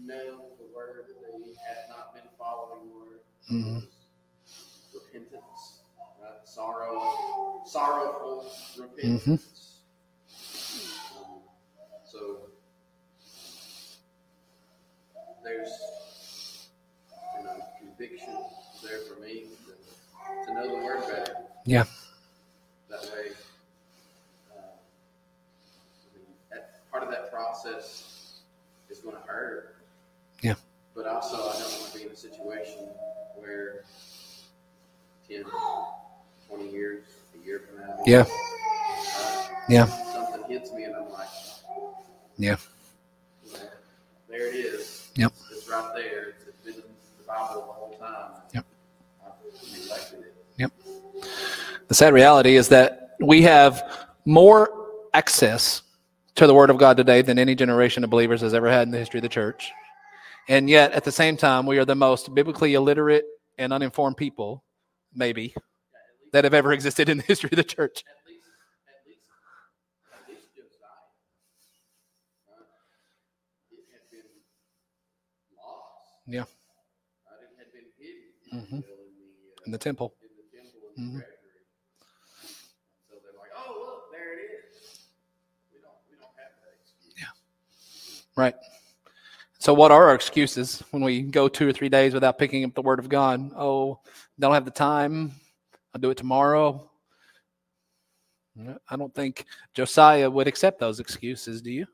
know 0.05 0.51
the 0.59 0.68
word, 0.77 1.07
they 1.23 1.55
had 1.66 1.89
not 1.89 2.12
been 2.12 2.29
following 2.39 2.89
the 2.91 2.95
word. 2.95 3.20
Mm-hmm. 3.53 3.79
Repentance, 4.95 5.81
right? 6.23 6.31
sorrow, 6.45 7.63
sorrowful 7.67 8.51
repentance. 8.79 9.81
Mm-hmm. 10.31 11.23
Um, 11.23 11.41
so 12.05 12.39
there's 15.45 15.71
conviction 18.03 18.35
there 18.83 19.01
for 19.01 19.21
me 19.21 19.45
to, 19.67 20.47
to 20.47 20.55
know 20.55 20.69
the 20.69 20.85
word 20.85 21.03
better. 21.09 21.37
Yeah. 21.65 21.85
That 22.91 23.03
way, 23.03 23.33
uh, 24.51 24.61
I 24.61 26.17
mean, 26.17 26.27
that, 26.51 26.91
part 26.91 27.03
of 27.03 27.11
that 27.11 27.31
process 27.31 28.41
is 28.91 28.99
going 28.99 29.17
to 29.17 29.23
hurt. 29.23 29.77
Yeah. 30.43 30.55
But 30.95 31.07
also, 31.07 31.37
I 31.37 31.53
don't 31.53 31.81
want 31.81 31.93
to 31.93 31.99
be 31.99 32.05
in 32.05 32.11
a 32.11 32.17
situation 32.17 32.89
where 33.37 33.85
10, 35.29 35.45
20 36.49 36.71
years, 36.71 37.05
a 37.41 37.47
year 37.47 37.61
from 37.61 37.81
now, 37.87 37.99
yeah. 38.07 38.25
Uh, 39.19 39.49
yeah. 39.73 39.87
Something 39.87 40.45
hits 40.49 40.73
me, 40.73 40.85
and 40.85 40.95
I'm 40.95 41.11
like, 41.11 41.29
yeah. 42.37 42.57
there 44.29 44.49
it 44.49 44.55
is. 44.55 45.11
Yep. 45.16 45.33
It's, 45.33 45.59
it's 45.59 45.68
right 45.68 45.93
there. 45.95 46.29
It's, 46.31 46.47
it's 46.47 46.61
been 46.64 46.75
in 46.75 46.81
the 47.18 47.25
Bible 47.27 47.66
the 47.66 47.73
whole 47.73 47.97
time. 47.99 48.43
Yep. 48.55 48.66
Yep. 50.59 50.73
The 51.89 51.95
sad 51.95 52.12
reality 52.12 52.57
is 52.57 52.68
that 52.68 53.16
we 53.20 53.43
have 53.43 54.07
more 54.25 54.89
access 55.14 55.83
to 56.35 56.47
the 56.47 56.55
Word 56.55 56.70
of 56.70 56.79
God 56.79 56.97
today 56.97 57.23
than 57.23 57.39
any 57.39 57.55
generation 57.55 58.05
of 58.05 58.11
believers 58.11 58.41
has 58.41 58.55
ever 58.55 58.70
had 58.70 58.89
in 58.89 58.91
the 58.91 58.99
history 58.99 59.18
of 59.18 59.23
the 59.23 59.29
church. 59.29 59.70
And 60.49 60.68
yet, 60.68 60.93
at 60.93 61.05
the 61.05 61.12
same 61.12 61.37
time, 61.37 61.66
we 61.66 61.79
are 61.79 61.85
the 61.85 61.95
most 61.95 62.35
biblically 62.35 62.75
illiterate 62.75 63.25
and 63.59 63.73
uninformed 63.73 64.16
people, 64.16 64.64
maybe, 65.14 65.55
that 66.33 66.45
have 66.45 66.55
ever 66.55 66.73
existed 66.73 67.09
in 67.09 67.18
the 67.18 67.23
history 67.23 67.51
of 67.53 67.57
the 67.57 67.64
church. 67.64 68.03
Yeah. 76.27 76.45
Mm-hmm. 78.53 78.77
in, 78.77 78.81
the, 78.83 78.89
uh, 78.89 79.66
in 79.66 79.73
the 79.73 79.79
temple. 79.79 80.14
In 80.23 80.29
the 80.29 80.59
temple 80.59 80.81
mm-hmm. 80.99 81.18
So 83.09 83.16
they're 83.23 83.39
like, 83.39 83.51
oh, 83.57 83.81
look, 83.81 84.12
there 84.12 84.35
it 84.35 84.43
is. 84.43 85.07
We 85.73 85.81
don't, 85.81 85.95
we 86.11 86.16
don't 86.16 86.35
have 86.37 86.53
that. 86.62 87.16
Yeah. 87.16 87.33
Right. 88.37 88.55
So, 89.59 89.73
what 89.73 89.93
are 89.93 90.09
our 90.09 90.14
excuses 90.14 90.83
when 90.91 91.03
we 91.03 91.23
go 91.23 91.49
two 91.49 91.68
or 91.68 91.73
three 91.73 91.89
days 91.89 92.14
without 92.14 92.37
picking 92.37 92.64
up 92.64 92.75
the 92.75 92.83
Word 92.83 92.99
of 92.99 93.09
God? 93.09 93.53
Oh, 93.57 94.01
don't 94.39 94.55
have 94.55 94.64
the 94.64 94.70
time. 94.70 95.33
I'll 95.95 96.01
do 96.01 96.11
it 96.11 96.16
tomorrow. 96.16 96.91
I 98.89 98.97
don't 98.97 99.14
think 99.14 99.47
Josiah 99.73 100.31
would 100.31 100.47
accept 100.47 100.79
those 100.79 101.01
excuses, 101.01 101.62
do 101.62 101.70
you? 101.70 101.87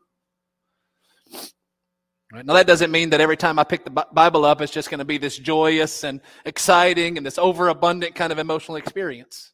Right? 2.33 2.45
Now, 2.45 2.55
that 2.55 2.67
doesn't 2.67 2.91
mean 2.91 3.11
that 3.11 3.21
every 3.23 3.39
time 3.39 3.59
I 3.59 3.65
pick 3.65 3.85
the 3.85 4.07
Bible 4.13 4.45
up, 4.45 4.61
it's 4.61 4.73
just 4.73 4.91
going 4.91 4.99
to 4.99 5.05
be 5.05 5.17
this 5.17 5.39
joyous 5.39 6.05
and 6.05 6.21
exciting 6.45 7.17
and 7.17 7.25
this 7.25 7.39
overabundant 7.39 8.15
kind 8.15 8.33
of 8.33 8.39
emotional 8.39 8.77
experience. 8.77 9.53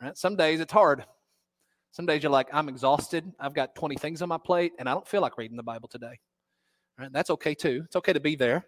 Right? 0.00 0.16
Some 0.16 0.36
days 0.36 0.60
it's 0.60 0.72
hard. 0.72 1.04
Some 1.90 2.06
days 2.06 2.22
you're 2.22 2.32
like, 2.32 2.48
I'm 2.52 2.68
exhausted. 2.68 3.30
I've 3.40 3.54
got 3.54 3.74
20 3.74 3.96
things 3.96 4.22
on 4.22 4.28
my 4.28 4.38
plate, 4.38 4.72
and 4.78 4.88
I 4.88 4.94
don't 4.94 5.06
feel 5.06 5.20
like 5.20 5.36
reading 5.36 5.56
the 5.56 5.64
Bible 5.64 5.88
today. 5.88 6.20
Right? 6.98 7.12
That's 7.12 7.30
okay 7.30 7.54
too. 7.54 7.82
It's 7.86 7.96
okay 7.96 8.12
to 8.12 8.20
be 8.20 8.36
there. 8.36 8.64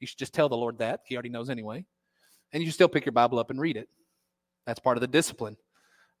You 0.00 0.06
should 0.06 0.18
just 0.18 0.34
tell 0.34 0.48
the 0.48 0.56
Lord 0.56 0.78
that. 0.78 1.00
He 1.06 1.14
already 1.14 1.28
knows 1.28 1.48
anyway. 1.48 1.84
And 2.52 2.62
you 2.62 2.70
still 2.70 2.88
pick 2.88 3.06
your 3.06 3.12
Bible 3.12 3.38
up 3.38 3.50
and 3.50 3.60
read 3.60 3.76
it. 3.76 3.88
That's 4.66 4.80
part 4.80 4.96
of 4.96 5.00
the 5.00 5.06
discipline, 5.06 5.56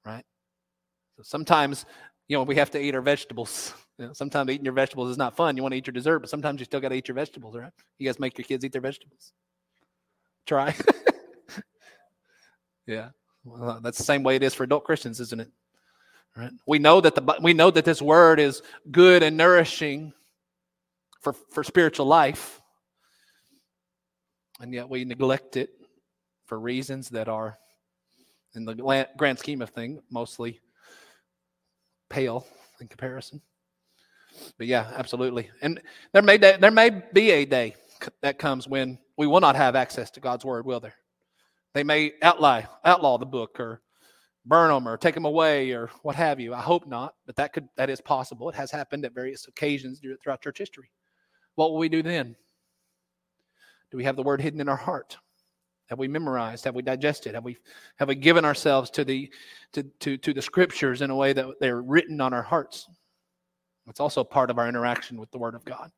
right? 0.04 0.24
So 1.16 1.22
sometimes, 1.24 1.84
you 2.28 2.36
know, 2.36 2.44
we 2.44 2.56
have 2.56 2.70
to 2.72 2.80
eat 2.80 2.94
our 2.94 3.02
vegetables. 3.02 3.74
You 3.98 4.06
know, 4.06 4.12
sometimes 4.12 4.50
eating 4.50 4.64
your 4.64 4.74
vegetables 4.74 5.10
is 5.10 5.16
not 5.16 5.36
fun. 5.36 5.56
You 5.56 5.62
want 5.62 5.72
to 5.72 5.78
eat 5.78 5.86
your 5.86 5.92
dessert, 5.92 6.18
but 6.18 6.28
sometimes 6.28 6.60
you 6.60 6.64
still 6.66 6.80
got 6.80 6.90
to 6.90 6.96
eat 6.96 7.08
your 7.08 7.14
vegetables, 7.14 7.56
right? 7.56 7.72
You 7.98 8.06
guys 8.06 8.18
make 8.18 8.36
your 8.36 8.44
kids 8.44 8.64
eat 8.64 8.72
their 8.72 8.82
vegetables. 8.82 9.32
Try. 10.44 10.74
yeah. 12.86 13.08
Well, 13.44 13.70
uh, 13.70 13.80
that's 13.80 13.98
the 13.98 14.04
same 14.04 14.22
way 14.22 14.36
it 14.36 14.42
is 14.42 14.52
for 14.54 14.64
adult 14.64 14.84
Christians, 14.84 15.18
isn't 15.20 15.40
it? 15.40 15.50
Right? 16.36 16.50
We 16.66 16.78
know 16.78 17.00
that 17.00 17.14
the 17.14 17.38
we 17.40 17.54
know 17.54 17.70
that 17.70 17.86
this 17.86 18.02
word 18.02 18.38
is 18.38 18.60
good 18.90 19.22
and 19.22 19.36
nourishing 19.38 20.12
for, 21.20 21.32
for 21.32 21.64
spiritual 21.64 22.06
life. 22.06 22.60
And 24.60 24.72
yet 24.72 24.88
we 24.88 25.04
neglect 25.04 25.56
it 25.56 25.70
for 26.44 26.60
reasons 26.60 27.08
that 27.10 27.28
are 27.28 27.58
in 28.54 28.64
the 28.64 29.08
grand 29.16 29.38
scheme 29.38 29.62
of 29.62 29.70
things 29.70 30.00
mostly 30.10 30.60
pale 32.08 32.46
in 32.80 32.88
comparison. 32.88 33.40
But 34.58 34.66
yeah, 34.66 34.92
absolutely. 34.96 35.50
And 35.62 35.80
there 36.12 36.22
may 36.22 36.36
there 36.36 36.70
may 36.70 37.02
be 37.12 37.30
a 37.30 37.44
day 37.44 37.74
that 38.22 38.38
comes 38.38 38.68
when 38.68 38.98
we 39.16 39.26
will 39.26 39.40
not 39.40 39.56
have 39.56 39.76
access 39.76 40.10
to 40.12 40.20
God's 40.20 40.44
word, 40.44 40.66
will 40.66 40.80
there? 40.80 40.96
They 41.74 41.84
may 41.84 42.12
outlaw 42.22 42.62
outlaw 42.84 43.18
the 43.18 43.26
book 43.26 43.60
or 43.60 43.82
burn 44.44 44.70
them 44.72 44.88
or 44.88 44.96
take 44.96 45.14
them 45.14 45.24
away 45.24 45.72
or 45.72 45.90
what 46.02 46.14
have 46.16 46.40
you. 46.40 46.54
I 46.54 46.60
hope 46.60 46.86
not, 46.86 47.14
but 47.26 47.36
that 47.36 47.52
could 47.52 47.68
that 47.76 47.90
is 47.90 48.00
possible. 48.00 48.48
It 48.48 48.54
has 48.54 48.70
happened 48.70 49.04
at 49.04 49.14
various 49.14 49.46
occasions 49.48 50.00
throughout 50.22 50.42
church 50.42 50.58
history. 50.58 50.90
What 51.56 51.70
will 51.70 51.78
we 51.78 51.88
do 51.88 52.02
then? 52.02 52.36
Do 53.90 53.96
we 53.96 54.04
have 54.04 54.16
the 54.16 54.22
word 54.22 54.40
hidden 54.40 54.60
in 54.60 54.68
our 54.68 54.76
heart? 54.76 55.16
Have 55.88 55.98
we 55.98 56.08
memorized? 56.08 56.64
Have 56.64 56.74
we 56.74 56.82
digested? 56.82 57.34
Have 57.34 57.44
we 57.44 57.56
have 57.96 58.08
we 58.08 58.14
given 58.14 58.44
ourselves 58.44 58.90
to 58.90 59.04
the 59.04 59.30
to 59.72 59.82
to, 60.00 60.16
to 60.16 60.32
the 60.32 60.42
scriptures 60.42 61.02
in 61.02 61.10
a 61.10 61.16
way 61.16 61.32
that 61.32 61.46
they're 61.60 61.82
written 61.82 62.20
on 62.20 62.32
our 62.32 62.42
hearts? 62.42 62.88
It's 63.88 64.00
also 64.00 64.24
part 64.24 64.50
of 64.50 64.58
our 64.58 64.68
interaction 64.68 65.18
with 65.18 65.30
the 65.30 65.38
Word 65.38 65.54
of 65.54 65.64
God, 65.64 65.90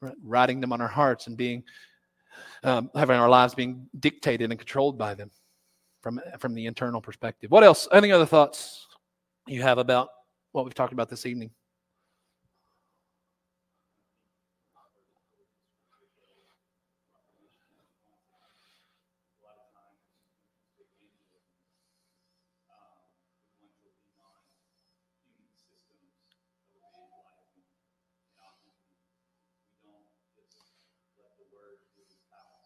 right? 0.00 0.14
writing 0.22 0.60
them 0.60 0.72
on 0.72 0.80
our 0.80 0.88
hearts 0.88 1.26
and 1.26 1.36
being 1.36 1.62
um, 2.64 2.90
having 2.94 3.18
our 3.18 3.28
lives 3.28 3.54
being 3.54 3.88
dictated 4.00 4.50
and 4.50 4.58
controlled 4.58 4.98
by 4.98 5.14
them. 5.14 5.30
from 6.02 6.20
from 6.38 6.54
the 6.54 6.66
internal 6.66 7.00
perspective. 7.00 7.50
What 7.50 7.64
else? 7.64 7.88
Any 7.92 8.12
other 8.12 8.26
thoughts 8.26 8.86
you 9.46 9.62
have 9.62 9.78
about 9.78 10.08
what 10.52 10.64
we've 10.64 10.74
talked 10.74 10.92
about 10.92 11.08
this 11.08 11.26
evening? 11.26 11.50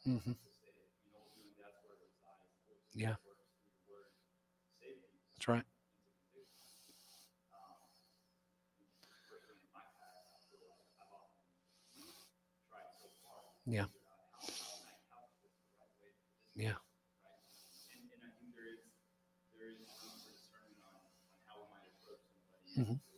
Mm-hmm. 0.07 0.33
Yeah. 2.95 3.15
That's 5.37 5.49
right. 5.49 5.65
Yeah. 13.67 13.87
Yeah. 16.55 16.75
Mm-hmm. 22.79 23.10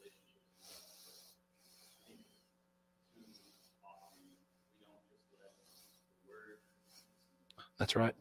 That's 7.83 7.97
right. 7.97 8.15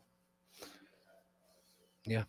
Yeah. 2.03 2.23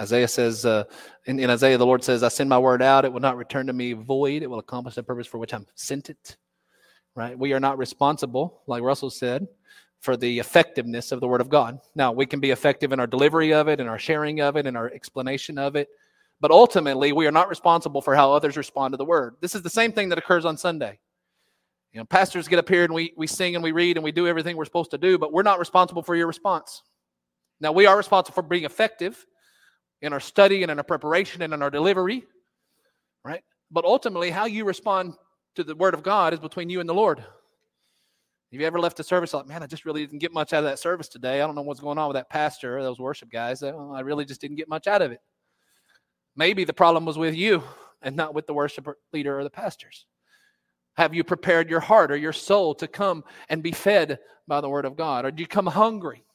Isaiah 0.00 0.26
says, 0.26 0.64
uh, 0.64 0.84
in, 1.26 1.38
in, 1.38 1.50
Isaiah, 1.50 1.76
the 1.76 1.84
Lord 1.84 2.02
says, 2.02 2.22
I 2.22 2.28
send 2.28 2.48
my 2.48 2.58
word 2.58 2.80
out. 2.80 3.04
It 3.04 3.12
will 3.12 3.20
not 3.20 3.36
return 3.36 3.66
to 3.66 3.74
me 3.74 3.92
void. 3.92 4.42
It 4.42 4.48
will 4.48 4.60
accomplish 4.60 4.94
the 4.94 5.02
purpose 5.02 5.26
for 5.26 5.36
which 5.36 5.52
I'm 5.52 5.66
sent 5.74 6.08
it. 6.08 6.38
Right? 7.14 7.38
We 7.38 7.52
are 7.52 7.60
not 7.60 7.76
responsible, 7.76 8.62
like 8.66 8.82
Russell 8.82 9.10
said, 9.10 9.46
for 9.98 10.16
the 10.16 10.38
effectiveness 10.38 11.12
of 11.12 11.20
the 11.20 11.28
word 11.28 11.42
of 11.42 11.50
God. 11.50 11.80
Now, 11.94 12.12
we 12.12 12.24
can 12.24 12.40
be 12.40 12.50
effective 12.50 12.92
in 12.92 12.98
our 12.98 13.06
delivery 13.06 13.52
of 13.52 13.68
it, 13.68 13.78
in 13.78 13.86
our 13.86 13.98
sharing 13.98 14.40
of 14.40 14.56
it, 14.56 14.66
in 14.66 14.74
our 14.74 14.90
explanation 14.90 15.58
of 15.58 15.76
it. 15.76 15.90
But 16.40 16.50
ultimately, 16.50 17.12
we 17.12 17.26
are 17.26 17.30
not 17.30 17.50
responsible 17.50 18.00
for 18.00 18.14
how 18.14 18.32
others 18.32 18.56
respond 18.56 18.94
to 18.94 18.96
the 18.96 19.04
word. 19.04 19.36
This 19.42 19.54
is 19.54 19.60
the 19.60 19.68
same 19.68 19.92
thing 19.92 20.08
that 20.08 20.16
occurs 20.16 20.46
on 20.46 20.56
Sunday. 20.56 20.98
You 21.92 21.98
know, 21.98 22.04
pastors 22.04 22.46
get 22.46 22.58
up 22.58 22.68
here 22.68 22.84
and 22.84 22.94
we, 22.94 23.12
we 23.16 23.26
sing 23.26 23.56
and 23.56 23.64
we 23.64 23.72
read 23.72 23.96
and 23.96 24.04
we 24.04 24.12
do 24.12 24.28
everything 24.28 24.56
we're 24.56 24.64
supposed 24.64 24.92
to 24.92 24.98
do, 24.98 25.18
but 25.18 25.32
we're 25.32 25.42
not 25.42 25.58
responsible 25.58 26.02
for 26.02 26.14
your 26.14 26.28
response. 26.28 26.82
Now, 27.60 27.72
we 27.72 27.86
are 27.86 27.96
responsible 27.96 28.34
for 28.34 28.42
being 28.42 28.64
effective 28.64 29.26
in 30.00 30.12
our 30.12 30.20
study 30.20 30.62
and 30.62 30.70
in 30.70 30.78
our 30.78 30.84
preparation 30.84 31.42
and 31.42 31.52
in 31.52 31.62
our 31.62 31.70
delivery, 31.70 32.24
right? 33.24 33.42
But 33.70 33.84
ultimately, 33.84 34.30
how 34.30 34.46
you 34.46 34.64
respond 34.64 35.14
to 35.56 35.64
the 35.64 35.74
Word 35.74 35.94
of 35.94 36.02
God 36.02 36.32
is 36.32 36.38
between 36.38 36.70
you 36.70 36.80
and 36.80 36.88
the 36.88 36.94
Lord. 36.94 37.18
Have 37.18 38.60
you 38.60 38.66
ever 38.66 38.80
left 38.80 38.98
a 38.98 39.04
service 39.04 39.34
like, 39.34 39.46
man, 39.46 39.62
I 39.62 39.66
just 39.66 39.84
really 39.84 40.06
didn't 40.06 40.20
get 40.20 40.32
much 40.32 40.52
out 40.52 40.64
of 40.64 40.70
that 40.70 40.78
service 40.78 41.08
today. 41.08 41.40
I 41.40 41.46
don't 41.46 41.54
know 41.54 41.62
what's 41.62 41.80
going 41.80 41.98
on 41.98 42.08
with 42.08 42.16
that 42.16 42.30
pastor 42.30 42.78
or 42.78 42.82
those 42.82 42.98
worship 42.98 43.30
guys. 43.30 43.62
I 43.62 44.00
really 44.00 44.24
just 44.24 44.40
didn't 44.40 44.56
get 44.56 44.68
much 44.68 44.86
out 44.86 45.02
of 45.02 45.12
it. 45.12 45.20
Maybe 46.34 46.64
the 46.64 46.72
problem 46.72 47.04
was 47.04 47.18
with 47.18 47.34
you 47.34 47.62
and 48.02 48.16
not 48.16 48.34
with 48.34 48.46
the 48.46 48.54
worship 48.54 48.88
leader 49.12 49.38
or 49.38 49.44
the 49.44 49.50
pastors. 49.50 50.06
Have 51.00 51.14
you 51.14 51.24
prepared 51.24 51.70
your 51.70 51.80
heart 51.80 52.12
or 52.12 52.16
your 52.18 52.34
soul 52.34 52.74
to 52.74 52.86
come 52.86 53.24
and 53.48 53.62
be 53.62 53.72
fed 53.72 54.18
by 54.46 54.60
the 54.60 54.68
Word 54.68 54.84
of 54.84 54.98
God? 54.98 55.24
Or 55.24 55.30
do 55.30 55.40
you 55.40 55.46
come 55.46 55.66
hungry 55.66 56.26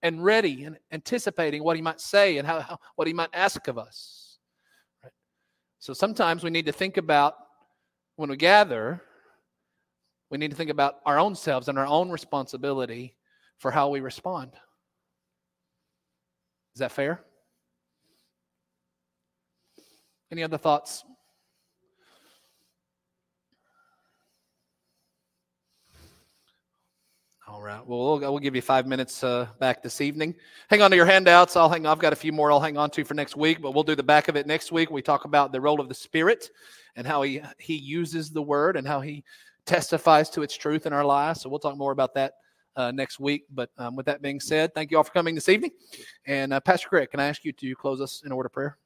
and 0.00 0.24
ready 0.24 0.64
and 0.64 0.78
anticipating 0.90 1.62
what 1.62 1.76
He 1.76 1.82
might 1.82 2.00
say 2.00 2.38
and 2.38 2.46
how, 2.46 2.60
how 2.60 2.78
what 2.96 3.06
He 3.06 3.12
might 3.12 3.28
ask 3.34 3.68
of 3.68 3.76
us? 3.76 4.38
Right? 5.02 5.12
So 5.78 5.92
sometimes 5.92 6.42
we 6.42 6.48
need 6.48 6.64
to 6.64 6.72
think 6.72 6.96
about 6.96 7.34
when 8.16 8.30
we 8.30 8.38
gather, 8.38 9.02
we 10.30 10.38
need 10.38 10.52
to 10.52 10.56
think 10.56 10.70
about 10.70 11.00
our 11.04 11.18
own 11.18 11.34
selves 11.34 11.68
and 11.68 11.78
our 11.78 11.86
own 11.86 12.08
responsibility 12.08 13.18
for 13.58 13.70
how 13.70 13.90
we 13.90 14.00
respond. 14.00 14.52
Is 16.74 16.78
that 16.78 16.92
fair? 16.92 17.20
Any 20.32 20.42
other 20.42 20.56
thoughts? 20.56 21.04
All 27.46 27.60
right. 27.60 27.86
Well, 27.86 27.98
we'll, 27.98 28.18
we'll 28.20 28.38
give 28.38 28.56
you 28.56 28.62
five 28.62 28.86
minutes 28.86 29.22
uh, 29.22 29.46
back 29.60 29.82
this 29.82 30.00
evening. 30.00 30.34
Hang 30.70 30.80
on 30.80 30.90
to 30.90 30.96
your 30.96 31.04
handouts. 31.04 31.56
I'll 31.56 31.68
hang. 31.68 31.84
I've 31.84 31.98
got 31.98 32.14
a 32.14 32.16
few 32.16 32.32
more 32.32 32.50
I'll 32.50 32.60
hang 32.60 32.78
on 32.78 32.88
to 32.92 33.04
for 33.04 33.12
next 33.12 33.36
week, 33.36 33.60
but 33.60 33.72
we'll 33.72 33.84
do 33.84 33.94
the 33.94 34.02
back 34.02 34.28
of 34.28 34.36
it 34.36 34.46
next 34.46 34.72
week. 34.72 34.90
We 34.90 35.02
talk 35.02 35.26
about 35.26 35.52
the 35.52 35.60
role 35.60 35.78
of 35.78 35.88
the 35.88 35.94
Spirit 35.94 36.48
and 36.96 37.06
how 37.06 37.20
he 37.20 37.42
he 37.58 37.74
uses 37.74 38.30
the 38.30 38.40
Word 38.40 38.78
and 38.78 38.88
how 38.88 39.02
he 39.02 39.24
testifies 39.66 40.30
to 40.30 40.42
its 40.42 40.56
truth 40.56 40.86
in 40.86 40.94
our 40.94 41.04
lives. 41.04 41.42
So 41.42 41.50
we'll 41.50 41.58
talk 41.58 41.76
more 41.76 41.92
about 41.92 42.14
that 42.14 42.32
uh, 42.76 42.92
next 42.92 43.20
week. 43.20 43.44
But 43.50 43.68
um, 43.76 43.94
with 43.94 44.06
that 44.06 44.22
being 44.22 44.40
said, 44.40 44.72
thank 44.74 44.90
you 44.90 44.96
all 44.96 45.04
for 45.04 45.12
coming 45.12 45.34
this 45.34 45.50
evening. 45.50 45.72
And 46.26 46.54
uh, 46.54 46.60
Pastor 46.60 46.88
Craig, 46.88 47.10
can 47.10 47.20
I 47.20 47.26
ask 47.26 47.44
you 47.44 47.52
to 47.52 47.74
close 47.74 48.00
us 48.00 48.22
in 48.24 48.32
order 48.32 48.46
of 48.46 48.54
prayer? 48.54 48.78